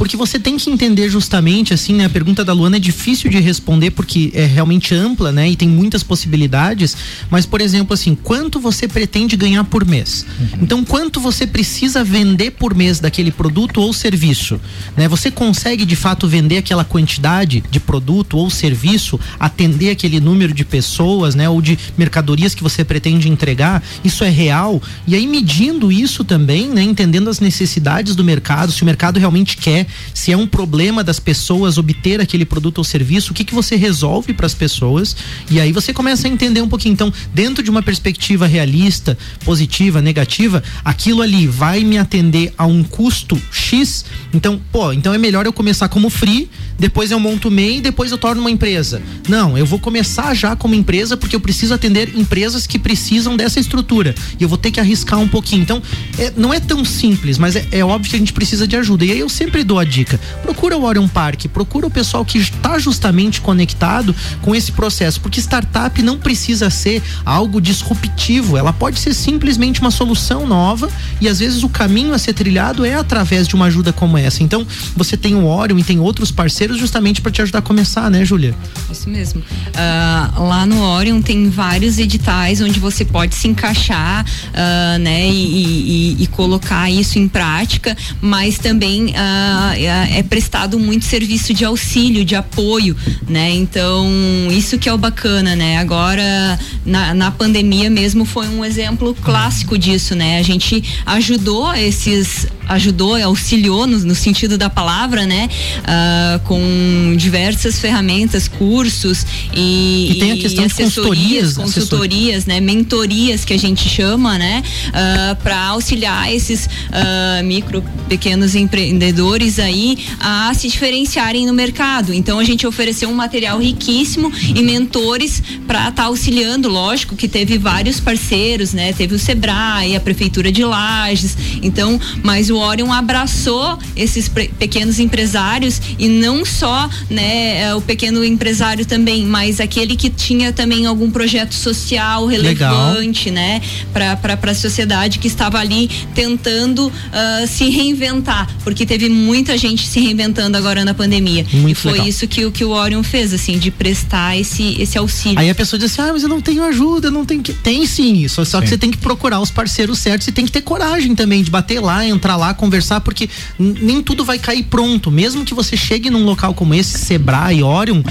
porque 0.00 0.16
você 0.16 0.38
tem 0.38 0.56
que 0.56 0.70
entender 0.70 1.10
justamente 1.10 1.74
assim, 1.74 1.92
né? 1.92 2.06
A 2.06 2.08
pergunta 2.08 2.42
da 2.42 2.54
Luana 2.54 2.76
é 2.76 2.80
difícil 2.80 3.30
de 3.30 3.38
responder 3.38 3.90
porque 3.90 4.30
é 4.34 4.46
realmente 4.46 4.94
ampla, 4.94 5.30
né? 5.30 5.50
E 5.50 5.54
tem 5.54 5.68
muitas 5.68 6.02
possibilidades, 6.02 6.96
mas 7.28 7.44
por 7.44 7.60
exemplo, 7.60 7.92
assim, 7.92 8.14
quanto 8.14 8.58
você 8.58 8.88
pretende 8.88 9.36
ganhar 9.36 9.62
por 9.64 9.84
mês? 9.84 10.24
Uhum. 10.40 10.58
Então, 10.62 10.84
quanto 10.86 11.20
você 11.20 11.46
precisa 11.46 12.02
vender 12.02 12.52
por 12.52 12.74
mês 12.74 12.98
daquele 12.98 13.30
produto 13.30 13.82
ou 13.82 13.92
serviço, 13.92 14.58
né? 14.96 15.06
Você 15.06 15.30
consegue 15.30 15.84
de 15.84 15.96
fato 15.96 16.26
vender 16.26 16.56
aquela 16.56 16.82
quantidade 16.82 17.62
de 17.70 17.78
produto 17.78 18.38
ou 18.38 18.48
serviço, 18.48 19.20
atender 19.38 19.90
aquele 19.90 20.18
número 20.18 20.54
de 20.54 20.64
pessoas, 20.64 21.34
né, 21.34 21.46
ou 21.46 21.60
de 21.60 21.78
mercadorias 21.98 22.49
que 22.54 22.62
você 22.62 22.84
pretende 22.84 23.28
entregar? 23.28 23.82
Isso 24.04 24.24
é 24.24 24.28
real? 24.28 24.82
E 25.06 25.14
aí 25.14 25.26
medindo 25.26 25.90
isso 25.90 26.24
também, 26.24 26.68
né, 26.68 26.82
entendendo 26.82 27.28
as 27.30 27.40
necessidades 27.40 28.14
do 28.14 28.24
mercado, 28.24 28.72
se 28.72 28.82
o 28.82 28.86
mercado 28.86 29.18
realmente 29.18 29.56
quer 29.56 29.86
se 30.14 30.32
é 30.32 30.36
um 30.36 30.46
problema 30.46 31.02
das 31.04 31.18
pessoas 31.20 31.78
obter 31.78 32.20
aquele 32.20 32.44
produto 32.44 32.78
ou 32.78 32.84
serviço, 32.84 33.32
o 33.32 33.34
que, 33.34 33.44
que 33.44 33.54
você 33.54 33.76
resolve 33.76 34.32
para 34.32 34.46
as 34.46 34.54
pessoas, 34.54 35.16
e 35.50 35.60
aí 35.60 35.72
você 35.72 35.92
começa 35.92 36.26
a 36.26 36.30
entender 36.30 36.60
um 36.60 36.68
pouquinho. 36.68 36.92
Então, 36.92 37.12
dentro 37.32 37.62
de 37.62 37.70
uma 37.70 37.82
perspectiva 37.82 38.46
realista, 38.46 39.16
positiva, 39.44 40.00
negativa, 40.00 40.62
aquilo 40.84 41.22
ali 41.22 41.46
vai 41.46 41.84
me 41.84 41.98
atender 41.98 42.52
a 42.56 42.66
um 42.66 42.82
custo 42.82 43.40
X. 43.50 44.04
Então, 44.32 44.60
pô, 44.72 44.92
então 44.92 45.14
é 45.14 45.18
melhor 45.18 45.46
eu 45.46 45.52
começar 45.52 45.88
como 45.88 46.10
free, 46.10 46.50
depois 46.78 47.10
eu 47.10 47.20
monto 47.20 47.50
MEI, 47.50 47.80
depois 47.80 48.10
eu 48.10 48.18
torno 48.18 48.40
uma 48.40 48.50
empresa. 48.50 49.02
Não, 49.28 49.56
eu 49.56 49.66
vou 49.66 49.78
começar 49.78 50.34
já 50.34 50.56
como 50.56 50.74
empresa 50.74 51.16
porque 51.16 51.36
eu 51.36 51.40
preciso 51.40 51.74
atender 51.74 52.16
empresas 52.16 52.39
que 52.66 52.78
precisam 52.78 53.36
dessa 53.36 53.60
estrutura. 53.60 54.14
E 54.38 54.42
eu 54.42 54.48
vou 54.48 54.58
ter 54.58 54.70
que 54.70 54.80
arriscar 54.80 55.18
um 55.18 55.28
pouquinho. 55.28 55.62
Então, 55.62 55.82
é, 56.18 56.32
não 56.36 56.52
é 56.52 56.60
tão 56.60 56.84
simples, 56.84 57.38
mas 57.38 57.56
é, 57.56 57.66
é 57.70 57.84
óbvio 57.84 58.10
que 58.10 58.16
a 58.16 58.18
gente 58.18 58.32
precisa 58.32 58.66
de 58.66 58.76
ajuda. 58.76 59.04
E 59.04 59.12
aí 59.12 59.18
eu 59.18 59.28
sempre 59.28 59.64
dou 59.64 59.78
a 59.78 59.84
dica. 59.84 60.18
Procura 60.42 60.76
o 60.76 60.84
Orion 60.84 61.08
Park, 61.08 61.46
procura 61.46 61.86
o 61.86 61.90
pessoal 61.90 62.24
que 62.24 62.38
está 62.38 62.78
justamente 62.78 63.40
conectado 63.40 64.14
com 64.42 64.54
esse 64.54 64.72
processo, 64.72 65.20
porque 65.20 65.40
startup 65.40 66.02
não 66.02 66.18
precisa 66.18 66.70
ser 66.70 67.02
algo 67.24 67.60
disruptivo, 67.60 68.56
ela 68.56 68.72
pode 68.72 68.98
ser 68.98 69.14
simplesmente 69.14 69.80
uma 69.80 69.90
solução 69.90 70.46
nova 70.46 70.90
e 71.20 71.28
às 71.28 71.38
vezes 71.38 71.62
o 71.62 71.68
caminho 71.68 72.12
a 72.14 72.18
ser 72.18 72.32
trilhado 72.32 72.84
é 72.84 72.94
através 72.94 73.46
de 73.48 73.54
uma 73.54 73.66
ajuda 73.66 73.92
como 73.92 74.16
essa. 74.16 74.42
Então, 74.42 74.66
você 74.96 75.16
tem 75.16 75.34
o 75.34 75.46
Orion 75.46 75.78
e 75.78 75.84
tem 75.84 75.98
outros 75.98 76.30
parceiros 76.30 76.78
justamente 76.78 77.20
para 77.20 77.30
te 77.30 77.42
ajudar 77.42 77.58
a 77.58 77.62
começar, 77.62 78.10
né, 78.10 78.24
Júlia? 78.24 78.54
Isso 78.90 79.08
mesmo. 79.08 79.40
Uh, 79.40 80.42
lá 80.42 80.66
no 80.66 80.80
Orion 80.82 81.20
tem 81.20 81.48
vários 81.48 81.98
editais 82.20 82.60
onde 82.60 82.78
você 82.78 83.04
pode 83.04 83.34
se 83.34 83.48
encaixar, 83.48 84.24
uh, 84.24 84.98
né, 84.98 85.28
e, 85.28 86.16
e, 86.18 86.22
e, 86.22 86.26
colocar 86.28 86.90
isso 86.90 87.18
em 87.18 87.26
prática, 87.26 87.96
mas 88.20 88.58
também 88.58 89.06
uh, 89.06 90.12
é, 90.14 90.22
prestado 90.22 90.78
muito 90.78 91.04
serviço 91.04 91.54
de 91.54 91.64
auxílio, 91.64 92.24
de 92.24 92.34
apoio, 92.34 92.96
né? 93.28 93.50
Então, 93.50 94.06
isso 94.50 94.78
que 94.78 94.88
é 94.88 94.92
o 94.92 94.98
bacana, 94.98 95.56
né? 95.56 95.78
Agora, 95.78 96.58
na, 96.84 97.14
na 97.14 97.30
pandemia 97.30 97.88
mesmo 97.88 98.24
foi 98.24 98.46
um 98.48 98.64
exemplo 98.64 99.14
clássico 99.14 99.78
disso, 99.78 100.14
né? 100.14 100.38
A 100.38 100.42
gente 100.42 100.82
ajudou 101.06 101.72
esses 101.74 102.46
ajudou, 102.70 103.16
auxiliou 103.16 103.86
no, 103.86 103.98
no 103.98 104.14
sentido 104.14 104.56
da 104.56 104.70
palavra, 104.70 105.26
né? 105.26 105.48
Uh, 105.80 106.40
com 106.40 107.14
diversas 107.16 107.78
ferramentas, 107.78 108.46
cursos 108.46 109.26
e, 109.54 110.12
e 110.12 110.14
tem 110.18 110.32
a 110.32 110.36
questão 110.36 110.66
de 110.66 110.74
consultorias, 110.74 111.56
consultorias, 111.56 112.09
né? 112.46 112.60
Mentorias 112.60 113.44
que 113.44 113.52
a 113.52 113.58
gente 113.58 113.88
chama, 113.88 114.36
né? 114.36 114.62
Uh, 114.88 114.90
ah, 114.92 115.36
para 115.42 115.68
auxiliar 115.68 116.32
esses 116.32 116.66
uh, 116.66 117.44
micro, 117.44 117.82
pequenos 118.08 118.54
empreendedores 118.54 119.58
aí 119.58 119.98
a 120.18 120.52
se 120.54 120.68
diferenciarem 120.68 121.46
no 121.46 121.52
mercado. 121.52 122.12
Então 122.12 122.38
a 122.38 122.44
gente 122.44 122.66
ofereceu 122.66 123.08
um 123.08 123.14
material 123.14 123.58
riquíssimo 123.58 124.32
e 124.54 124.62
mentores 124.62 125.42
para 125.66 125.88
estar 125.88 125.92
tá 125.92 126.04
auxiliando, 126.04 126.68
lógico 126.68 127.14
que 127.14 127.28
teve 127.28 127.58
vários 127.58 128.00
parceiros, 128.00 128.72
né? 128.72 128.92
Teve 128.92 129.14
o 129.14 129.18
Sebrae, 129.18 129.94
a 129.94 130.00
prefeitura 130.00 130.50
de 130.50 130.64
Lages. 130.64 131.36
Então, 131.62 132.00
mas 132.22 132.50
o 132.50 132.56
Orion 132.56 132.92
abraçou 132.92 133.78
esses 133.94 134.28
pequenos 134.28 134.98
empresários 134.98 135.80
e 135.98 136.08
não 136.08 136.44
só, 136.44 136.88
né, 137.08 137.62
é, 137.62 137.74
o 137.74 137.80
pequeno 137.80 138.24
empresário 138.24 138.84
também, 138.84 139.24
mas 139.24 139.60
aquele 139.60 139.94
que 139.96 140.10
tinha 140.10 140.52
também 140.52 140.86
algum 140.86 141.10
projeto 141.10 141.54
social 141.54 141.99
relevante, 142.26 143.30
Legal. 143.30 143.44
né, 143.44 143.62
para 143.92 144.50
a 144.50 144.54
sociedade 144.54 145.18
que 145.18 145.26
estava 145.26 145.58
ali 145.58 145.88
tentando 146.14 146.86
uh, 146.88 147.46
se 147.46 147.68
reinventar, 147.70 148.48
porque 148.64 148.86
teve 148.86 149.08
muita 149.08 149.56
gente 149.56 149.86
se 149.86 150.00
reinventando 150.00 150.56
agora 150.56 150.84
na 150.84 150.94
pandemia. 150.94 151.46
Muito 151.52 151.70
e 151.70 151.74
foi 151.74 151.92
legal. 151.92 152.08
isso 152.08 152.26
que, 152.26 152.50
que 152.50 152.64
o 152.64 152.70
Orion 152.70 153.02
fez, 153.02 153.32
assim, 153.32 153.58
de 153.58 153.70
prestar 153.70 154.36
esse, 154.36 154.80
esse 154.80 154.98
auxílio. 154.98 155.38
Aí 155.38 155.50
a 155.50 155.54
pessoa 155.54 155.78
diz 155.78 155.92
assim: 155.92 156.02
ah, 156.08 156.12
mas 156.12 156.22
eu 156.22 156.28
não 156.28 156.40
tenho 156.40 156.64
ajuda, 156.64 157.08
eu 157.08 157.12
não 157.12 157.24
tenho 157.24 157.42
que. 157.42 157.52
Tem 157.52 157.86
sim, 157.86 158.26
só, 158.28 158.44
só 158.44 158.58
sim. 158.58 158.64
que 158.64 158.68
você 158.70 158.78
tem 158.78 158.90
que 158.90 158.98
procurar 158.98 159.40
os 159.40 159.50
parceiros 159.50 159.98
certos 159.98 160.26
e 160.28 160.32
tem 160.32 160.44
que 160.44 160.52
ter 160.52 160.62
coragem 160.62 161.14
também 161.14 161.42
de 161.42 161.50
bater 161.50 161.80
lá, 161.80 162.06
entrar 162.06 162.36
lá, 162.36 162.54
conversar, 162.54 163.00
porque 163.00 163.28
nem 163.58 164.02
tudo 164.02 164.24
vai 164.24 164.38
cair 164.38 164.64
pronto. 164.64 165.10
Mesmo 165.10 165.44
que 165.44 165.54
você 165.54 165.76
chegue 165.76 166.10
num 166.10 166.24
local 166.24 166.54
como 166.54 166.74
esse, 166.74 166.98
Sebrae, 166.98 167.62
Orion, 167.62 168.02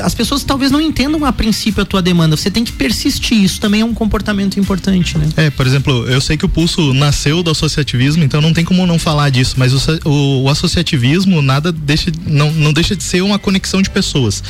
as 0.00 0.14
pessoas 0.14 0.44
talvez 0.44 0.70
não 0.70 0.80
entendam 0.80 1.24
a 1.24 1.32
princípio 1.32 1.82
a 1.82 1.86
tua 1.86 2.00
demanda. 2.00 2.36
Você 2.36 2.50
tem 2.50 2.64
que 2.64 2.72
persistir. 2.72 3.42
Isso 3.42 3.60
também 3.60 3.80
é 3.80 3.84
um 3.84 3.94
comportamento 3.94 4.58
importante, 4.58 5.18
né? 5.18 5.28
É, 5.36 5.50
por 5.50 5.66
exemplo, 5.66 6.06
eu 6.08 6.20
sei 6.20 6.36
que 6.36 6.44
o 6.44 6.48
Pulso 6.48 6.94
nasceu 6.94 7.42
do 7.42 7.50
associativismo, 7.50 8.22
então 8.22 8.40
não 8.40 8.52
tem 8.52 8.64
como 8.64 8.86
não 8.86 8.98
falar 8.98 9.30
disso, 9.30 9.54
mas 9.58 9.72
o, 9.72 10.08
o, 10.08 10.42
o 10.44 10.48
associativismo 10.48 11.42
nada 11.42 11.72
deixa, 11.72 12.10
não, 12.26 12.52
não 12.52 12.72
deixa 12.72 12.96
de 12.96 13.02
ser 13.02 13.22
uma 13.22 13.38
conexão 13.38 13.82
de 13.82 13.90
pessoas. 13.90 14.42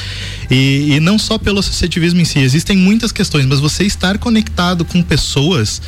E, 0.50 0.94
e 0.94 1.00
não 1.00 1.18
só 1.18 1.38
pelo 1.38 1.58
associativismo 1.58 2.20
em 2.20 2.24
si, 2.24 2.38
existem 2.38 2.76
muitas 2.76 3.12
questões, 3.12 3.46
mas 3.46 3.60
você 3.60 3.84
estar 3.84 4.18
conectado 4.18 4.84
com 4.84 5.02
pessoas 5.02 5.80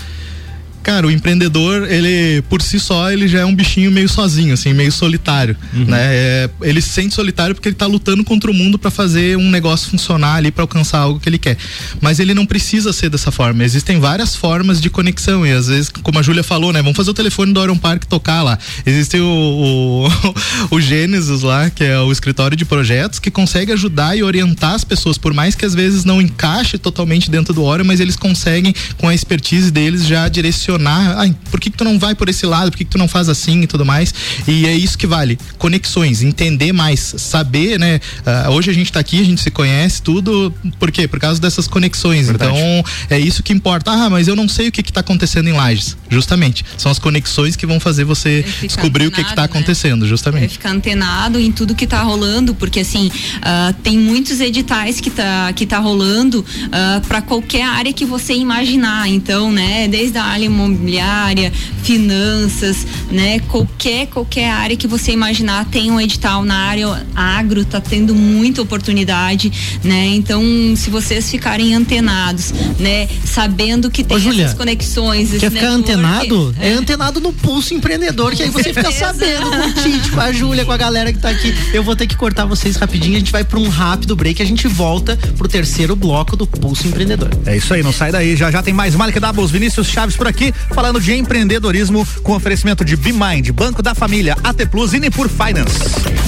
cara, 0.85 1.07
o 1.07 1.11
empreendedor, 1.11 1.91
ele 1.91 2.43
por 2.43 2.61
si 2.61 2.79
só, 2.79 3.11
ele 3.11 3.27
já 3.27 3.41
é 3.41 3.45
um 3.45 3.55
bichinho 3.55 3.91
meio 3.91 4.09
sozinho, 4.09 4.53
assim, 4.53 4.75
meio 4.75 4.93
solitário, 4.93 5.57
uhum. 5.73 5.87
né? 5.87 5.99
É, 6.15 6.51
ele 6.63 6.81
se 6.83 6.91
sente 6.91 7.15
solitário 7.15 7.55
porque 7.55 7.69
ele 7.71 7.75
tá 7.75 7.87
lutando 7.87 8.23
contra 8.23 8.51
o 8.51 8.55
mundo 8.55 8.79
para 8.79 8.91
fazer 8.91 9.39
um 9.39 9.51
negócio 9.51 9.91
funcionar 9.91 10.35
ali 10.37 10.53
para 10.53 10.63
alcançar 10.63 10.99
algo 10.99 11.19
que 11.19 11.27
ele 11.27 11.39
quer. 11.39 11.57
Mas 12.03 12.21
ele 12.21 12.35
não 12.35 12.45
precisa 12.45 12.93
ser 12.93 13.09
dessa 13.09 13.33
forma. 13.33 13.65
Existem 13.65 13.99
várias 13.99 14.37
formas 14.37 14.79
de 14.79 14.91
conexão 14.91 15.47
e 15.47 15.53
às 15.53 15.69
vezes, 15.69 15.89
como 15.89 16.19
a 16.19 16.23
Júlia 16.23 16.45
falou, 16.45 16.71
né? 16.71 16.83
Vamos 16.83 16.97
fazer 16.97 17.11
o 17.11 17.15
telefone 17.15 17.53
do 17.55 17.63
Iron 17.63 17.79
Park 17.79 18.05
tocar 18.05 18.43
lá. 18.43 18.59
Existe 18.85 19.19
o, 19.19 20.07
o, 20.11 20.11
o 20.77 20.81
Gênesis 20.81 21.41
lá, 21.41 21.71
que 21.71 21.83
é 21.83 21.99
o 21.99 22.13
escritório 22.13 22.57
de 22.57 22.67
projetos, 22.67 23.19
que 23.19 23.31
consegue 23.31 23.73
ajudar 23.73 24.19
e 24.19 24.23
orientar 24.23 24.75
as 24.75 24.85
pessoas, 24.85 25.17
por 25.17 25.33
mais 25.33 25.55
que 25.55 25.65
às 25.65 25.75
vezes 25.75 26.05
não 26.05 26.21
encaixe 26.21 26.77
totalmente 26.77 27.31
dentro 27.31 27.55
do 27.55 27.63
Orion, 27.63 27.87
mas 27.87 28.01
eles 28.01 28.17
conseguem, 28.17 28.75
com 28.99 29.09
a 29.09 29.15
expertise 29.15 29.71
deles, 29.71 30.07
já 30.07 30.29
direcionar 30.29 30.74
questionar, 30.75 31.19
ai, 31.19 31.35
por 31.51 31.61
que, 31.61 31.71
que 31.71 31.77
tu 31.77 31.85
não 31.85 31.99
vai 31.99 32.15
por 32.15 32.29
esse 32.29 32.47
lado, 32.47 32.71
por 32.71 32.79
que, 32.79 32.85
que 32.85 32.91
tu 32.91 32.99
não 32.99 33.09
faz 33.09 33.29
assim 33.29 33.63
e 33.63 33.67
tudo 33.67 33.85
mais. 33.85 34.13
E 34.47 34.67
é 34.67 34.75
isso 34.75 34.99
que 34.99 35.07
vale. 35.07 35.39
Conexões, 35.59 36.23
entender 36.23 36.73
mais, 36.73 37.15
saber, 37.19 37.79
né? 37.79 38.01
Uh, 38.27 38.51
hoje 38.51 38.71
a 38.71 38.75
gente 38.75 38.93
tá 38.93 39.01
aqui, 39.01 39.21
a 39.21 39.25
gente 39.25 39.41
se 39.41 39.51
conhece, 39.51 40.03
tudo. 40.03 40.53
Por 40.79 40.91
quê? 40.91 41.07
Por 41.07 41.19
causa 41.19 41.41
dessas 41.41 41.67
conexões. 41.69 42.27
Verdade. 42.27 42.53
Então, 42.53 42.85
é 43.11 43.19
isso 43.19 43.43
que 43.43 43.53
importa. 43.53 43.93
Ah, 43.93 44.11
mas 44.11 44.29
eu 44.29 44.37
não 44.37 44.49
sei 44.49 44.69
o 44.69 44.73
que, 44.73 44.83
que 44.83 44.93
tá 44.93 45.01
acontecendo 45.01 45.49
em 45.49 45.53
Lages. 45.53 45.97
Justamente. 46.09 46.65
São 46.77 46.91
as 46.91 46.99
conexões 46.99 47.57
que 47.57 47.67
vão 47.67 47.79
fazer 47.79 48.05
você 48.05 48.45
descobrir 48.63 49.05
antenado, 49.05 49.13
o 49.13 49.25
que, 49.25 49.25
que 49.25 49.37
tá 49.37 49.43
né? 49.43 49.47
acontecendo, 49.47 50.07
justamente. 50.07 50.45
É 50.45 50.49
ficar 50.49 50.71
antenado 50.71 51.39
em 51.39 51.53
tudo 51.53 51.75
que 51.75 51.87
tá 51.87 52.03
rolando, 52.03 52.55
porque 52.55 52.81
assim, 52.81 53.09
uh, 53.09 53.73
tem 53.83 53.99
muitos 53.99 54.41
editais 54.41 55.01
que 55.01 55.11
tá, 55.11 55.53
que 55.53 55.67
tá 55.67 55.79
rolando 55.79 56.41
uh, 56.41 56.45
ah, 56.73 57.03
para 57.07 57.23
qualquer 57.23 57.65
área 57.65 57.93
que 57.93 58.05
você 58.05 58.35
imaginar. 58.35 59.09
Então, 59.09 59.51
né, 59.51 59.89
desde 59.89 60.19
a 60.19 60.25
área 60.25 60.45
imobiliária, 60.67 61.53
finanças, 61.83 62.87
né? 63.11 63.41
Qualquer, 63.41 64.07
qualquer 64.07 64.51
área 64.51 64.77
que 64.77 64.87
você 64.87 65.13
imaginar 65.13 65.65
tem 65.67 65.91
um 65.91 66.01
edital 66.01 66.45
na 66.45 66.57
área 66.57 67.07
agro, 67.15 67.65
tá 67.65 67.81
tendo 67.81 68.15
muita 68.15 68.63
oportunidade, 68.63 69.53
né? 69.83 70.07
Então, 70.15 70.43
se 70.77 70.91
vocês 70.91 71.31
ficarem 71.31 71.75
antenados, 71.75 72.53
né? 72.79 73.09
Sabendo 73.25 73.91
que 73.91 74.03
tem 74.03 74.17
Ô, 74.17 74.21
Julia, 74.21 74.45
essas 74.45 74.57
conexões. 74.57 75.31
Quer 75.31 75.51
ficar 75.51 75.77
network, 75.77 75.93
antenado? 75.93 76.55
É. 76.59 76.71
é. 76.71 76.73
antenado 76.73 77.21
no 77.21 77.33
pulso 77.33 77.75
empreendedor, 77.75 78.35
que 78.35 78.43
aí 78.43 78.51
você 78.51 78.73
fica 78.73 78.91
sabendo 78.93 79.51
com 79.51 79.69
o 79.69 79.73
Tite, 79.73 80.11
com 80.11 80.21
a 80.21 80.33
Júlia, 80.33 80.65
com 80.65 80.73
a 80.73 80.77
galera 80.77 81.13
que 81.13 81.19
tá 81.19 81.31
aqui. 81.31 81.55
Eu 81.73 81.83
vou 81.83 81.97
ter 81.97 82.07
que 82.07 82.17
cortar 82.17 82.47
vocês 82.47 82.77
rapidinho, 82.77 83.17
a 83.17 83.19
gente 83.19 83.33
vai 83.33 83.45
para 83.45 83.59
um 83.59 83.69
rápido 83.69 84.17
break, 84.17 84.43
a 84.43 84.47
gente 84.47 84.67
volta 84.69 85.19
pro 85.37 85.49
terceiro 85.49 85.95
bloco 85.97 86.37
do 86.37 86.47
Pulso 86.47 86.87
Empreendedor. 86.87 87.31
É 87.47 87.57
isso 87.57 87.75
aí, 87.75 87.83
não 87.83 87.93
sai 87.93 88.13
daí, 88.13 88.37
já 88.37 88.51
já 88.51 88.63
tem 88.63 88.73
mais 88.73 88.95
Malika 88.95 89.21
Doubles, 89.21 89.51
Vinícius 89.51 89.89
Chaves 89.89 90.17
por 90.17 90.27
aqui 90.27 90.54
falando 90.73 91.01
de 91.01 91.13
empreendedorismo 91.15 92.07
com 92.23 92.35
oferecimento 92.35 92.85
de 92.85 92.97
BeMind, 92.97 93.51
Banco 93.51 93.83
da 93.83 93.95
Família, 93.95 94.37
AT 94.43 94.67
Plus 94.71 94.93
e 94.93 95.01
Nipur 95.01 95.29
Finance. 95.29 95.79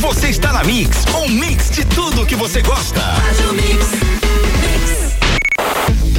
Você 0.01 0.29
está 0.29 0.53
na 0.53 0.65
Mix, 0.65 1.05
um 1.15 1.29
mix 1.29 1.71
de 1.71 1.85
tudo 1.87 2.27
que 2.27 2.37
você 2.37 2.63
gosta. 2.63 3.01
Faz 3.01 3.41
o 3.51 3.55
mix. 3.55 4.46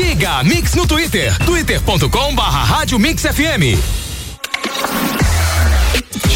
Siga 0.00 0.38
a 0.38 0.42
Mix 0.42 0.72
no 0.74 0.86
Twitter, 0.86 1.36
twitter.com 1.44 2.34
barra 2.34 2.64
Rádio 2.64 2.98
Mix 2.98 3.22
FM. 3.26 4.09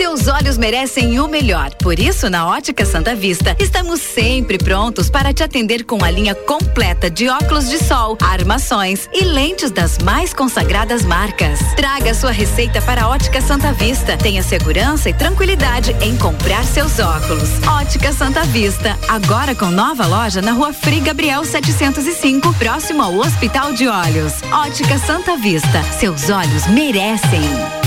Seus 0.00 0.28
olhos 0.28 0.56
merecem 0.56 1.20
o 1.20 1.28
melhor. 1.28 1.74
Por 1.74 1.98
isso, 1.98 2.30
na 2.30 2.46
Ótica 2.46 2.86
Santa 2.86 3.14
Vista, 3.14 3.54
estamos 3.60 4.00
sempre 4.00 4.56
prontos 4.56 5.10
para 5.10 5.30
te 5.30 5.42
atender 5.42 5.84
com 5.84 6.02
a 6.02 6.10
linha 6.10 6.34
completa 6.34 7.10
de 7.10 7.28
óculos 7.28 7.68
de 7.68 7.76
sol, 7.76 8.16
armações 8.22 9.10
e 9.12 9.22
lentes 9.22 9.70
das 9.70 9.98
mais 9.98 10.32
consagradas 10.32 11.04
marcas. 11.04 11.60
Traga 11.76 12.14
sua 12.14 12.30
receita 12.30 12.80
para 12.80 13.02
a 13.02 13.08
Ótica 13.10 13.42
Santa 13.42 13.74
Vista. 13.74 14.16
Tenha 14.16 14.42
segurança 14.42 15.10
e 15.10 15.12
tranquilidade 15.12 15.94
em 16.00 16.16
comprar 16.16 16.64
seus 16.64 16.98
óculos. 16.98 17.50
Ótica 17.68 18.10
Santa 18.10 18.42
Vista, 18.44 18.98
agora 19.06 19.54
com 19.54 19.66
nova 19.66 20.06
loja 20.06 20.40
na 20.40 20.52
Rua 20.52 20.72
Frei 20.72 21.00
Gabriel 21.00 21.44
705, 21.44 22.54
próximo 22.54 23.02
ao 23.02 23.14
Hospital 23.16 23.74
de 23.74 23.86
Olhos. 23.86 24.32
Ótica 24.50 24.96
Santa 24.96 25.36
Vista, 25.36 25.82
seus 25.98 26.30
olhos 26.30 26.66
merecem. 26.68 27.79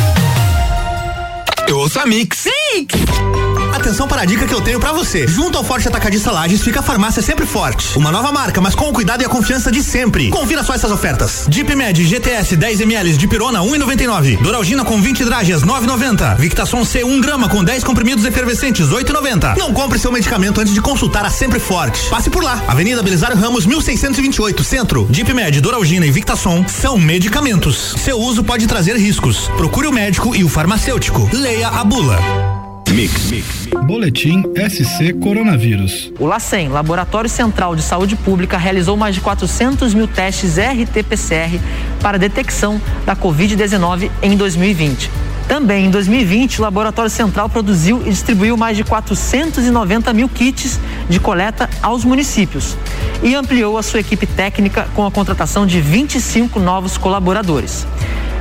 Eu 1.67 1.77
ouço 1.77 1.99
a 1.99 2.05
Mix. 2.05 2.45
Mix! 2.45 3.52
Atenção 3.83 4.07
para 4.07 4.21
a 4.21 4.25
dica 4.25 4.47
que 4.47 4.53
eu 4.53 4.61
tenho 4.61 4.79
para 4.79 4.93
você. 4.93 5.27
Junto 5.27 5.57
ao 5.57 5.63
Forte 5.63 5.89
Atacadista 5.89 6.31
Lages 6.31 6.61
fica 6.61 6.79
a 6.79 6.81
farmácia 6.81 7.21
Sempre 7.21 7.45
Forte. 7.45 7.97
Uma 7.97 8.13
nova 8.13 8.31
marca, 8.31 8.61
mas 8.61 8.73
com 8.73 8.87
o 8.87 8.93
cuidado 8.93 9.21
e 9.23 9.25
a 9.25 9.29
confiança 9.29 9.69
de 9.69 9.83
sempre. 9.83 10.29
Confira 10.29 10.63
só 10.63 10.73
essas 10.73 10.89
ofertas. 10.89 11.45
Deep 11.49 11.75
Med 11.75 12.01
GTS 12.01 12.55
10 12.55 12.79
ml 12.79 13.17
de 13.17 13.27
pirona 13.27 13.59
1,99. 13.59 14.41
Doralgina 14.41 14.85
com 14.85 15.01
20 15.01 15.25
dragas 15.25 15.63
9,90. 15.63 16.37
Victason 16.37 16.85
C 16.85 17.03
1 17.03 17.19
grama 17.19 17.49
com 17.49 17.61
10 17.61 17.83
comprimidos 17.83 18.23
efervescentes 18.23 18.87
8,90. 18.87 19.57
Não 19.57 19.73
compre 19.73 19.99
seu 19.99 20.13
medicamento 20.13 20.61
antes 20.61 20.73
de 20.73 20.79
consultar 20.79 21.25
a 21.25 21.29
Sempre 21.29 21.59
Forte. 21.59 22.09
Passe 22.09 22.29
por 22.29 22.41
lá. 22.41 22.63
Avenida 22.69 23.03
Belisário 23.03 23.35
Ramos 23.35 23.65
1628, 23.65 24.63
Centro. 24.63 25.05
Deep 25.09 25.33
Med, 25.33 25.59
Doralgina 25.59 26.05
e 26.05 26.11
Victason 26.11 26.65
são 26.69 26.97
medicamentos. 26.97 27.95
Seu 27.97 28.17
uso 28.17 28.45
pode 28.45 28.65
trazer 28.65 28.95
riscos. 28.95 29.49
Procure 29.57 29.87
o 29.87 29.91
médico 29.91 30.33
e 30.33 30.41
o 30.41 30.47
farmacêutico. 30.47 31.29
Leia 31.33 31.67
a 31.67 31.83
bula. 31.83 32.62
Mix. 32.91 33.31
Mix. 33.31 33.67
Boletim 33.85 34.43
SC 34.69 35.13
Coronavírus. 35.13 36.11
O 36.19 36.25
LACEN, 36.25 36.69
Laboratório 36.69 37.29
Central 37.29 37.75
de 37.75 37.81
Saúde 37.81 38.15
Pública, 38.15 38.57
realizou 38.57 38.95
mais 38.95 39.15
de 39.15 39.21
400 39.21 39.93
mil 39.93 40.07
testes 40.07 40.57
RT-PCR 40.57 41.59
para 42.01 42.19
detecção 42.19 42.79
da 43.05 43.15
Covid-19 43.15 44.09
em 44.21 44.37
2020. 44.37 45.09
Também 45.47 45.85
em 45.85 45.89
2020, 45.89 46.59
o 46.59 46.61
Laboratório 46.63 47.11
Central 47.11 47.49
produziu 47.49 48.01
e 48.05 48.09
distribuiu 48.09 48.55
mais 48.55 48.77
de 48.77 48.83
490 48.83 50.13
mil 50.13 50.29
kits 50.29 50.79
de 51.09 51.19
coleta 51.19 51.69
aos 51.81 52.05
municípios 52.05 52.77
e 53.21 53.35
ampliou 53.35 53.77
a 53.77 53.83
sua 53.83 53.99
equipe 53.99 54.25
técnica 54.25 54.87
com 54.95 55.05
a 55.05 55.11
contratação 55.11 55.65
de 55.65 55.81
25 55.81 56.59
novos 56.59 56.97
colaboradores. 56.97 57.85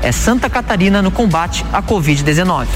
É 0.03 0.11
Santa 0.11 0.50
Catarina 0.50 1.00
no 1.00 1.11
combate 1.11 1.64
à 1.72 1.82
Covid-19. 1.82 2.66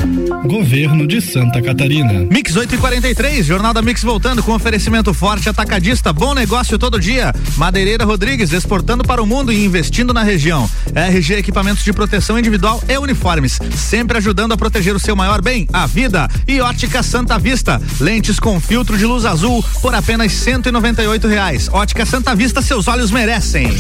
Governo 0.47 1.07
de 1.07 1.20
Santa 1.20 1.61
Catarina. 1.61 2.27
Mix 2.31 2.55
8 2.55 2.74
e 2.74 2.79
43, 2.79 3.45
Jornal 3.45 3.74
da 3.74 3.83
Mix 3.83 4.03
voltando 4.03 4.43
com 4.43 4.53
oferecimento 4.53 5.12
forte 5.12 5.49
atacadista, 5.49 6.12
bom 6.12 6.35
negócio 6.35 6.79
todo 6.79 7.01
dia. 7.01 7.35
Madeireira 7.57 8.05
Rodrigues 8.05 8.53
exportando 8.53 9.03
para 9.03 9.22
o 9.22 9.27
mundo 9.27 9.53
e 9.53 9.64
investindo 9.64 10.14
na 10.14 10.22
região. 10.22 10.70
RG 10.95 11.35
Equipamentos 11.35 11.85
de 11.85 11.93
Proteção 11.93 12.39
Individual 12.39 12.83
e 12.89 12.97
Uniformes, 12.97 13.59
sempre 13.74 14.18
ajudando 14.18 14.53
a 14.53 14.57
proteger 14.57 14.95
o 14.95 15.01
seu 15.01 15.16
maior 15.16 15.43
bem, 15.43 15.68
a 15.72 15.87
vida. 15.87 16.29
E 16.47 16.61
Ótica 16.61 17.03
Santa 17.03 17.39
Vista, 17.39 17.83
lentes 18.01 18.39
com 18.39 18.61
filtro 18.61 18.97
de 18.97 19.05
luz 19.05 19.24
azul 19.24 19.64
por 19.83 19.95
apenas 19.95 20.33
198 20.33 21.27
reais. 21.27 21.68
Ótica 21.72 22.07
Santa 22.07 22.35
Vista, 22.35 22.62
seus 22.62 22.87
olhos 22.87 23.11
merecem. 23.11 23.77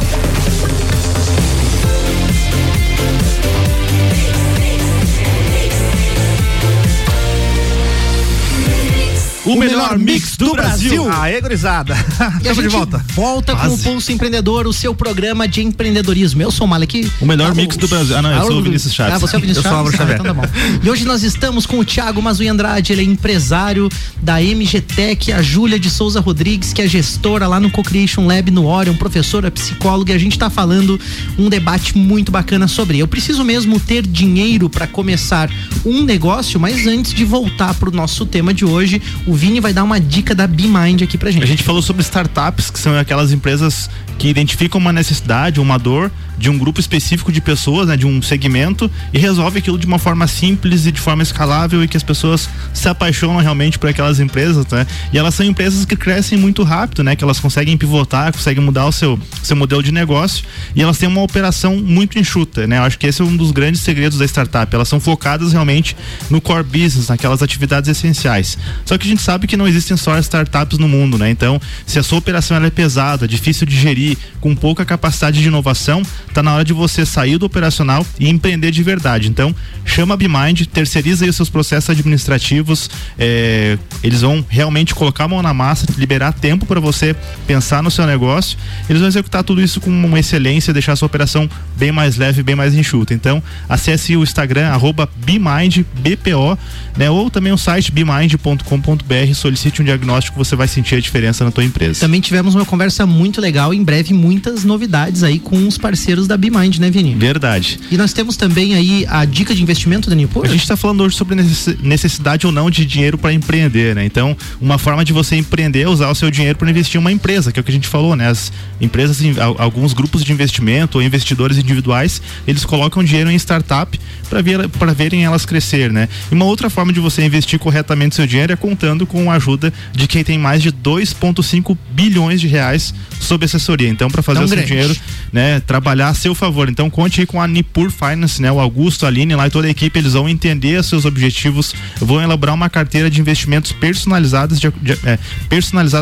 O, 9.46 9.52
o 9.52 9.58
melhor, 9.58 9.96
melhor, 9.96 9.98
mix 9.98 10.36
do, 10.36 10.46
do 10.46 10.52
Brasil. 10.52 11.04
Brasil. 11.04 11.22
Aê, 11.22 11.40
gurizada. 11.40 11.96
E 12.42 12.48
a 12.48 12.52
gente 12.54 12.62
de 12.64 12.68
volta. 12.68 13.04
Volta 13.14 13.54
Quase. 13.54 13.68
com 13.68 13.74
o 13.74 13.78
Pulso 13.78 14.10
Empreendedor, 14.10 14.66
o 14.66 14.72
seu 14.72 14.92
programa 14.94 15.46
de 15.46 15.62
empreendedorismo. 15.62 16.42
Eu 16.42 16.50
sou 16.50 16.66
o 16.66 16.68
Malek. 16.68 17.10
O 17.20 17.26
melhor 17.26 17.52
ah, 17.52 17.54
mix 17.54 17.76
do 17.76 17.86
Brasil. 17.86 18.16
Ah, 18.16 18.22
não, 18.22 18.32
eu 18.32 18.46
sou 18.46 18.58
o 18.58 18.62
Vinícius 18.62 18.92
Chaves. 18.92 19.14
Ah, 19.14 19.18
você 19.18 19.36
é 19.36 19.38
o 19.38 19.40
Vinícius 19.40 19.62
Chaves? 19.62 19.92
Eu 19.92 19.96
sou 19.96 20.06
o 20.06 20.10
ah, 20.10 20.14
então 20.14 20.34
tá. 20.34 20.50
E 20.82 20.90
hoje 20.90 21.04
nós 21.04 21.22
estamos 21.22 21.64
com 21.64 21.78
o 21.78 21.84
Thiago 21.84 22.20
Mazui 22.20 22.48
Andrade, 22.48 22.92
ele 22.92 23.02
é 23.02 23.04
empresário 23.04 23.88
da 24.20 24.40
MGTech, 24.40 25.32
a 25.32 25.40
Júlia 25.40 25.78
de 25.78 25.90
Souza 25.90 26.20
Rodrigues, 26.20 26.72
que 26.72 26.82
é 26.82 26.88
gestora 26.88 27.46
lá 27.46 27.60
no 27.60 27.70
Co-Creation 27.70 28.26
Lab 28.26 28.50
no 28.50 28.66
Orion, 28.66 28.94
professora, 28.94 29.50
psicóloga, 29.50 30.12
e 30.12 30.16
a 30.16 30.18
gente 30.18 30.32
está 30.32 30.50
falando 30.50 30.98
um 31.38 31.48
debate 31.48 31.96
muito 31.96 32.32
bacana 32.32 32.66
sobre. 32.66 32.98
Eu 32.98 33.06
preciso 33.06 33.44
mesmo 33.44 33.78
ter 33.78 34.04
dinheiro 34.04 34.68
para 34.68 34.86
começar 34.86 35.48
um 35.84 36.02
negócio, 36.02 36.58
mas 36.58 36.86
antes 36.86 37.14
de 37.14 37.24
voltar 37.24 37.74
para 37.74 37.88
o 37.88 37.92
nosso 37.92 38.26
tema 38.26 38.52
de 38.52 38.64
hoje, 38.64 39.00
o 39.26 39.35
Vini 39.36 39.60
vai 39.60 39.72
dar 39.72 39.84
uma 39.84 40.00
dica 40.00 40.34
da 40.34 40.46
BeMind 40.46 41.02
aqui 41.02 41.16
pra 41.18 41.30
gente. 41.30 41.42
A 41.42 41.46
gente 41.46 41.62
falou 41.62 41.82
sobre 41.82 42.02
startups, 42.02 42.70
que 42.70 42.78
são 42.78 42.98
aquelas 42.98 43.32
empresas 43.32 43.88
que 44.18 44.28
identificam 44.28 44.80
uma 44.80 44.92
necessidade, 44.92 45.60
uma 45.60 45.78
dor 45.78 46.10
de 46.38 46.50
um 46.50 46.58
grupo 46.58 46.80
específico 46.80 47.32
de 47.32 47.40
pessoas, 47.40 47.88
né, 47.88 47.96
de 47.96 48.06
um 48.06 48.20
segmento 48.20 48.90
e 49.12 49.18
resolve 49.18 49.58
aquilo 49.58 49.78
de 49.78 49.86
uma 49.86 49.98
forma 49.98 50.26
simples 50.26 50.86
e 50.86 50.92
de 50.92 51.00
forma 51.00 51.22
escalável 51.22 51.82
e 51.82 51.88
que 51.88 51.96
as 51.96 52.02
pessoas 52.02 52.48
se 52.74 52.88
apaixonam 52.88 53.40
realmente 53.40 53.78
por 53.78 53.88
aquelas 53.88 54.20
empresas, 54.20 54.66
né? 54.66 54.86
E 55.12 55.18
elas 55.18 55.34
são 55.34 55.46
empresas 55.46 55.84
que 55.84 55.96
crescem 55.96 56.36
muito 56.38 56.62
rápido, 56.62 57.02
né? 57.02 57.16
Que 57.16 57.24
elas 57.24 57.40
conseguem 57.40 57.76
pivotar, 57.76 58.32
conseguem 58.32 58.62
mudar 58.62 58.86
o 58.86 58.92
seu 58.92 59.18
seu 59.42 59.56
modelo 59.56 59.82
de 59.82 59.92
negócio 59.92 60.44
e 60.74 60.82
elas 60.82 60.98
têm 60.98 61.08
uma 61.08 61.22
operação 61.22 61.76
muito 61.76 62.18
enxuta, 62.18 62.66
né? 62.66 62.78
Eu 62.78 62.82
acho 62.82 62.98
que 62.98 63.06
esse 63.06 63.22
é 63.22 63.24
um 63.24 63.36
dos 63.36 63.50
grandes 63.50 63.80
segredos 63.80 64.18
da 64.18 64.24
startup. 64.24 64.74
Elas 64.74 64.88
são 64.88 65.00
focadas 65.00 65.52
realmente 65.52 65.96
no 66.28 66.40
core 66.40 66.64
business, 66.64 67.08
naquelas 67.08 67.42
atividades 67.42 67.88
essenciais. 67.88 68.58
Só 68.84 68.98
que 68.98 69.06
a 69.06 69.10
gente 69.10 69.22
sabe 69.26 69.48
que 69.48 69.56
não 69.56 69.66
existem 69.66 69.96
só 69.96 70.16
startups 70.20 70.78
no 70.78 70.88
mundo, 70.88 71.18
né? 71.18 71.28
Então, 71.28 71.60
se 71.84 71.98
a 71.98 72.02
sua 72.04 72.18
operação 72.18 72.56
é 72.56 72.70
pesada, 72.70 73.26
difícil 73.26 73.66
de 73.66 73.76
gerir, 73.76 74.16
com 74.40 74.54
pouca 74.54 74.84
capacidade 74.84 75.42
de 75.42 75.48
inovação, 75.48 76.00
tá 76.32 76.44
na 76.44 76.54
hora 76.54 76.64
de 76.64 76.72
você 76.72 77.04
sair 77.04 77.36
do 77.36 77.44
operacional 77.44 78.06
e 78.20 78.28
empreender 78.28 78.70
de 78.70 78.84
verdade. 78.84 79.28
Então, 79.28 79.52
chama 79.84 80.14
a 80.14 80.16
BeMind, 80.16 80.66
terceiriza 80.66 81.24
aí 81.24 81.28
os 81.28 81.34
seus 81.34 81.50
processos 81.50 81.90
administrativos, 81.90 82.88
é, 83.18 83.76
eles 84.00 84.20
vão 84.20 84.46
realmente 84.48 84.94
colocar 84.94 85.24
a 85.24 85.28
mão 85.28 85.42
na 85.42 85.52
massa, 85.52 85.86
liberar 85.98 86.32
tempo 86.32 86.64
para 86.64 86.78
você 86.78 87.16
pensar 87.48 87.82
no 87.82 87.90
seu 87.90 88.06
negócio, 88.06 88.56
eles 88.88 89.00
vão 89.00 89.08
executar 89.08 89.42
tudo 89.42 89.60
isso 89.60 89.80
com 89.80 89.90
uma 89.90 90.20
excelência, 90.20 90.72
deixar 90.72 90.92
a 90.92 90.96
sua 90.96 91.06
operação 91.06 91.50
bem 91.76 91.90
mais 91.90 92.16
leve, 92.16 92.44
bem 92.44 92.54
mais 92.54 92.74
enxuta. 92.74 93.12
Então, 93.12 93.42
acesse 93.68 94.16
o 94.16 94.22
Instagram, 94.22 94.68
arroba 94.68 95.08
BeMindBPO, 95.16 96.56
né, 96.96 97.10
ou 97.10 97.28
também 97.28 97.52
o 97.52 97.58
site 97.58 97.90
bemind.com.br, 97.90 99.15
solicite 99.34 99.82
um 99.82 99.84
diagnóstico, 99.84 100.36
você 100.36 100.56
vai 100.56 100.68
sentir 100.68 100.96
a 100.96 101.00
diferença 101.00 101.44
na 101.44 101.50
tua 101.50 101.64
empresa. 101.64 102.00
Também 102.00 102.20
tivemos 102.20 102.54
uma 102.54 102.64
conversa 102.64 103.06
muito 103.06 103.40
legal, 103.40 103.72
em 103.72 103.82
breve 103.82 104.12
muitas 104.12 104.64
novidades 104.64 105.22
aí 105.22 105.38
com 105.38 105.66
os 105.66 105.78
parceiros 105.78 106.26
da 106.26 106.36
BeMind, 106.36 106.78
né, 106.78 106.90
Vini? 106.90 107.14
Verdade. 107.14 107.78
E 107.90 107.96
nós 107.96 108.12
temos 108.12 108.36
também 108.36 108.74
aí 108.74 109.06
a 109.08 109.24
dica 109.24 109.54
de 109.54 109.62
investimento 109.62 110.10
da 110.10 110.16
Nipur? 110.16 110.44
A 110.44 110.48
gente 110.48 110.62
está 110.62 110.76
falando 110.76 111.02
hoje 111.02 111.16
sobre 111.16 111.36
necessidade 111.82 112.46
ou 112.46 112.52
não 112.52 112.70
de 112.70 112.84
dinheiro 112.84 113.16
para 113.16 113.32
empreender, 113.32 113.94
né? 113.94 114.04
Então, 114.04 114.36
uma 114.60 114.78
forma 114.78 115.04
de 115.04 115.12
você 115.12 115.36
empreender 115.36 115.82
é 115.82 115.88
usar 115.88 116.08
o 116.10 116.14
seu 116.14 116.30
dinheiro 116.30 116.58
para 116.58 116.68
investir 116.70 116.96
em 116.96 117.00
uma 117.00 117.12
empresa, 117.12 117.52
que 117.52 117.58
é 117.58 117.62
o 117.62 117.64
que 117.64 117.70
a 117.70 117.74
gente 117.74 117.88
falou, 117.88 118.16
né? 118.16 118.28
As 118.28 118.52
empresas, 118.80 119.20
alguns 119.58 119.92
grupos 119.92 120.24
de 120.24 120.32
investimento 120.32 120.98
ou 120.98 121.04
investidores 121.04 121.58
individuais, 121.58 122.20
eles 122.46 122.64
colocam 122.64 123.02
dinheiro 123.04 123.30
em 123.30 123.36
startup 123.36 123.98
para 124.28 124.42
ver, 124.42 124.68
verem 124.96 125.24
elas 125.24 125.46
crescer, 125.46 125.92
né? 125.92 126.08
E 126.30 126.34
uma 126.34 126.44
outra 126.44 126.68
forma 126.68 126.92
de 126.92 127.00
você 127.00 127.24
investir 127.24 127.58
corretamente 127.58 128.14
seu 128.14 128.26
dinheiro 128.26 128.52
é 128.52 128.56
contando 128.56 129.05
com 129.06 129.30
a 129.30 129.34
ajuda 129.34 129.72
de 129.92 130.06
quem 130.06 130.22
tem 130.22 130.38
mais 130.38 130.62
de 130.62 130.70
2,5 130.72 131.76
bilhões 131.90 132.40
de 132.40 132.46
reais 132.46 132.94
sob 133.20 133.44
assessoria. 133.44 133.88
Então, 133.88 134.10
para 134.10 134.22
fazer 134.22 134.44
o 134.44 134.48
seu 134.48 134.62
dinheiro, 134.62 134.96
né, 135.32 135.60
trabalhar 135.60 136.14
seu 136.14 136.34
favor. 136.34 136.68
Então 136.68 136.88
conte 136.88 137.20
aí 137.20 137.26
com 137.26 137.40
a 137.40 137.46
Nipur 137.46 137.90
Finance, 137.90 138.40
né? 138.40 138.50
O 138.50 138.60
Augusto, 138.60 139.04
a 139.04 139.08
Aline 139.08 139.34
lá 139.34 139.46
e 139.46 139.50
toda 139.50 139.66
a 139.66 139.70
equipe, 139.70 139.98
eles 139.98 140.12
vão 140.12 140.28
entender 140.28 140.82
seus 140.82 141.04
objetivos, 141.04 141.74
vão 142.00 142.20
elaborar 142.22 142.54
uma 142.54 142.68
carteira 142.68 143.10
de 143.10 143.20
investimentos 143.20 143.72
personalizadas 143.72 144.60
de, 144.60 144.70
de, 144.82 144.92
é, 145.04 145.18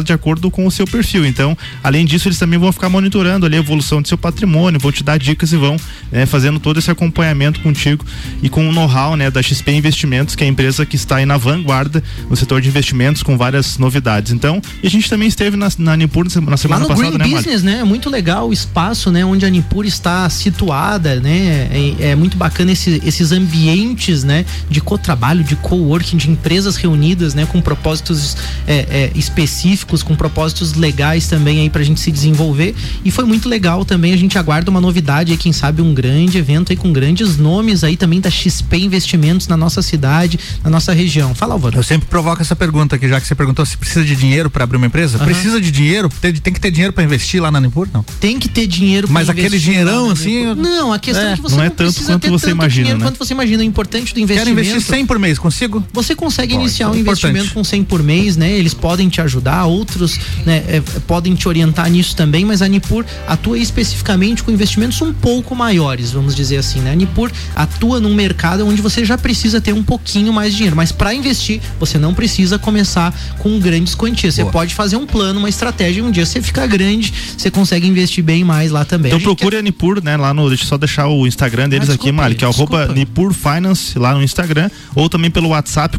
de 0.05 0.12
acordo 0.12 0.50
com 0.50 0.66
o 0.66 0.70
seu 0.70 0.86
perfil. 0.86 1.26
Então, 1.26 1.57
além 1.82 2.05
disso, 2.05 2.28
eles 2.28 2.38
também 2.38 2.59
vão 2.59 2.72
ficar 2.72 2.88
monitorando 2.88 3.46
ali 3.46 3.57
a 3.57 3.59
evolução 3.59 4.00
do 4.00 4.09
seu 4.09 4.18
patrimônio, 4.18 4.80
vão 4.80 4.92
te 4.92 5.02
dar 5.02 5.18
dicas 5.18 5.52
e 5.52 5.57
vão 5.57 5.76
né, 6.11 6.26
fazendo 6.26 6.61
todo 6.61 6.78
esse 6.78 6.90
acompanhamento 6.90 7.61
contigo 7.61 8.05
e 8.42 8.48
com 8.48 8.68
o 8.68 8.72
know-how 8.72 9.16
né, 9.16 9.30
da 9.30 9.42
XP 9.42 9.72
Investimentos, 9.72 10.36
que 10.36 10.44
é 10.44 10.46
a 10.46 10.50
empresa 10.50 10.86
que 10.86 10.96
está 10.96 11.16
aí 11.16 11.26
na 11.26 11.36
vanguarda 11.36 12.02
no 12.28 12.36
setor 12.36 12.61
de 12.61 12.68
investimentos 12.68 12.93
com 13.24 13.36
várias 13.36 13.78
novidades. 13.78 14.32
Então, 14.32 14.61
e 14.82 14.86
a 14.86 14.90
gente 14.90 15.09
também 15.11 15.28
esteve 15.28 15.57
na, 15.57 15.68
na 15.78 15.97
Nipur 15.97 16.24
na 16.24 16.57
semana 16.57 16.82
Lá 16.82 16.88
no 16.88 16.88
passada, 16.88 17.18
Green 17.18 17.30
né, 17.30 17.36
Business, 17.36 17.62
né? 17.62 17.78
É 17.80 17.84
muito 17.84 18.09
legal 18.09 18.49
o 18.49 18.53
espaço, 18.53 19.11
né? 19.11 19.24
Onde 19.24 19.45
a 19.45 19.51
Nipur 19.51 19.84
está 19.84 20.05
está 20.05 20.28
situada, 20.28 21.18
né? 21.18 21.68
É, 21.72 22.11
é 22.11 22.14
muito 22.14 22.36
bacana 22.36 22.72
esse, 22.72 23.01
esses 23.05 23.32
ambientes, 23.32 24.22
né? 24.22 24.45
De 24.68 24.80
co-trabalho, 24.80 25.42
de 25.42 25.57
co-working, 25.57 26.16
de 26.16 26.30
empresas 26.30 26.76
reunidas, 26.76 27.34
né? 27.34 27.47
Com 27.47 27.61
propósitos 27.61 28.36
é, 28.66 28.86
é, 28.90 29.12
específicos, 29.14 30.03
com 30.03 30.14
propósitos 30.14 30.74
legais 30.74 31.26
também 31.26 31.61
aí 31.61 31.70
pra 31.70 31.82
gente 31.82 32.01
se 32.01 32.12
desenvolver. 32.12 32.74
E 33.05 33.11
foi 33.11 33.24
muito 33.24 33.49
legal 33.49 33.84
também, 33.84 34.12
a 34.12 34.16
gente 34.16 34.38
aguarda 34.38 34.70
uma 34.70 34.80
novidade 34.80 35.32
aí, 35.32 35.38
quem 35.38 35.53
sabe 35.53 35.80
um 35.80 35.95
grande 35.95 36.36
evento 36.36 36.70
aí 36.70 36.76
com 36.76 36.92
grandes 36.92 37.38
nomes 37.38 37.82
aí 37.82 37.97
também 37.97 38.20
da 38.20 38.30
XP 38.30 38.76
Investimentos 38.76 39.49
na 39.49 39.57
nossa 39.57 39.80
cidade, 39.80 40.38
na 40.62 40.68
nossa 40.68 40.92
região. 40.92 41.34
Fala, 41.34 41.55
Álvaro. 41.55 41.78
Eu 41.78 41.82
sempre 41.82 42.09
provoco 42.09 42.42
essa 42.42 42.55
pergunta 42.55 42.73
aqui, 42.94 43.08
já 43.08 43.20
que 43.20 43.26
você 43.26 43.34
perguntou 43.34 43.64
se 43.64 43.76
precisa 43.76 44.04
de 44.04 44.16
dinheiro 44.16 44.50
para 44.50 44.64
abrir 44.64 44.76
uma 44.76 44.86
empresa. 44.86 45.18
Uhum. 45.18 45.24
Precisa 45.24 45.60
de 45.60 45.70
dinheiro? 45.70 46.08
Tem, 46.20 46.32
tem, 46.32 46.52
que 46.52 46.60
ter 46.60 46.70
dinheiro 46.70 46.92
para 46.92 47.04
investir 47.04 47.40
lá 47.40 47.50
na 47.50 47.60
Nippur, 47.60 47.88
não? 47.92 48.02
Tem 48.20 48.38
que 48.38 48.48
ter 48.48 48.66
dinheiro 48.66 49.08
Mas 49.10 49.28
aquele 49.28 49.58
dinheirão 49.58 50.06
não, 50.06 50.10
assim. 50.10 50.54
Não, 50.54 50.92
a 50.92 50.98
questão 50.98 51.24
é, 51.24 51.32
é 51.32 51.36
que 51.36 51.42
você 51.42 51.50
não, 51.50 51.58
não 51.58 51.64
é 51.64 51.70
tanto 51.70 52.04
quanto 52.04 52.30
você 52.30 52.50
imagina. 52.50 52.94
Né? 52.94 53.04
Quanto 53.04 53.18
você 53.18 53.32
imagina. 53.32 53.62
O 53.62 53.66
importante 53.66 54.14
do 54.14 54.20
investimento. 54.20 54.56
Quero 54.56 54.68
investir 54.68 54.82
100 54.82 55.06
por 55.06 55.18
mês, 55.18 55.38
consigo? 55.38 55.84
Você 55.92 56.14
consegue 56.14 56.54
Pode, 56.54 56.64
iniciar 56.64 56.90
um 56.90 56.96
investimento 56.96 57.52
com 57.52 57.62
100 57.62 57.84
por 57.84 58.02
mês, 58.02 58.36
né? 58.36 58.50
Eles 58.50 58.74
podem 58.74 59.08
te 59.08 59.20
ajudar, 59.20 59.64
outros 59.64 60.18
né, 60.44 60.64
é, 60.68 60.82
podem 61.06 61.34
te 61.34 61.48
orientar 61.48 61.88
nisso 61.90 62.16
também, 62.16 62.44
mas 62.44 62.62
a 62.62 62.68
Nipur 62.68 63.04
atua 63.26 63.58
especificamente 63.58 64.42
com 64.42 64.50
investimentos 64.50 65.00
um 65.02 65.12
pouco 65.12 65.54
maiores, 65.54 66.10
vamos 66.10 66.34
dizer 66.34 66.58
assim, 66.58 66.80
né? 66.80 66.92
A 66.92 66.94
Nipur 66.94 67.30
atua 67.54 68.00
num 68.00 68.14
mercado 68.14 68.66
onde 68.66 68.80
você 68.80 69.04
já 69.04 69.16
precisa 69.16 69.60
ter 69.60 69.72
um 69.72 69.82
pouquinho 69.82 70.32
mais 70.32 70.52
de 70.52 70.56
dinheiro, 70.58 70.76
mas 70.76 70.92
para 70.92 71.14
investir, 71.14 71.60
você 71.78 71.98
não 71.98 72.14
precisa 72.14 72.58
começar 72.64 73.14
com 73.38 73.60
grandes 73.60 73.94
quantias. 73.94 74.34
Você 74.34 74.44
pode 74.46 74.74
fazer 74.74 74.96
um 74.96 75.06
plano, 75.06 75.38
uma 75.38 75.48
estratégia, 75.48 76.00
e 76.00 76.02
um 76.02 76.10
dia 76.10 76.24
você 76.24 76.40
ficar 76.40 76.66
grande, 76.66 77.12
você 77.36 77.50
consegue 77.50 77.86
investir 77.86 78.24
bem 78.24 78.42
mais 78.42 78.70
lá 78.70 78.84
também. 78.84 79.12
Então 79.12 79.20
procure 79.20 79.50
quer... 79.50 79.58
a 79.58 79.62
Nipur, 79.62 80.02
né, 80.02 80.16
lá 80.16 80.32
no, 80.32 80.48
deixa 80.48 80.64
eu 80.64 80.68
só 80.68 80.78
deixar 80.78 81.08
o 81.08 81.26
Instagram 81.26 81.68
deles 81.68 81.90
ah, 81.90 81.94
aqui, 81.94 82.10
Mari, 82.10 82.34
que 82.34 82.44
é 82.44 82.48
arroba 82.48 82.88
Nipur 82.88 83.34
Finance 83.34 83.98
lá 83.98 84.14
no 84.14 84.22
Instagram, 84.22 84.70
ou 84.94 85.08
também 85.08 85.30
pelo 85.30 85.50
WhatsApp 85.50 85.98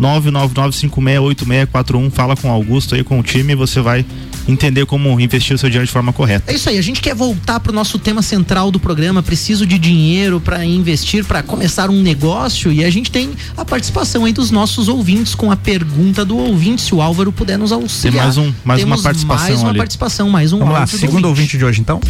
49999568641. 0.00 2.10
Fala 2.12 2.36
com 2.36 2.48
o 2.48 2.52
Augusto 2.52 2.94
aí, 2.94 3.02
com 3.02 3.18
o 3.18 3.22
time, 3.22 3.52
e 3.52 3.56
você 3.56 3.80
vai 3.80 4.04
entender 4.48 4.86
como 4.86 5.20
investir 5.20 5.56
o 5.56 5.58
seu 5.58 5.68
dinheiro 5.68 5.86
de 5.86 5.92
forma 5.92 6.12
correta. 6.12 6.52
É 6.52 6.54
isso 6.54 6.68
aí, 6.68 6.78
a 6.78 6.82
gente 6.82 7.00
quer 7.00 7.14
voltar 7.14 7.58
para 7.58 7.72
o 7.72 7.74
nosso 7.74 7.98
tema 7.98 8.22
central 8.22 8.70
do 8.70 8.78
programa. 8.78 9.22
Preciso 9.22 9.66
de 9.66 9.78
dinheiro 9.78 10.40
para 10.40 10.64
investir, 10.64 11.24
para 11.24 11.42
começar 11.42 11.90
um 11.90 12.00
negócio 12.00 12.72
e 12.72 12.84
a 12.84 12.90
gente 12.90 13.10
tem 13.10 13.30
a 13.56 13.64
participação 13.64 14.24
aí 14.24 14.32
dos 14.32 14.50
nossos 14.50 14.88
ouvintes 14.88 15.34
com 15.34 15.50
a 15.50 15.55
pergunta 15.56 16.24
do 16.24 16.36
ouvinte, 16.36 16.82
se 16.82 16.94
o 16.94 17.00
Álvaro 17.00 17.32
puder 17.32 17.58
nos 17.58 17.72
auxiliar. 17.72 18.12
Tem 18.12 18.22
mais, 18.22 18.36
um, 18.38 18.54
mais 18.64 18.80
Temos 18.80 18.98
uma 18.98 19.02
participação. 19.02 19.48
Mais 19.48 19.60
uma 19.60 19.68
ali. 19.70 19.78
participação, 19.78 20.30
mais 20.30 20.52
um 20.52 20.58
Vamos 20.58 20.74
lá, 20.74 20.86
segundo 20.86 21.26
ouvinte 21.26 21.58
de 21.58 21.64
hoje 21.64 21.80
então. 21.80 22.00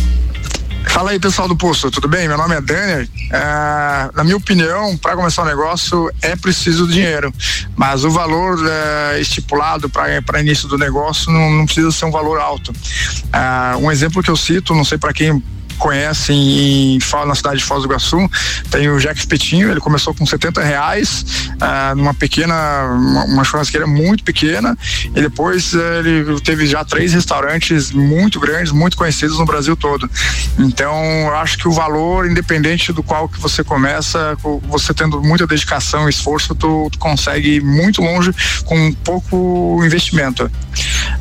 Fala 0.88 1.10
aí, 1.10 1.20
pessoal 1.20 1.46
do 1.46 1.56
Poço, 1.56 1.90
tudo 1.90 2.08
bem? 2.08 2.26
Meu 2.26 2.38
nome 2.38 2.54
é 2.54 2.60
Daniel. 2.60 3.06
É, 3.30 4.10
na 4.14 4.24
minha 4.24 4.36
opinião, 4.36 4.96
para 4.96 5.14
começar 5.14 5.42
um 5.42 5.44
negócio 5.44 6.10
é 6.22 6.34
preciso 6.36 6.86
dinheiro, 6.86 7.34
mas 7.76 8.02
o 8.04 8.10
valor 8.10 8.58
é, 8.66 9.20
estipulado 9.20 9.90
para 9.90 10.40
início 10.40 10.66
do 10.68 10.78
negócio 10.78 11.30
não, 11.30 11.50
não, 11.50 11.66
precisa 11.66 11.90
ser 11.90 12.06
um 12.06 12.10
valor 12.10 12.40
alto. 12.40 12.72
É, 13.32 13.76
um 13.76 13.90
exemplo 13.90 14.22
que 14.22 14.30
eu 14.30 14.36
cito, 14.36 14.74
não 14.74 14.84
sei 14.84 14.96
para 14.96 15.12
quem 15.12 15.42
conhecem 15.76 16.96
e 16.96 17.00
falam 17.00 17.26
na 17.26 17.34
cidade 17.34 17.58
de 17.58 17.64
Foz 17.64 17.82
do 17.82 17.88
Iguaçu, 17.88 18.18
tem 18.70 18.88
o 18.88 18.98
Jack 18.98 19.18
Espetinho, 19.18 19.70
ele 19.70 19.80
começou 19.80 20.14
com 20.14 20.24
70 20.24 20.62
reais, 20.62 21.24
uh, 21.54 21.96
numa 21.96 22.14
pequena, 22.14 22.54
uma, 22.84 23.24
uma, 23.24 23.44
churrasqueira 23.44 23.86
muito 23.86 24.24
pequena, 24.24 24.76
e 25.04 25.20
depois 25.20 25.72
uh, 25.72 25.78
ele 26.04 26.40
teve 26.40 26.66
já 26.66 26.84
três 26.84 27.12
restaurantes 27.12 27.92
muito 27.92 28.40
grandes, 28.40 28.72
muito 28.72 28.96
conhecidos 28.96 29.38
no 29.38 29.44
Brasil 29.44 29.76
todo. 29.76 30.10
Então, 30.58 30.94
eu 31.26 31.36
acho 31.36 31.58
que 31.58 31.68
o 31.68 31.72
valor, 31.72 32.28
independente 32.30 32.92
do 32.92 33.02
qual 33.02 33.28
que 33.28 33.40
você 33.40 33.62
começa, 33.62 34.36
você 34.68 34.92
tendo 34.94 35.22
muita 35.22 35.46
dedicação 35.46 36.06
e 36.06 36.10
esforço, 36.10 36.54
tu, 36.54 36.88
tu 36.90 36.98
consegue 36.98 37.56
ir 37.56 37.62
muito 37.62 38.02
longe 38.02 38.32
com 38.64 38.92
pouco 38.92 39.80
investimento. 39.84 40.50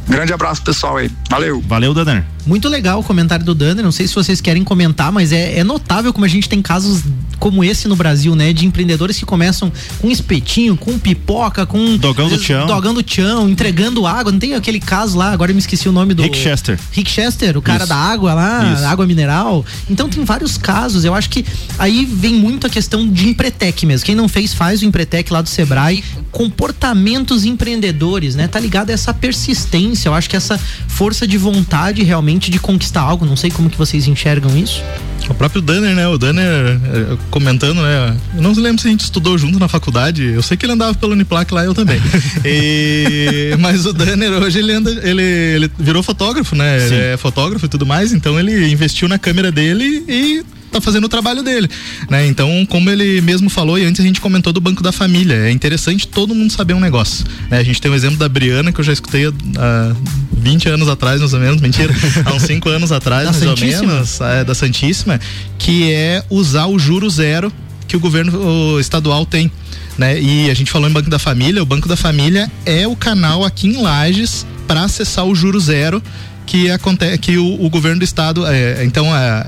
Grande 0.07 0.33
abraço, 0.33 0.61
pessoal 0.61 0.97
aí. 0.97 1.09
Valeu. 1.29 1.61
Valeu, 1.67 1.93
Danner. 1.93 2.25
Muito 2.45 2.69
legal 2.69 2.99
o 2.99 3.03
comentário 3.03 3.43
do 3.43 3.55
Danner. 3.55 3.83
Não 3.83 3.91
sei 3.91 4.07
se 4.07 4.13
vocês 4.13 4.39
querem 4.39 4.63
comentar, 4.63 5.11
mas 5.11 5.31
é, 5.31 5.57
é, 5.57 5.63
notável 5.63 6.13
como 6.13 6.25
a 6.25 6.27
gente 6.27 6.47
tem 6.47 6.61
casos 6.61 7.01
como 7.39 7.63
esse 7.63 7.87
no 7.87 7.95
Brasil, 7.95 8.35
né? 8.35 8.53
De 8.53 8.65
empreendedores 8.65 9.17
que 9.17 9.25
começam 9.25 9.71
com 9.99 10.09
espetinho, 10.11 10.77
com 10.77 10.97
pipoca, 10.99 11.65
com. 11.65 11.97
Dogão 11.97 12.29
do 12.29 12.39
chão. 12.39 12.67
Dogão 12.67 12.93
do 12.93 13.03
chão, 13.05 13.49
entregando 13.49 14.05
água. 14.05 14.31
Não 14.31 14.39
tem 14.39 14.53
aquele 14.53 14.79
caso 14.79 15.17
lá, 15.17 15.31
agora 15.31 15.51
eu 15.51 15.55
me 15.55 15.59
esqueci 15.59 15.89
o 15.89 15.91
nome 15.91 16.13
do. 16.13 16.21
Rick 16.21 16.37
Chester. 16.37 16.79
Rick 16.91 17.09
Chester, 17.09 17.57
o 17.57 17.61
cara 17.61 17.79
Isso. 17.79 17.89
da 17.89 17.95
água 17.95 18.33
lá, 18.33 18.73
Isso. 18.73 18.85
água 18.85 19.07
mineral. 19.07 19.65
Então 19.89 20.07
tem 20.07 20.23
vários 20.23 20.55
casos. 20.55 21.03
Eu 21.03 21.15
acho 21.15 21.29
que 21.29 21.43
aí 21.79 22.05
vem 22.05 22.35
muito 22.35 22.67
a 22.67 22.69
questão 22.69 23.07
de 23.07 23.27
Empretec 23.27 23.85
mesmo. 23.87 24.05
Quem 24.05 24.15
não 24.15 24.29
fez, 24.29 24.53
faz 24.53 24.83
o 24.83 24.85
Empretec 24.85 25.33
lá 25.33 25.41
do 25.41 25.49
Sebrae. 25.49 26.03
Comportamentos 26.31 27.43
empreendedores, 27.43 28.35
né? 28.35 28.47
Tá 28.47 28.59
ligado 28.59 28.91
a 28.91 28.93
essa 28.93 29.13
persistência. 29.13 29.74
Eu 30.05 30.13
acho 30.13 30.29
que 30.29 30.35
essa 30.35 30.59
força 30.87 31.27
de 31.27 31.37
vontade 31.37 32.03
realmente 32.03 32.49
de 32.49 32.59
conquistar 32.59 33.01
algo. 33.01 33.25
Não 33.25 33.35
sei 33.35 33.51
como 33.51 33.69
que 33.69 33.77
vocês 33.77 34.07
enxergam 34.07 34.55
isso. 34.57 34.81
O 35.29 35.33
próprio 35.33 35.61
Danner, 35.61 35.95
né? 35.95 36.07
O 36.07 36.17
Danner 36.17 36.45
eh, 36.45 37.17
comentando, 37.31 37.81
né? 37.81 38.15
Eu 38.35 38.41
não 38.41 38.53
lembro 38.53 38.81
se 38.81 38.87
a 38.87 38.91
gente 38.91 39.01
estudou 39.01 39.37
junto 39.37 39.59
na 39.59 39.67
faculdade. 39.67 40.23
Eu 40.23 40.43
sei 40.43 40.55
que 40.55 40.65
ele 40.65 40.73
andava 40.73 40.93
pelo 40.93 41.13
Uniplac 41.13 41.51
lá, 41.53 41.65
eu 41.65 41.73
também. 41.73 41.99
e, 42.45 43.55
mas 43.59 43.85
o 43.85 43.93
Danner 43.93 44.31
hoje 44.31 44.59
ele 44.59 44.71
anda, 44.71 44.91
ele, 45.03 45.23
ele 45.23 45.71
virou 45.79 46.03
fotógrafo, 46.03 46.55
né? 46.55 46.79
Sim. 46.79 46.85
Ele 46.85 47.03
é 47.13 47.17
fotógrafo 47.17 47.65
e 47.65 47.69
tudo 47.69 47.85
mais, 47.85 48.13
então 48.13 48.39
ele 48.39 48.71
investiu 48.71 49.07
na 49.07 49.17
câmera 49.17 49.51
dele 49.51 50.03
e 50.07 50.43
tá 50.75 50.81
fazendo 50.81 51.05
o 51.05 51.09
trabalho 51.09 51.41
dele, 51.41 51.69
né? 52.09 52.25
Então, 52.27 52.65
como 52.65 52.89
ele 52.89 53.21
mesmo 53.21 53.49
falou 53.49 53.77
e 53.77 53.85
antes 53.85 54.01
a 54.01 54.03
gente 54.03 54.19
comentou 54.19 54.51
do 54.51 54.59
Banco 54.59 54.83
da 54.83 54.91
Família, 54.91 55.35
é 55.35 55.51
interessante 55.51 56.07
todo 56.07 56.35
mundo 56.35 56.51
saber 56.51 56.73
um 56.73 56.79
negócio, 56.79 57.25
né? 57.49 57.59
A 57.59 57.63
gente 57.63 57.81
tem 57.81 57.89
o 57.89 57.95
exemplo 57.95 58.17
da 58.17 58.27
Briana 58.27 58.71
que 58.71 58.79
eu 58.79 58.83
já 58.83 58.93
escutei 58.93 59.25
há 59.27 59.95
20 60.37 60.69
anos 60.69 60.87
atrás, 60.87 61.19
mais 61.19 61.33
ou 61.33 61.39
menos, 61.39 61.61
mentira, 61.61 61.93
há 62.25 62.33
uns 62.33 62.43
5 62.43 62.69
anos 62.69 62.91
atrás, 62.91 63.25
da 63.25 63.31
mais 63.31 63.43
Santíssima. 63.43 63.81
ou 63.83 63.87
menos, 63.87 64.21
é, 64.21 64.43
da 64.43 64.55
Santíssima, 64.55 65.19
que 65.57 65.91
é 65.91 66.23
usar 66.29 66.67
o 66.67 66.77
juro 66.77 67.09
zero 67.09 67.51
que 67.87 67.95
o 67.95 67.99
governo 67.99 68.79
estadual 68.79 69.25
tem. 69.25 69.51
Né? 69.97 70.19
E 70.19 70.51
a 70.51 70.53
gente 70.53 70.71
falou 70.71 70.89
em 70.89 70.93
Banco 70.93 71.09
da 71.09 71.19
Família, 71.19 71.63
o 71.63 71.65
Banco 71.65 71.87
da 71.87 71.95
Família 71.95 72.51
é 72.65 72.85
o 72.85 72.95
canal 72.95 73.45
aqui 73.45 73.67
em 73.67 73.81
Lages 73.81 74.45
para 74.67 74.83
acessar 74.83 75.25
o 75.25 75.33
juro 75.33 75.59
zero 75.59 76.03
que 76.45 76.69
acontece 76.69 77.17
que 77.17 77.37
o, 77.37 77.63
o 77.63 77.69
governo 77.69 77.99
do 77.99 78.03
estado 78.03 78.45
é, 78.45 78.83
então 78.83 79.15
é, 79.15 79.47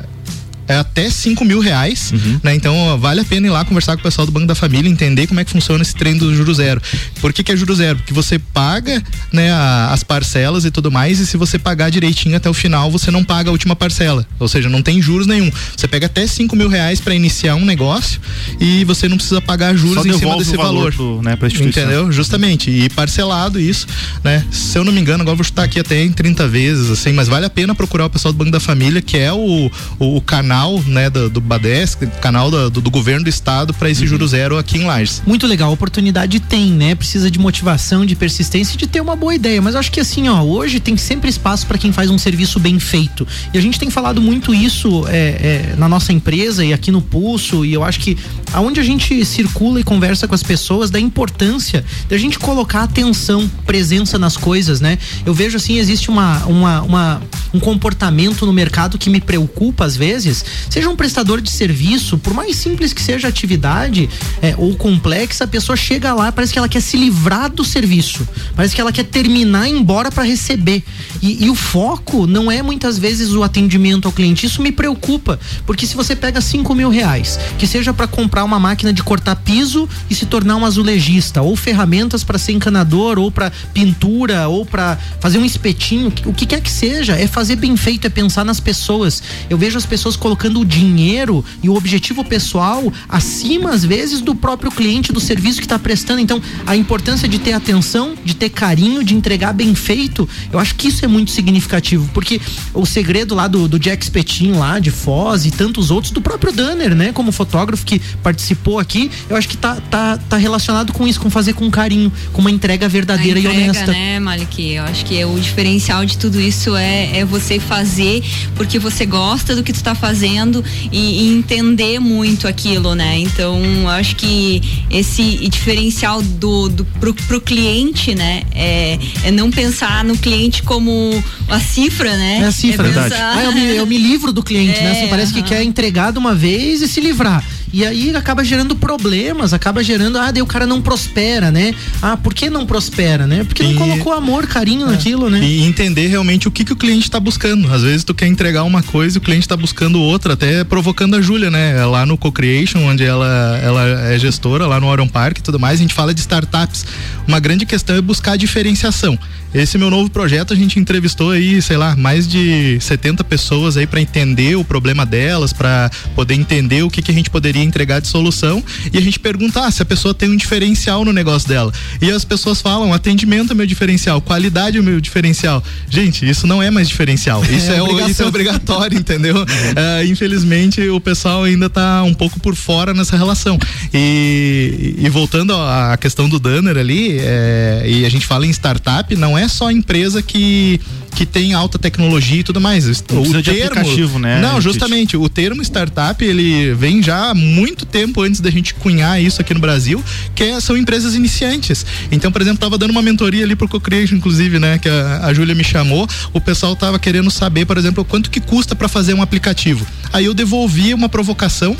é 0.68 0.76
até 0.76 1.09
5 1.09 1.43
mil 1.45 1.59
reais, 1.59 2.11
uhum. 2.11 2.39
né? 2.43 2.55
Então 2.55 2.97
vale 2.99 3.22
a 3.22 3.26
pena 3.26 3.47
ir 3.47 3.49
lá 3.49 3.63
conversar 3.63 3.93
com 3.93 4.01
o 4.01 4.03
pessoal 4.03 4.26
do 4.26 4.32
Banco 4.32 4.47
da 4.47 4.55
Família, 4.55 4.89
entender 4.89 5.28
como 5.28 5.39
é 5.39 5.45
que 5.45 5.51
funciona 5.51 5.82
esse 5.82 5.95
trem 5.95 6.18
do 6.18 6.34
juro 6.36 6.53
zero. 6.53 6.82
Por 7.22 7.32
que, 7.32 7.43
que 7.43 7.51
é 7.51 7.55
juro 7.55 7.74
zero? 7.76 7.97
Porque 7.97 8.13
você 8.13 8.38
paga 8.38 9.01
né, 9.32 9.51
a, 9.51 9.91
as 9.91 10.03
parcelas 10.03 10.65
e 10.65 10.72
tudo 10.72 10.91
mais, 10.91 11.20
e 11.20 11.26
se 11.26 11.38
você 11.38 11.57
pagar 11.57 11.89
direitinho 11.89 12.36
até 12.36 12.49
o 12.49 12.53
final, 12.53 12.91
você 12.91 13.09
não 13.11 13.24
paga 13.24 13.49
a 13.49 13.51
última 13.51 13.76
parcela. 13.76 14.26
Ou 14.39 14.47
seja, 14.47 14.70
não 14.70 14.82
tem 14.82 15.01
juros 15.01 15.28
nenhum. 15.28 15.49
Você 15.76 15.88
pega 15.88 16.05
até 16.05 16.28
5 16.28 16.55
mil 16.55 16.70
reais 16.70 16.99
para 16.99 17.15
iniciar 17.15 17.55
um 17.55 17.65
negócio 17.65 18.20
e 18.59 18.84
você 18.84 19.07
não 19.07 19.18
precisa 19.18 19.41
pagar 19.41 19.76
juros 19.76 20.05
em 20.05 20.18
cima 20.18 20.38
desse 20.38 20.55
valor. 20.57 20.93
valor 20.93 21.24
né, 21.24 21.36
pra 21.36 21.47
Entendeu? 21.47 22.11
Justamente. 22.11 22.70
E 22.70 22.89
parcelado 22.89 23.59
isso, 23.59 23.88
né? 24.24 24.45
Se 24.51 24.78
eu 24.78 24.84
não 24.84 24.91
me 24.91 24.99
engano, 24.99 25.22
agora 25.22 25.36
vou 25.36 25.43
chutar 25.43 25.63
aqui 25.63 25.80
até 25.80 26.03
em 26.03 26.11
30 26.11 26.47
vezes, 26.47 26.89
assim, 26.89 27.13
mas 27.13 27.28
vale 27.28 27.45
a 27.45 27.49
pena 27.49 27.74
procurar 27.74 28.05
o 28.05 28.09
pessoal 28.09 28.34
do 28.34 28.38
Banco 28.38 28.51
da 28.51 28.59
Família, 28.59 29.01
que 29.01 29.18
é 29.18 29.32
o, 29.32 29.72
o, 29.99 30.18
o 30.18 30.22
canal 30.22 30.57
canal, 30.58 30.84
né, 30.88 31.10
do, 31.10 31.30
do 31.30 31.39
Badesc, 31.39 32.08
canal 32.20 32.49
do, 32.49 32.70
do, 32.70 32.89
governo 32.89 33.26
do 33.26 33.30
estado 33.30 33.76
para 33.76 33.91
esse 33.91 34.01
uhum. 34.01 34.08
juro 34.08 34.28
zero 34.28 34.58
aqui 34.58 34.80
em 34.80 34.86
Lages. 34.86 35.22
Muito 35.26 35.45
legal, 35.45 35.70
a 35.70 35.74
oportunidade 35.74 36.39
tem, 36.39 36.72
né? 36.72 36.95
Precisa 36.95 37.30
de 37.30 37.38
motivação, 37.38 38.03
de 38.03 38.16
persistência 38.16 38.74
e 38.74 38.78
de 38.78 38.88
ter 38.88 38.99
uma 38.99 39.16
boa 39.16 39.36
ideia. 39.36 39.62
Mas 39.62 39.76
eu 39.76 39.80
acho 39.80 39.91
que 39.91 39.99
assim, 39.99 40.28
ó, 40.28 40.41
hoje 40.41 40.80
tem 40.80 40.97
sempre 40.97 41.30
espaço 41.30 41.68
para 41.68 41.78
quem 41.78 41.91
faz 41.91 42.10
um 42.10 42.18
serviço 42.18 42.60
bem 42.60 42.80
feito. 42.80 43.28
E 43.53 43.58
a 43.58 43.62
gente 43.62 43.78
tem 43.78 43.91
falado 43.91 44.20
muito 44.20 44.53
isso 44.53 45.05
é, 45.08 45.74
é, 45.74 45.76
na 45.78 45.88
nossa 45.88 46.12
empresa 46.12 46.66
e 46.66 46.74
aqui 46.74 46.89
no 46.89 47.03
Pulso. 47.03 47.64
E 47.64 47.74
eu 47.74 47.84
acho 47.84 47.99
que 47.99 48.18
aonde 48.51 48.80
a 48.80 48.84
gente 48.84 49.24
circula 49.26 49.80
e 49.80 49.84
conversa 49.84 50.28
com 50.28 50.34
as 50.34 50.41
pessoas, 50.41 50.89
da 50.89 50.99
importância 50.99 51.86
da 52.10 52.18
gente 52.18 52.39
colocar 52.39 52.84
atenção, 52.84 53.47
presença 53.66 54.18
nas 54.18 54.36
coisas, 54.36 54.82
né? 54.82 54.97
Eu 55.24 55.36
vejo 55.36 55.58
assim, 55.58 55.78
existe 55.78 56.10
uma, 56.10 56.43
uma, 56.45 56.82
uma 56.82 57.22
um 57.53 57.60
comportamento 57.60 58.45
no 58.45 58.53
mercado 58.53 58.97
que 58.97 59.10
me 59.10 59.22
preocupa 59.22 59.86
às 59.86 59.95
vezes, 59.95 60.43
seja 60.69 60.89
um 60.89 60.95
prestador 60.95 61.41
de 61.41 61.49
serviço, 61.49 62.17
por 62.17 62.33
mais 62.33 62.55
simples 62.55 62.93
que 62.93 63.01
seja 63.01 63.27
a 63.27 63.29
atividade 63.29 64.09
é, 64.41 64.55
ou 64.57 64.75
complexa, 64.75 65.43
a 65.43 65.47
pessoa 65.47 65.75
chega 65.75 66.13
lá, 66.13 66.31
parece 66.31 66.53
que 66.53 66.59
ela 66.59 66.69
quer 66.69 66.81
se 66.81 66.97
livrar 66.97 67.49
do 67.49 67.63
serviço, 67.63 68.27
parece 68.55 68.75
que 68.75 68.81
ela 68.81 68.91
quer 68.91 69.05
terminar 69.05 69.67
e 69.67 69.71
ir 69.71 69.77
embora 69.77 70.11
para 70.11 70.23
receber. 70.23 70.83
E, 71.21 71.45
e, 71.45 71.49
o 71.49 71.55
foco 71.55 72.27
não 72.27 72.51
é 72.51 72.61
muitas 72.61 72.97
vezes 72.97 73.31
o 73.33 73.43
atendimento 73.43 74.07
ao 74.07 74.11
cliente. 74.11 74.45
Isso 74.45 74.61
me 74.61 74.71
preocupa, 74.71 75.39
porque 75.65 75.85
se 75.85 75.95
você 75.95 76.15
pega 76.15 76.41
cinco 76.41 76.75
mil 76.75 76.89
reais, 76.89 77.39
que 77.57 77.65
seja 77.65 77.93
para 77.93 78.07
comprar 78.07 78.43
uma 78.43 78.59
máquina 78.59 78.93
de 78.93 79.03
cortar 79.03 79.35
piso 79.37 79.87
e 80.09 80.15
se 80.15 80.25
tornar 80.25 80.55
um 80.55 80.65
azulejista, 80.65 81.41
ou 81.41 81.55
ferramentas 81.55 82.23
para 82.23 82.37
ser 82.37 82.53
encanador, 82.53 83.17
ou 83.17 83.31
para 83.31 83.51
pintura, 83.73 84.47
ou 84.47 84.65
para 84.65 84.97
fazer 85.19 85.37
um 85.37 85.45
espetinho, 85.45 86.13
o 86.25 86.33
que 86.33 86.45
quer 86.45 86.61
que 86.61 86.69
seja, 86.69 87.13
é 87.13 87.27
fazer 87.27 87.55
bem 87.55 87.75
feito, 87.75 88.05
é 88.05 88.09
pensar 88.09 88.43
nas 88.43 88.59
pessoas. 88.59 89.21
Eu 89.49 89.57
vejo 89.57 89.77
as 89.77 89.85
pessoas 89.85 90.15
colocando 90.15 90.36
colocando 90.38 90.61
o 90.61 90.65
dinheiro 90.65 91.43
e 91.63 91.69
o 91.69 91.75
objetivo 91.75 92.23
pessoal 92.23 92.93
acima, 93.09 93.71
às 93.71 93.83
vezes, 93.83 94.21
do 94.21 94.35
próprio 94.35 94.69
cliente, 94.71 95.11
do 95.11 95.19
serviço 95.19 95.57
que 95.57 95.65
está 95.65 95.79
prestando. 95.79 96.21
Então, 96.21 96.39
a 96.65 96.75
importância 96.75 97.27
de 97.27 97.39
ter 97.39 97.53
atenção, 97.53 98.13
de 98.23 98.35
ter 98.35 98.49
carinho, 98.49 99.03
de 99.03 99.15
entregar 99.15 99.51
bem 99.51 99.73
feito, 99.73 100.29
eu 100.51 100.59
acho 100.59 100.75
que 100.75 100.89
isso 100.89 101.03
é 101.03 101.07
muito 101.07 101.31
significativo, 101.31 102.07
porque 102.13 102.39
o 102.73 102.85
segredo 102.85 103.33
lá 103.33 103.47
do, 103.47 103.67
do 103.67 103.79
Jack 103.79 104.05
Spetinho 104.05 104.59
lá, 104.59 104.77
de 104.77 104.91
Foz 104.91 105.45
e 105.45 105.51
tantos 105.51 105.89
outros, 105.89 106.11
do 106.11 106.21
próprio 106.21 106.53
Danner, 106.53 106.93
né, 106.93 107.11
como 107.11 107.31
fotógrafo 107.31 107.83
que 107.83 107.99
participou 108.21 108.77
aqui, 108.77 109.09
eu 109.27 109.35
acho 109.35 109.49
que 109.49 109.57
tá, 109.57 109.77
tá, 109.89 110.17
tá 110.17 110.38
relacionado 110.38 110.93
com 110.93 111.07
isso, 111.07 111.19
com 111.19 111.31
fazer 111.31 111.53
com 111.53 111.69
carinho, 111.71 112.11
com 112.31 112.41
uma 112.41 112.51
entrega 112.51 112.88
verdadeira 112.88 113.39
entrega, 113.39 113.59
e 113.59 113.63
honesta. 113.63 113.91
né, 113.91 114.19
Malik? 114.19 114.73
Eu 114.73 114.83
acho 114.83 115.03
que 115.03 115.19
é 115.19 115.25
o 115.25 115.39
diferencial 115.39 116.05
de 116.05 116.17
tudo 116.17 116.39
isso 116.39 116.75
é, 116.75 117.17
é 117.19 117.25
você 117.25 117.59
fazer 117.59 118.23
porque 118.55 118.77
você 118.77 119.05
gosta 119.05 119.55
do 119.55 119.63
que 119.63 119.73
tu 119.73 119.81
tá 119.81 119.95
fazendo 119.95 120.26
fazendo 120.28 120.63
e, 120.91 121.23
e 121.23 121.38
entender 121.38 121.99
muito 121.99 122.47
aquilo, 122.47 122.93
né? 122.93 123.17
Então, 123.19 123.88
acho 123.89 124.15
que 124.15 124.61
esse 124.91 125.47
diferencial 125.49 126.21
do, 126.21 126.69
do 126.69 126.86
pro, 126.86 127.13
pro 127.13 127.41
cliente, 127.41 128.13
né? 128.13 128.43
É, 128.53 128.99
é 129.23 129.32
não 129.32 129.49
pensar 129.49 130.03
no 130.03 130.17
cliente 130.17 130.63
como 130.63 131.23
a 131.47 131.59
cifra, 131.59 132.15
né? 132.17 132.39
É 132.41 132.45
a 132.45 132.51
cifra, 132.51 132.88
é 132.88 132.91
verdade. 132.91 133.15
Ah, 133.17 133.43
eu, 133.43 133.53
me, 133.53 133.75
eu 133.75 133.86
me 133.86 133.97
livro 133.97 134.32
do 134.32 134.43
cliente, 134.43 134.80
é, 134.80 134.84
né? 134.84 134.91
Assim, 134.91 135.07
parece 135.09 135.32
uh 135.32 135.38
-huh. 135.38 135.43
que 135.43 135.49
quer 135.49 135.63
entregar 135.63 136.11
de 136.11 136.19
uma 136.19 136.36
vez 136.36 136.82
e 136.82 136.88
se 136.88 136.99
livrar. 136.99 137.43
E 137.74 137.86
aí 137.86 138.15
acaba 138.15 138.43
gerando 138.43 138.76
problemas, 138.76 139.53
acaba 139.53 139.84
gerando, 139.84 140.18
ah, 140.18 140.32
daí 140.32 140.41
o 140.41 140.47
cara 140.47 140.65
não 140.65 140.82
prospera, 140.82 141.51
né? 141.51 141.74
Ah, 142.01 142.15
por 142.15 142.34
que 142.34 142.49
não 142.49 142.65
prospera, 142.65 143.28
né? 143.28 143.43
Porque 143.43 143.63
e, 143.63 143.74
não 143.74 143.76
colocou 143.76 144.13
amor, 144.13 144.47
carinho 144.47 144.88
é, 144.88 144.91
naquilo, 144.91 145.30
né? 145.30 145.39
E 145.43 145.63
entender 145.63 146.07
realmente 146.07 146.47
o 146.47 146.51
que, 146.51 146.63
que 146.63 146.74
o 146.74 146.76
cliente 146.76 147.03
está 147.03 147.20
buscando. 147.20 147.72
Às 147.74 147.84
vezes 147.84 148.03
tu 148.03 148.13
quer 148.13 148.28
entregar 148.28 148.63
uma 148.63 148.82
coisa 148.82 149.18
e 149.18 149.20
o 149.20 149.22
cliente 149.22 149.43
está 149.43 149.57
buscando 149.57 149.99
outra, 149.99 150.34
até 150.34 150.63
provocando 150.63 151.15
a 151.15 151.22
Júlia, 151.22 151.51
né? 151.51 151.86
Lá 151.86 152.05
no 152.05 152.18
Co-Creation, 152.18 152.80
onde 152.80 153.03
ela, 153.03 153.59
ela 153.61 154.11
é 154.11 154.18
gestora, 154.18 154.65
lá 154.65 154.80
no 154.80 154.88
Orion 154.88 155.07
Park 155.07 155.39
e 155.39 155.41
tudo 155.41 155.59
mais, 155.59 155.80
a 155.80 155.82
gente 155.82 155.93
fala 155.93 156.13
de 156.13 156.22
startups. 156.22 156.86
Uma 157.28 157.39
grande 157.39 157.65
questão 157.65 157.95
é 157.95 158.01
buscar 158.01 158.34
a 158.34 158.38
diferenciação. 158.38 159.20
Esse 159.53 159.78
meu 159.78 159.89
novo 159.89 160.09
projeto, 160.09 160.53
a 160.53 160.55
gente 160.55 160.80
entrevistou 160.80 161.32
aí, 161.32 161.61
sei 161.61 161.78
lá, 161.78 161.95
mais 161.95 162.28
de 162.28 162.78
70 162.80 163.24
pessoas 163.24 163.78
aí 163.78 163.88
para 163.88 164.01
entender 164.01 164.55
o 164.55 164.63
problema 164.63 165.05
delas, 165.05 165.53
para 165.53 165.89
poder 166.15 166.36
entender 166.36 166.84
o 166.84 166.89
que, 166.89 167.01
que 167.01 167.11
a 167.11 167.13
gente 167.13 167.30
poderia 167.30 167.57
poderia 167.58 167.64
entregar 167.64 167.99
de 167.99 168.08
solução 168.08 168.64
e 168.93 168.97
a 168.97 169.01
gente 169.01 169.20
pergunta 169.20 169.66
ah, 169.66 169.72
se 169.72 169.82
a 169.82 169.86
pessoa 169.86 170.14
tem 170.14 170.30
um 170.30 170.36
diferencial 170.36 171.03
no 171.03 171.12
negócio 171.12 171.47
dela. 171.47 171.74
E 172.01 172.12
as 172.12 172.24
pessoas 172.24 172.62
falam, 172.62 172.93
atendimento 172.93 173.51
é 173.51 173.55
meu 173.55 173.66
diferencial, 173.66 174.22
qualidade 174.22 174.78
é 174.78 174.82
meu 174.82 175.01
diferencial. 175.01 175.64
Gente, 175.89 176.28
isso 176.28 176.45
não 176.45 176.62
é 176.62 176.70
mais 176.70 176.88
diferencial. 176.88 177.43
Isso 177.45 177.72
é, 177.72 177.78
é 177.78 178.10
isso 178.10 178.24
é 178.24 178.26
obrigatório, 178.26 178.97
entendeu? 178.97 179.36
Uh, 179.38 180.05
infelizmente, 180.05 180.82
o 180.89 180.99
pessoal 180.99 181.43
ainda 181.43 181.68
está 181.68 182.03
um 182.03 182.14
pouco 182.14 182.39
por 182.39 182.55
fora 182.55 182.93
nessa 182.93 183.18
relação. 183.18 183.58
E, 183.93 184.95
e 184.97 185.10
voltando 185.10 185.53
à 185.53 185.97
questão 185.97 186.30
do 186.30 186.39
Danner 186.39 186.78
ali, 186.78 187.18
é, 187.20 187.84
e 187.88 188.05
a 188.05 188.10
gente 188.10 188.26
fala 188.26 188.45
em 188.45 188.49
startup, 188.49 189.16
não 189.16 189.38
é 189.38 189.47
só 189.47 189.72
empresa 189.72 190.22
que 190.22 190.80
que 191.18 191.26
tem 191.26 191.55
alta 191.55 191.80
tecnologia 191.80 192.41
e 192.41 192.43
tudo 192.43 192.62
mais. 192.62 192.86
O 192.86 193.41
termo, 193.41 194.20
né? 194.20 194.39
Não, 194.39 194.62
justamente, 194.62 195.18
o 195.18 195.28
termo 195.28 195.64
startup, 195.64 196.24
ele 196.24 196.76
vem 196.76 197.01
já 197.01 197.34
muito 197.47 197.85
tempo 197.85 198.21
antes 198.21 198.39
da 198.39 198.51
gente 198.51 198.73
cunhar 198.73 199.21
isso 199.21 199.41
aqui 199.41 199.53
no 199.53 199.59
Brasil, 199.59 200.03
que 200.35 200.43
é, 200.43 200.59
são 200.59 200.77
empresas 200.77 201.15
iniciantes. 201.15 201.85
Então, 202.11 202.31
por 202.31 202.41
exemplo, 202.41 202.59
tava 202.59 202.77
dando 202.77 202.91
uma 202.91 203.01
mentoria 203.01 203.43
ali 203.43 203.55
pro 203.55 203.67
CoCreation, 203.67 204.15
inclusive, 204.15 204.59
né, 204.59 204.77
que 204.77 204.89
a, 204.89 205.25
a 205.25 205.33
Júlia 205.33 205.55
me 205.55 205.63
chamou, 205.63 206.07
o 206.33 206.41
pessoal 206.41 206.75
tava 206.75 206.99
querendo 206.99 207.31
saber, 207.31 207.65
por 207.65 207.77
exemplo, 207.77 208.05
quanto 208.05 208.29
que 208.29 208.39
custa 208.39 208.75
para 208.75 208.87
fazer 208.87 209.13
um 209.13 209.21
aplicativo. 209.21 209.85
Aí 210.13 210.25
eu 210.25 210.33
devolvi 210.33 210.93
uma 210.93 211.09
provocação 211.09 211.75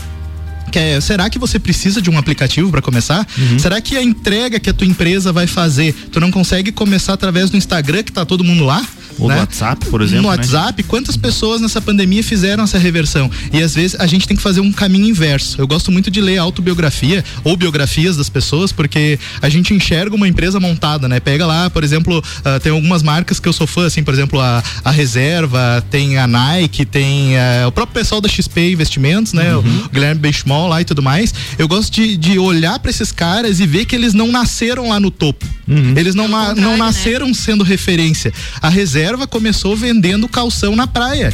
que 0.72 0.80
é, 0.80 1.00
será 1.00 1.30
que 1.30 1.40
você 1.40 1.58
precisa 1.60 2.02
de 2.02 2.10
um 2.10 2.18
aplicativo 2.18 2.70
para 2.70 2.82
começar? 2.82 3.26
Uhum. 3.38 3.60
Será 3.60 3.80
que 3.80 3.96
a 3.96 4.04
entrega 4.04 4.60
que 4.60 4.70
a 4.70 4.74
tua 4.74 4.86
empresa 4.86 5.32
vai 5.32 5.48
fazer, 5.48 5.94
tu 6.12 6.20
não 6.20 6.30
consegue 6.30 6.72
começar 6.72 7.14
através 7.14 7.50
do 7.50 7.58
Instagram 7.58 8.04
que 8.04 8.12
tá 8.12 8.26
todo 8.26 8.44
mundo 8.44 8.66
lá? 8.66 8.86
Ou 9.20 9.28
né? 9.28 9.36
no 9.36 9.42
WhatsApp, 9.42 9.86
por 9.88 10.02
exemplo. 10.02 10.24
No 10.24 10.30
né? 10.30 10.38
WhatsApp, 10.38 10.84
quantas 10.84 11.18
pessoas 11.18 11.62
nessa 11.62 11.82
pandemia 11.82 12.24
fizeram 12.24 12.64
essa 12.64 12.78
reversão? 12.78 13.30
E 13.52 13.62
às 13.62 13.74
vezes 13.74 14.00
a 14.00 14.08
gente 14.08 14.28
tem 14.28 14.36
que 14.38 14.44
fazer 14.44 14.62
um 14.62 14.72
caminho 14.72 15.08
inverso. 15.08 15.60
Eu 15.60 15.68
gosto 15.68 15.92
muito 15.92 16.12
de 16.12 16.22
ler 16.22 16.38
autobiografia 16.38 17.24
ou 17.44 17.56
biografias 17.58 18.18
das 18.18 18.30
pessoas, 18.30 18.72
porque 18.72 19.20
a 19.42 19.50
gente 19.50 19.74
enxerga 19.74 20.16
uma 20.16 20.28
empresa 20.28 20.60
montada, 20.60 21.08
né? 21.08 21.20
Pega 21.20 21.46
lá, 21.46 21.70
por 21.70 21.84
exemplo, 21.84 22.20
uh, 22.20 22.60
tem 22.60 22.72
algumas 22.72 23.04
marcas 23.04 23.40
que 23.40 23.48
eu 23.48 23.54
sou 23.54 23.68
fã, 23.68 23.86
assim, 23.86 24.04
por 24.04 24.14
exemplo, 24.14 24.40
a, 24.40 24.64
a 24.84 24.92
Reserva, 24.92 25.84
tem 25.90 26.18
a 26.18 26.28
Nike, 26.28 26.86
tem 26.86 27.36
uh, 27.36 27.68
o 27.68 27.72
próprio 27.72 27.96
pessoal 27.96 28.22
da 28.22 28.30
XP 28.30 28.72
Investimentos, 28.72 29.34
né? 29.34 29.56
Uhum. 29.56 29.86
O 29.86 29.90
Guilherme 29.90 30.22
Benchmall 30.22 30.68
lá 30.68 30.82
e 30.82 30.86
tudo 30.86 31.02
mais. 31.02 31.34
Eu 31.58 31.68
gosto 31.68 31.94
de, 31.94 32.18
de 32.18 32.38
olhar 32.38 32.78
para 32.80 32.92
esses 32.92 33.12
caras 33.12 33.60
e 33.60 33.66
ver 33.66 33.86
que 33.86 33.96
eles 33.96 34.14
não 34.14 34.32
nasceram 34.32 34.90
lá 34.90 35.00
no 35.00 35.10
topo. 35.10 35.46
Uhum. 35.68 35.94
Eles 35.98 36.16
não, 36.16 36.28
não 36.28 36.54
né? 36.54 36.78
nasceram 36.78 37.28
né? 37.28 37.34
sendo 37.34 37.64
referência. 37.64 38.34
A 38.62 38.70
Reserva 38.70 39.07
reserva 39.08 39.26
começou 39.26 39.74
vendendo 39.74 40.28
calção 40.28 40.76
na 40.76 40.86
praia. 40.86 41.32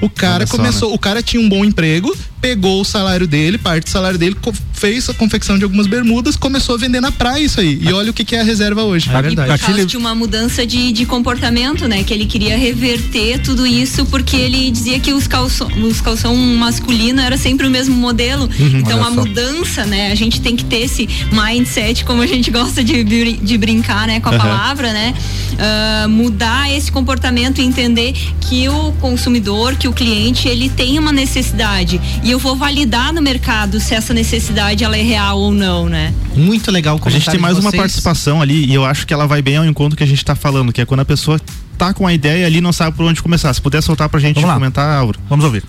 O 0.00 0.08
cara 0.08 0.46
começou, 0.46 0.90
né? 0.90 0.94
o 0.94 0.98
cara 0.98 1.22
tinha 1.22 1.42
um 1.42 1.48
bom 1.48 1.64
emprego, 1.64 2.16
pegou 2.44 2.82
o 2.82 2.84
salário 2.84 3.26
dele, 3.26 3.56
parte 3.56 3.84
do 3.84 3.90
salário 3.90 4.18
dele, 4.18 4.36
fez 4.74 5.08
a 5.08 5.14
confecção 5.14 5.56
de 5.56 5.64
algumas 5.64 5.86
bermudas, 5.86 6.36
começou 6.36 6.74
a 6.74 6.78
vender 6.78 7.00
na 7.00 7.10
praia 7.10 7.42
isso 7.42 7.58
aí. 7.58 7.78
E 7.80 7.90
olha 7.90 8.10
o 8.10 8.12
que, 8.12 8.22
que 8.22 8.36
é 8.36 8.40
a 8.40 8.44
reserva 8.44 8.82
hoje. 8.82 9.08
É 9.08 9.22
verdade. 9.22 9.50
Por 9.50 9.66
causa 9.66 9.86
de 9.86 9.96
uma 9.96 10.14
mudança 10.14 10.66
de, 10.66 10.92
de 10.92 11.06
comportamento, 11.06 11.88
né? 11.88 12.04
Que 12.04 12.12
ele 12.12 12.26
queria 12.26 12.58
reverter 12.58 13.40
tudo 13.40 13.66
isso 13.66 14.04
porque 14.04 14.36
ele 14.36 14.70
dizia 14.70 15.00
que 15.00 15.14
os 15.14 15.26
calção, 15.26 15.68
os 15.88 16.02
calção 16.02 16.36
masculino 16.36 17.18
era 17.18 17.38
sempre 17.38 17.66
o 17.66 17.70
mesmo 17.70 17.96
modelo. 17.96 18.44
Uhum, 18.44 18.78
então 18.78 19.02
a 19.02 19.08
mudança, 19.08 19.86
né? 19.86 20.12
A 20.12 20.14
gente 20.14 20.42
tem 20.42 20.54
que 20.54 20.66
ter 20.66 20.82
esse 20.82 21.08
mindset, 21.32 22.04
como 22.04 22.20
a 22.20 22.26
gente 22.26 22.50
gosta 22.50 22.84
de, 22.84 23.02
de 23.04 23.56
brincar, 23.56 24.06
né? 24.06 24.20
Com 24.20 24.28
a 24.28 24.32
uhum. 24.32 24.38
palavra, 24.38 24.92
né? 24.92 25.14
Uh, 25.54 26.08
mudar 26.10 26.70
esse 26.70 26.92
comportamento 26.92 27.58
e 27.62 27.64
entender 27.64 28.12
que 28.42 28.68
o 28.68 28.92
consumidor, 29.00 29.76
que 29.76 29.88
o 29.88 29.94
cliente, 29.94 30.46
ele 30.46 30.68
tem 30.68 30.98
uma 30.98 31.12
necessidade. 31.12 31.98
E 32.22 32.33
eu 32.34 32.38
vou 32.38 32.56
validar 32.56 33.12
no 33.12 33.22
mercado 33.22 33.78
se 33.78 33.94
essa 33.94 34.12
necessidade 34.12 34.82
ela 34.82 34.96
é 34.96 35.02
real 35.02 35.38
ou 35.38 35.52
não, 35.52 35.88
né? 35.88 36.12
Muito 36.34 36.68
legal. 36.68 37.00
A 37.04 37.10
gente 37.10 37.30
tem 37.30 37.38
mais 37.38 37.56
uma 37.56 37.70
participação 37.70 38.42
ali 38.42 38.66
e 38.66 38.74
eu 38.74 38.84
acho 38.84 39.06
que 39.06 39.14
ela 39.14 39.24
vai 39.24 39.40
bem 39.40 39.56
ao 39.56 39.64
encontro 39.64 39.96
que 39.96 40.02
a 40.02 40.06
gente 40.06 40.18
está 40.18 40.34
falando, 40.34 40.72
que 40.72 40.80
é 40.80 40.84
quando 40.84 41.00
a 41.00 41.04
pessoa 41.04 41.40
tá 41.78 41.94
com 41.94 42.06
a 42.06 42.12
ideia 42.12 42.44
ali 42.44 42.60
não 42.60 42.72
sabe 42.72 42.96
por 42.96 43.06
onde 43.06 43.22
começar. 43.22 43.54
Se 43.54 43.62
puder 43.62 43.80
soltar 43.82 44.08
pra 44.08 44.18
gente 44.18 44.40
Vamos 44.40 44.52
comentar, 44.52 44.98
Aura. 44.98 45.16
Vamos 45.28 45.44
ouvir. 45.44 45.62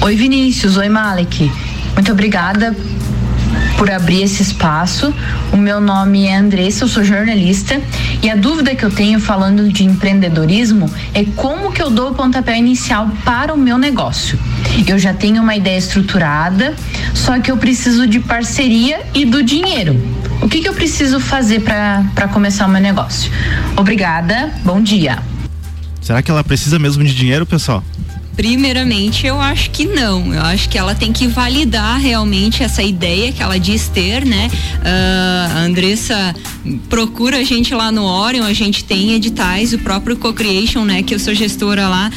Oi 0.00 0.16
Vinícius, 0.16 0.78
oi 0.78 0.88
Malek. 0.88 1.52
Muito 1.94 2.12
obrigada 2.12 2.74
por 3.76 3.90
abrir 3.90 4.22
esse 4.22 4.40
espaço. 4.40 5.12
O 5.52 5.56
meu 5.58 5.82
nome 5.82 6.24
é 6.24 6.34
Andressa, 6.34 6.84
eu 6.84 6.88
sou 6.88 7.04
jornalista 7.04 7.78
e 8.22 8.30
a 8.30 8.36
dúvida 8.36 8.74
que 8.74 8.84
eu 8.84 8.90
tenho 8.90 9.20
falando 9.20 9.70
de 9.70 9.84
empreendedorismo 9.84 10.90
é 11.12 11.24
como 11.36 11.70
que 11.72 11.82
eu 11.82 11.90
dou 11.90 12.12
o 12.12 12.14
pontapé 12.14 12.56
inicial 12.56 13.10
para 13.22 13.52
o 13.52 13.58
meu 13.58 13.76
negócio. 13.76 14.38
Eu 14.86 14.98
já 14.98 15.12
tenho 15.12 15.42
uma 15.42 15.54
ideia 15.54 15.78
estruturada, 15.78 16.74
só 17.14 17.38
que 17.38 17.50
eu 17.50 17.56
preciso 17.56 18.06
de 18.06 18.20
parceria 18.20 19.00
e 19.14 19.24
do 19.24 19.42
dinheiro. 19.42 20.00
O 20.42 20.48
que, 20.48 20.60
que 20.60 20.68
eu 20.68 20.74
preciso 20.74 21.20
fazer 21.20 21.60
para 21.60 22.28
começar 22.32 22.66
o 22.66 22.68
meu 22.68 22.80
negócio? 22.80 23.30
Obrigada, 23.76 24.52
bom 24.64 24.80
dia. 24.80 25.18
Será 26.00 26.22
que 26.22 26.30
ela 26.30 26.42
precisa 26.42 26.78
mesmo 26.78 27.04
de 27.04 27.14
dinheiro, 27.14 27.44
pessoal? 27.44 27.84
Primeiramente, 28.34 29.26
eu 29.26 29.38
acho 29.38 29.70
que 29.70 29.84
não. 29.84 30.32
Eu 30.32 30.40
acho 30.40 30.68
que 30.68 30.78
ela 30.78 30.94
tem 30.94 31.12
que 31.12 31.26
validar 31.26 31.98
realmente 31.98 32.62
essa 32.62 32.82
ideia 32.82 33.32
que 33.32 33.42
ela 33.42 33.58
diz 33.58 33.88
ter, 33.88 34.24
né? 34.24 34.50
Uh, 34.76 35.56
a 35.56 35.58
Andressa 35.58 36.34
procura 36.88 37.36
a 37.36 37.44
gente 37.44 37.74
lá 37.74 37.92
no 37.92 38.04
Orion, 38.04 38.44
a 38.44 38.52
gente 38.54 38.82
tem 38.82 39.12
editais, 39.12 39.74
o 39.74 39.78
próprio 39.78 40.16
Co-Creation, 40.16 40.84
né? 40.84 41.02
Que 41.02 41.14
eu 41.14 41.18
sou 41.18 41.34
gestora 41.34 41.86
lá, 41.86 42.10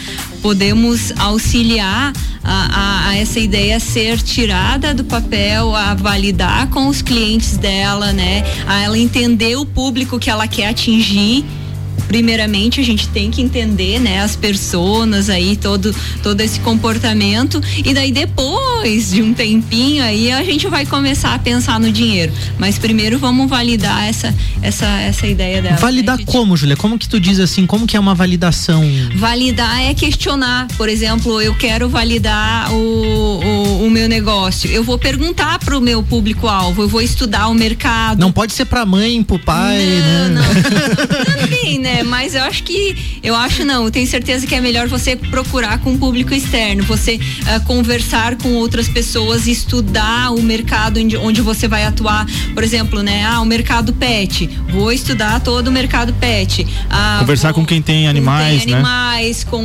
podemos 0.44 1.14
auxiliar 1.18 2.12
a, 2.44 2.52
a, 2.52 3.10
a, 3.10 3.18
essa 3.18 3.40
ideia 3.40 3.80
ser 3.80 4.22
tirada 4.22 4.94
do 4.94 5.06
papel, 5.06 5.74
a 5.74 5.94
validar 5.94 6.70
com 6.70 6.88
os 6.88 7.02
clientes 7.02 7.56
dela, 7.56 8.12
né? 8.12 8.44
A 8.68 8.82
ela 8.82 8.98
entender 8.98 9.56
o 9.56 9.66
público 9.66 10.20
que 10.20 10.30
ela 10.30 10.46
quer 10.46 10.68
atingir 10.68 11.46
primeiramente 12.08 12.80
a 12.80 12.84
gente 12.84 13.08
tem 13.10 13.32
que 13.32 13.42
entender, 13.42 14.00
né, 14.00 14.22
as 14.22 14.36
pessoas 14.36 15.30
aí, 15.30 15.56
todo, 15.56 15.94
todo 16.22 16.42
esse 16.42 16.60
comportamento 16.60 17.62
e 17.84 17.94
daí 17.94 18.12
depois 18.12 19.12
de 19.12 19.22
um 19.22 19.34
tempinho 19.34 20.04
aí 20.04 20.32
a 20.32 20.44
gente 20.44 20.68
vai 20.68 20.86
começar 20.86 21.34
a 21.34 21.40
pensar 21.40 21.80
no 21.80 21.92
dinheiro. 21.92 22.32
Mas 22.58 22.78
primeiro 22.78 23.20
vamos 23.20 23.50
validar 23.50 24.08
essa, 24.08 24.34
essa, 24.62 24.86
essa 24.86 25.28
ideia 25.28 25.62
dela. 25.62 25.78
Validar 25.78 26.18
né, 26.18 26.24
como, 26.26 26.56
Julia? 26.56 26.76
Como 26.76 26.98
que 26.98 27.08
tu 27.08 27.20
diz 27.20 27.40
assim? 27.40 27.66
Como 27.66 27.86
que 27.86 27.98
é 27.98 28.00
uma 28.00 28.16
validação? 28.16 28.84
Validar 29.16 29.82
é 29.82 29.94
questionar. 29.94 30.68
Por 30.78 30.90
exemplo, 30.90 31.42
eu 31.42 31.56
quero 31.56 31.90
validar 31.90 32.74
o, 32.74 33.42
o, 33.44 33.86
o 33.88 33.90
meu 33.90 34.08
negócio. 34.08 34.70
Eu 34.70 34.84
vou 34.84 34.98
perguntar 34.98 35.60
para 35.60 35.78
o 35.78 35.82
meu 35.82 36.04
público-alvo, 36.04 36.84
eu 36.84 36.88
vou 36.88 37.02
estudar 37.02 37.48
o 37.48 37.54
mercado. 37.54 38.20
Não 38.20 38.32
pode 38.32 38.54
ser 38.54 38.66
para 38.66 38.86
mãe, 38.86 39.22
para 39.24 39.36
o 39.36 39.40
pai, 39.40 39.80
não, 39.80 40.30
né? 40.30 40.30
Não, 40.30 40.44
não. 40.44 41.42
Também, 41.42 41.80
né? 41.80 41.93
Mas 42.02 42.34
eu 42.34 42.44
acho 42.44 42.64
que, 42.64 43.20
eu 43.22 43.36
acho 43.36 43.64
não, 43.64 43.84
eu 43.84 43.92
tenho 43.92 44.08
certeza 44.08 44.48
que 44.48 44.56
é 44.56 44.62
melhor 44.62 44.88
você 44.88 45.16
procurar 45.16 45.78
com 45.80 45.94
o 45.94 45.98
público 45.98 46.34
externo, 46.34 46.84
você 46.84 47.16
uh, 47.16 47.64
conversar 47.66 48.36
com 48.38 48.54
outras 48.54 48.88
pessoas, 48.88 49.46
estudar 49.46 50.32
o 50.32 50.42
mercado 50.42 51.00
onde, 51.00 51.18
onde 51.18 51.42
você 51.42 51.68
vai 51.68 51.86
atuar. 51.86 52.26
Por 52.54 52.64
exemplo, 52.64 53.04
né? 53.04 53.26
Ah, 53.26 53.42
o 53.42 53.46
mercado 53.46 53.94
pet. 53.94 54.50
Vou 54.70 54.92
estudar 54.92 55.40
todo 55.42 55.68
o 55.68 55.72
mercado 55.72 56.14
pet. 56.14 56.66
Ah, 56.90 57.18
conversar 57.20 57.52
vou, 57.52 57.62
com 57.62 57.66
quem 57.66 57.82
tem 57.82 58.08
animais, 58.08 58.60
quem 58.60 58.66
tem 58.68 58.74
animais, 58.76 59.40
né? 59.40 59.52
com 59.52 59.62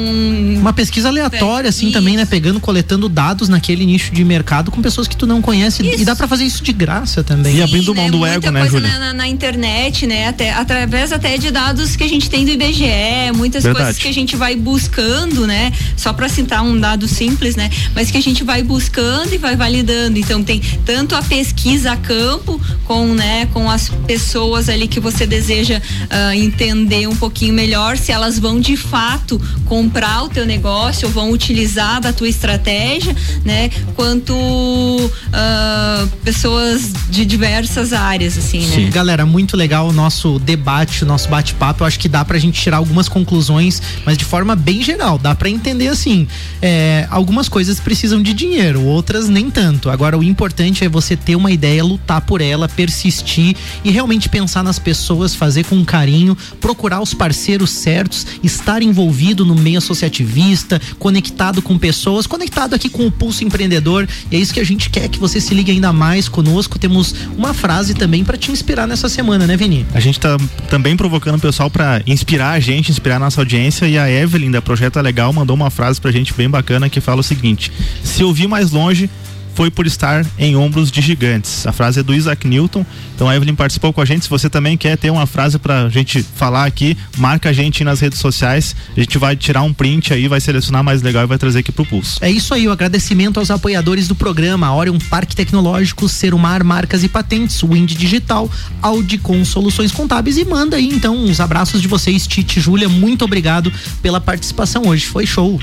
uma 0.58 0.72
pesquisa 0.72 1.08
aleatória 1.08 1.68
assim 1.68 1.86
isso. 1.86 1.92
também, 1.92 2.16
né, 2.16 2.24
pegando, 2.24 2.60
coletando 2.60 3.08
dados 3.08 3.48
naquele 3.48 3.86
nicho 3.86 4.12
de 4.12 4.24
mercado 4.24 4.70
com 4.70 4.82
pessoas 4.82 5.06
que 5.06 5.16
tu 5.16 5.26
não 5.26 5.40
conhece 5.40 5.86
isso. 5.86 6.02
e 6.02 6.04
dá 6.04 6.16
para 6.16 6.26
fazer 6.26 6.44
isso 6.44 6.62
de 6.62 6.72
graça 6.72 7.22
também. 7.22 7.52
Sim, 7.52 7.58
e 7.58 7.62
abrindo 7.62 7.94
mão 7.94 8.04
né? 8.04 8.10
do 8.10 8.26
ego, 8.26 8.50
né, 8.50 8.68
Júlia? 8.68 8.98
Na, 8.98 9.12
na, 9.12 9.28
internet, 9.28 10.06
né, 10.06 10.28
até 10.28 10.52
através 10.52 11.12
até 11.12 11.36
de 11.36 11.50
dados 11.50 11.94
que 11.96 12.02
a 12.02 12.08
gente 12.08 12.17
tem 12.26 12.44
do 12.44 12.50
IBGE, 12.50 13.32
muitas 13.36 13.62
Verdade. 13.62 13.84
coisas 13.84 14.02
que 14.02 14.08
a 14.08 14.12
gente 14.12 14.34
vai 14.34 14.56
buscando, 14.56 15.46
né? 15.46 15.70
Só 15.94 16.14
para 16.14 16.26
citar 16.28 16.62
um 16.62 16.78
dado 16.80 17.06
simples, 17.06 17.54
né? 17.54 17.68
Mas 17.94 18.10
que 18.10 18.16
a 18.16 18.22
gente 18.22 18.42
vai 18.42 18.62
buscando 18.62 19.34
e 19.34 19.36
vai 19.36 19.54
validando. 19.56 20.18
Então 20.18 20.42
tem 20.42 20.60
tanto 20.86 21.14
a 21.14 21.22
pesquisa 21.22 21.92
a 21.92 21.96
campo 21.96 22.58
com, 22.84 23.08
né, 23.08 23.46
com 23.52 23.68
as 23.70 23.90
pessoas 24.06 24.70
ali 24.70 24.88
que 24.88 24.98
você 24.98 25.26
deseja 25.26 25.78
uh, 25.78 26.32
entender 26.32 27.06
um 27.06 27.14
pouquinho 27.14 27.52
melhor 27.52 27.98
se 27.98 28.10
elas 28.10 28.38
vão 28.38 28.58
de 28.58 28.76
fato 28.76 29.38
comprar 29.66 30.22
o 30.22 30.28
teu 30.28 30.46
negócio 30.46 31.06
ou 31.06 31.12
vão 31.12 31.30
utilizar 31.30 32.00
da 32.00 32.12
tua 32.12 32.28
estratégia, 32.28 33.14
né? 33.44 33.70
Quanto 33.94 34.32
uh, 34.32 36.08
pessoas 36.24 36.92
de 37.10 37.26
diversas 37.26 37.92
áreas, 37.92 38.38
assim, 38.38 38.60
né? 38.60 38.74
Sim. 38.74 38.90
Galera, 38.90 39.26
muito 39.26 39.56
legal 39.56 39.88
o 39.88 39.92
nosso 39.92 40.38
debate, 40.38 41.04
o 41.04 41.06
nosso 41.06 41.28
bate-papo. 41.28 41.82
Eu 41.82 41.86
acho 41.86 41.98
que 41.98 42.07
dá 42.08 42.24
pra 42.24 42.38
gente 42.38 42.60
tirar 42.60 42.78
algumas 42.78 43.08
conclusões, 43.08 43.80
mas 44.04 44.16
de 44.16 44.24
forma 44.24 44.56
bem 44.56 44.82
geral, 44.82 45.18
dá 45.18 45.34
para 45.34 45.48
entender 45.48 45.88
assim. 45.88 46.26
é, 46.60 47.06
algumas 47.10 47.48
coisas 47.48 47.78
precisam 47.80 48.22
de 48.22 48.32
dinheiro, 48.32 48.82
outras 48.82 49.28
nem 49.28 49.50
tanto. 49.50 49.90
Agora, 49.90 50.18
o 50.18 50.22
importante 50.22 50.84
é 50.84 50.88
você 50.88 51.16
ter 51.16 51.36
uma 51.36 51.50
ideia, 51.50 51.84
lutar 51.84 52.20
por 52.22 52.40
ela, 52.40 52.68
persistir 52.68 53.56
e 53.84 53.90
realmente 53.90 54.28
pensar 54.28 54.62
nas 54.62 54.78
pessoas, 54.78 55.34
fazer 55.34 55.64
com 55.64 55.84
carinho, 55.84 56.36
procurar 56.60 57.00
os 57.00 57.14
parceiros 57.14 57.70
certos, 57.70 58.26
estar 58.42 58.82
envolvido 58.82 59.44
no 59.44 59.54
meio 59.54 59.78
associativista, 59.78 60.80
conectado 60.98 61.62
com 61.62 61.78
pessoas, 61.78 62.26
conectado 62.26 62.74
aqui 62.74 62.88
com 62.88 63.06
o 63.06 63.10
Pulso 63.10 63.44
Empreendedor. 63.44 64.08
E 64.30 64.36
é 64.36 64.38
isso 64.38 64.52
que 64.52 64.60
a 64.60 64.64
gente 64.64 64.90
quer 64.90 65.08
que 65.08 65.18
você 65.18 65.40
se 65.40 65.54
ligue 65.54 65.70
ainda 65.72 65.92
mais 65.92 66.28
conosco. 66.28 66.78
Temos 66.78 67.14
uma 67.36 67.54
frase 67.54 67.94
também 67.94 68.24
para 68.24 68.36
te 68.36 68.50
inspirar 68.50 68.86
nessa 68.86 69.08
semana, 69.08 69.46
né, 69.46 69.56
Vini? 69.56 69.86
A 69.94 70.00
gente 70.00 70.18
tá 70.18 70.36
também 70.68 70.96
provocando 70.96 71.36
o 71.36 71.40
pessoal 71.40 71.70
para 71.70 71.97
inspirar 72.06 72.50
a 72.50 72.60
gente, 72.60 72.90
inspirar 72.90 73.16
a 73.16 73.20
nossa 73.20 73.40
audiência. 73.40 73.86
E 73.86 73.98
a 73.98 74.10
Evelyn 74.10 74.50
da 74.50 74.62
Projeto 74.62 75.00
Legal 75.00 75.32
mandou 75.32 75.54
uma 75.54 75.70
frase 75.70 76.00
pra 76.00 76.10
gente 76.10 76.32
bem 76.34 76.48
bacana 76.48 76.88
que 76.88 77.00
fala 77.00 77.20
o 77.20 77.24
seguinte: 77.24 77.72
se 78.02 78.22
ouvir 78.24 78.46
mais 78.46 78.70
longe, 78.70 79.10
foi 79.58 79.72
por 79.72 79.88
estar 79.88 80.24
em 80.38 80.54
ombros 80.54 80.88
de 80.88 81.00
gigantes. 81.00 81.66
A 81.66 81.72
frase 81.72 81.98
é 81.98 82.02
do 82.04 82.14
Isaac 82.14 82.46
Newton. 82.46 82.86
Então 83.16 83.28
a 83.28 83.34
Evelyn 83.34 83.56
participou 83.56 83.92
com 83.92 84.00
a 84.00 84.04
gente. 84.04 84.22
Se 84.22 84.30
você 84.30 84.48
também 84.48 84.76
quer 84.76 84.96
ter 84.96 85.10
uma 85.10 85.26
frase 85.26 85.58
pra 85.58 85.88
gente 85.88 86.22
falar 86.22 86.64
aqui, 86.64 86.96
marca 87.16 87.48
a 87.48 87.52
gente 87.52 87.82
nas 87.82 87.98
redes 87.98 88.20
sociais. 88.20 88.76
A 88.96 89.00
gente 89.00 89.18
vai 89.18 89.34
tirar 89.34 89.62
um 89.62 89.72
print 89.72 90.14
aí, 90.14 90.28
vai 90.28 90.40
selecionar 90.40 90.84
mais 90.84 91.02
legal 91.02 91.24
e 91.24 91.26
vai 91.26 91.38
trazer 91.38 91.58
aqui 91.58 91.72
pro 91.72 91.84
Pulso. 91.84 92.18
É 92.20 92.30
isso 92.30 92.54
aí, 92.54 92.68
o 92.68 92.70
agradecimento 92.70 93.40
aos 93.40 93.50
apoiadores 93.50 94.06
do 94.06 94.14
programa, 94.14 94.72
Orion 94.72 95.00
Parque 95.10 95.34
Tecnológico, 95.34 96.08
Serumar 96.08 96.62
Marcas 96.62 97.02
e 97.02 97.08
Patentes, 97.08 97.60
Wind 97.60 97.96
Digital, 97.96 98.48
Audi 98.80 99.18
com 99.18 99.44
Soluções 99.44 99.90
Contábeis 99.90 100.38
e 100.38 100.44
manda 100.44 100.76
aí 100.76 100.86
então 100.86 101.16
uns 101.16 101.40
abraços 101.40 101.82
de 101.82 101.88
vocês, 101.88 102.28
Tite, 102.28 102.60
Júlia, 102.60 102.88
muito 102.88 103.24
obrigado 103.24 103.72
pela 104.00 104.20
participação 104.20 104.86
hoje, 104.86 105.06
foi 105.06 105.26
show. 105.26 105.58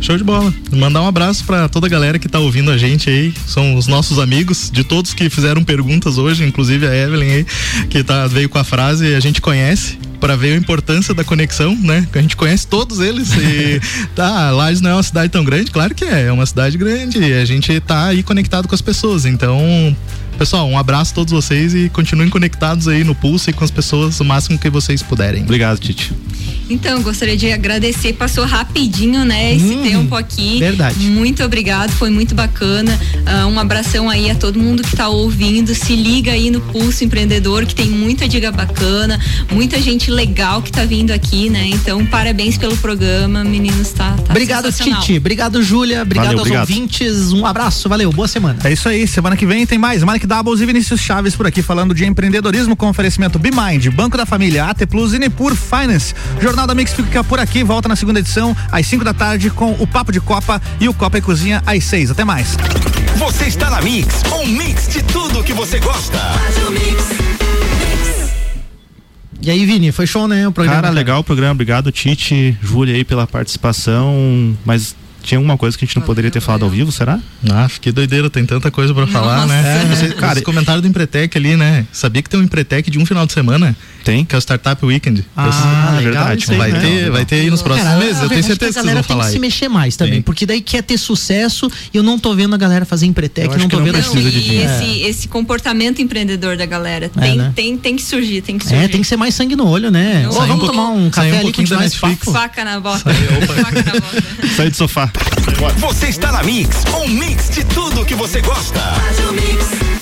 Show 0.00 0.16
de 0.16 0.24
bola. 0.24 0.52
Mandar 0.70 1.02
um 1.02 1.06
abraço 1.06 1.44
para 1.44 1.68
toda 1.68 1.86
a 1.86 1.90
galera 1.90 2.18
que 2.18 2.28
tá 2.28 2.38
ouvindo 2.38 2.70
a 2.70 2.78
gente 2.78 3.10
aí. 3.10 3.34
São 3.46 3.76
os 3.76 3.86
nossos 3.86 4.18
amigos, 4.18 4.70
de 4.70 4.84
todos 4.84 5.12
que 5.12 5.28
fizeram 5.28 5.64
perguntas 5.64 6.18
hoje, 6.18 6.44
inclusive 6.44 6.86
a 6.86 6.94
Evelyn 6.94 7.30
aí, 7.30 7.46
que 7.88 8.02
tá, 8.02 8.26
veio 8.26 8.48
com 8.48 8.58
a 8.58 8.64
frase 8.64 9.14
a 9.14 9.20
gente 9.20 9.40
conhece 9.40 9.98
para 10.20 10.36
ver 10.36 10.54
a 10.54 10.56
importância 10.56 11.14
da 11.14 11.24
conexão, 11.24 11.76
né? 11.76 12.06
A 12.12 12.20
gente 12.20 12.36
conhece 12.36 12.66
todos 12.66 13.00
eles 13.00 13.30
e 13.32 13.80
tá, 14.14 14.50
Lages 14.50 14.80
não 14.80 14.90
é 14.90 14.94
uma 14.94 15.02
cidade 15.02 15.30
tão 15.30 15.44
grande, 15.44 15.70
claro 15.70 15.94
que 15.94 16.04
é, 16.04 16.26
é 16.26 16.32
uma 16.32 16.46
cidade 16.46 16.76
grande 16.76 17.18
e 17.18 17.32
a 17.32 17.44
gente 17.44 17.78
tá 17.80 18.06
aí 18.06 18.22
conectado 18.22 18.66
com 18.68 18.74
as 18.74 18.82
pessoas, 18.82 19.24
então 19.24 19.96
Pessoal, 20.38 20.68
um 20.68 20.78
abraço 20.78 21.10
a 21.10 21.14
todos 21.16 21.32
vocês 21.32 21.74
e 21.74 21.88
continuem 21.88 22.30
conectados 22.30 22.86
aí 22.86 23.02
no 23.02 23.12
Pulso 23.12 23.50
e 23.50 23.52
com 23.52 23.64
as 23.64 23.72
pessoas 23.72 24.20
o 24.20 24.24
máximo 24.24 24.56
que 24.56 24.70
vocês 24.70 25.02
puderem. 25.02 25.42
Obrigado, 25.42 25.80
Titi. 25.80 26.12
Então, 26.68 27.02
gostaria 27.02 27.36
de 27.36 27.50
agradecer, 27.50 28.12
passou 28.12 28.44
rapidinho, 28.44 29.24
né, 29.24 29.54
esse 29.54 29.74
hum, 29.74 29.82
tempo 29.82 30.14
aqui. 30.14 30.58
Verdade. 30.58 30.98
Muito 30.98 31.42
obrigado, 31.42 31.90
foi 31.92 32.10
muito 32.10 32.34
bacana. 32.34 32.98
Uh, 33.16 33.46
um 33.48 33.58
abração 33.58 34.08
aí 34.08 34.30
a 34.30 34.34
todo 34.34 34.58
mundo 34.58 34.82
que 34.82 34.90
está 34.90 35.08
ouvindo. 35.08 35.74
Se 35.74 35.94
liga 35.96 36.32
aí 36.32 36.50
no 36.50 36.60
Pulso 36.60 37.04
Empreendedor, 37.04 37.64
que 37.64 37.74
tem 37.74 37.88
muita 37.88 38.28
dica 38.28 38.52
bacana, 38.52 39.18
muita 39.50 39.80
gente 39.80 40.10
legal 40.10 40.60
que 40.60 40.70
está 40.70 40.84
vindo 40.84 41.10
aqui, 41.10 41.48
né? 41.48 41.66
Então, 41.66 42.04
parabéns 42.04 42.58
pelo 42.58 42.76
programa, 42.76 43.42
meninos, 43.44 43.90
tá, 43.92 44.12
tá 44.12 44.30
Obrigado, 44.30 44.70
Titi. 44.72 45.16
Obrigado, 45.16 45.62
Júlia. 45.62 46.02
Obrigado 46.02 46.26
valeu, 46.26 46.40
aos 46.40 46.48
obrigado. 46.48 46.68
ouvintes. 46.68 47.32
Um 47.32 47.46
abraço, 47.46 47.88
valeu, 47.88 48.12
boa 48.12 48.28
semana. 48.28 48.58
É 48.64 48.72
isso 48.72 48.88
aí, 48.88 49.06
semana 49.06 49.36
que 49.36 49.46
vem 49.46 49.66
tem 49.66 49.78
mais. 49.78 50.02
Que 50.18 50.26
Doubles 50.26 50.60
e 50.60 50.66
Vinícius 50.66 51.00
Chaves 51.00 51.36
por 51.36 51.46
aqui 51.46 51.62
falando 51.62 51.94
de 51.94 52.04
empreendedorismo 52.04 52.74
com 52.74 52.88
oferecimento 52.88 53.38
BeMind, 53.38 53.88
Banco 53.90 54.16
da 54.16 54.26
Família, 54.26 54.64
AT 54.64 54.84
Plus 54.86 55.12
e 55.12 55.18
Nipur 55.18 55.54
Finance. 55.54 56.12
Jornal 56.42 56.57
da 56.66 56.74
Mix 56.74 56.92
fica 56.92 57.22
por 57.24 57.38
aqui, 57.38 57.62
volta 57.62 57.88
na 57.88 57.96
segunda 57.96 58.20
edição 58.20 58.56
às 58.70 58.86
5 58.86 59.04
da 59.04 59.14
tarde 59.14 59.50
com 59.50 59.72
o 59.72 59.86
Papo 59.86 60.12
de 60.12 60.20
Copa 60.20 60.60
e 60.80 60.88
o 60.88 60.94
Copa 60.94 61.18
e 61.18 61.20
Cozinha 61.20 61.62
às 61.66 61.84
6. 61.84 62.10
Até 62.10 62.24
mais. 62.24 62.56
Você 63.16 63.46
está 63.46 63.70
na 63.70 63.80
Mix, 63.80 64.22
um 64.32 64.46
mix 64.46 64.88
de 64.88 65.02
tudo 65.02 65.42
que 65.42 65.52
você 65.52 65.78
gosta. 65.78 66.18
E 69.40 69.50
aí, 69.50 69.64
Vini, 69.64 69.92
foi 69.92 70.06
show, 70.06 70.28
né? 70.28 70.46
O 70.46 70.52
programa. 70.52 70.82
Cara, 70.82 70.92
legal 70.92 71.20
o 71.20 71.24
programa. 71.24 71.52
Obrigado, 71.52 71.90
Tite, 71.92 72.56
Júlia 72.62 72.94
aí 72.96 73.04
pela 73.04 73.26
participação. 73.26 74.56
Mas 74.64 74.94
tinha 75.22 75.38
alguma 75.38 75.56
coisa 75.56 75.76
que 75.76 75.84
a 75.84 75.86
gente 75.86 75.96
não 75.96 76.04
poderia 76.04 76.30
ter 76.30 76.40
falado 76.40 76.64
ao 76.64 76.70
vivo, 76.70 76.90
será? 76.90 77.18
Ah, 77.50 77.68
que 77.80 77.92
doideira, 77.92 78.28
tem 78.28 78.44
tanta 78.44 78.70
coisa 78.70 78.94
para 78.94 79.06
falar, 79.06 79.46
né? 79.46 79.82
É, 79.82 79.94
você, 79.94 80.08
cara, 80.14 80.34
esse 80.34 80.42
comentário 80.42 80.80
do 80.80 80.88
Empretec 80.88 81.36
ali, 81.36 81.56
né? 81.56 81.86
Sabia 81.92 82.22
que 82.22 82.30
tem 82.30 82.40
um 82.40 82.42
Empretec 82.42 82.90
de 82.90 82.98
um 82.98 83.06
final 83.06 83.26
de 83.26 83.32
semana? 83.32 83.76
Tem. 84.04 84.24
Que 84.24 84.34
é 84.34 84.38
o 84.38 84.40
Startup 84.40 84.84
Weekend. 84.84 85.24
Ah, 85.36 85.96
é 85.98 86.02
verdade. 86.02 86.46
Aí, 86.48 86.56
vai, 86.56 86.72
né? 86.72 86.80
ter, 86.80 87.10
vai 87.10 87.24
ter 87.24 87.36
aí 87.36 87.50
nos 87.50 87.62
próximos 87.62 87.88
cara, 87.88 88.04
meses, 88.04 88.22
eu 88.22 88.28
tenho 88.28 88.42
certeza 88.42 88.72
que, 88.72 88.78
que 88.78 88.82
vocês 88.82 88.94
vão 88.94 89.02
falar. 89.02 89.24
Tem 89.24 89.28
que 89.28 89.36
se 89.36 89.40
mexer 89.40 89.68
mais 89.68 89.96
também, 89.96 90.16
Sim. 90.16 90.22
porque 90.22 90.46
daí 90.46 90.60
quer 90.60 90.82
ter 90.82 90.98
sucesso 90.98 91.70
e 91.92 91.96
eu 91.96 92.02
não 92.02 92.18
tô 92.18 92.34
vendo 92.34 92.54
a 92.54 92.58
galera 92.58 92.84
fazer 92.84 93.06
Empretec, 93.06 93.48
não 93.56 93.68
tô 93.68 93.78
não 93.78 93.84
vendo 93.84 93.94
precisa 93.94 94.30
de 94.30 94.42
dinheiro. 94.42 94.70
Esse, 94.70 95.00
esse 95.02 95.28
comportamento 95.28 96.00
empreendedor 96.00 96.56
da 96.56 96.66
galera 96.66 97.08
tem, 97.08 97.32
é, 97.32 97.36
né? 97.36 97.52
tem, 97.54 97.76
tem 97.76 97.96
que 97.96 98.02
surgir, 98.02 98.42
tem 98.42 98.58
que 98.58 98.64
surgir. 98.64 98.84
É, 98.84 98.88
tem 98.88 99.00
que 99.00 99.06
ser 99.06 99.16
mais 99.16 99.34
sangue 99.34 99.56
no 99.56 99.66
olho, 99.66 99.90
né? 99.90 100.26
Ou 100.28 100.32
vamos 100.32 100.66
tomar 100.66 100.90
um 100.90 101.10
café 101.10 101.42
um 101.42 101.48
ali. 101.48 102.16
Faca 102.16 102.64
na 102.64 102.80
bota. 102.80 102.98
Faca 103.46 103.82
na 103.82 103.92
bota. 103.92 104.48
Sai 104.56 104.70
do 104.70 104.76
sofá. 104.76 105.10
Você 105.78 106.08
está 106.08 106.32
na 106.32 106.42
Mix, 106.42 106.84
um 106.94 107.08
mix 107.08 107.50
de 107.50 107.64
tudo 107.64 108.04
que 108.04 108.14
você 108.14 108.40
gosta. 108.40 108.80
Faz 108.80 109.18
o 109.20 109.32
mix. 109.32 109.97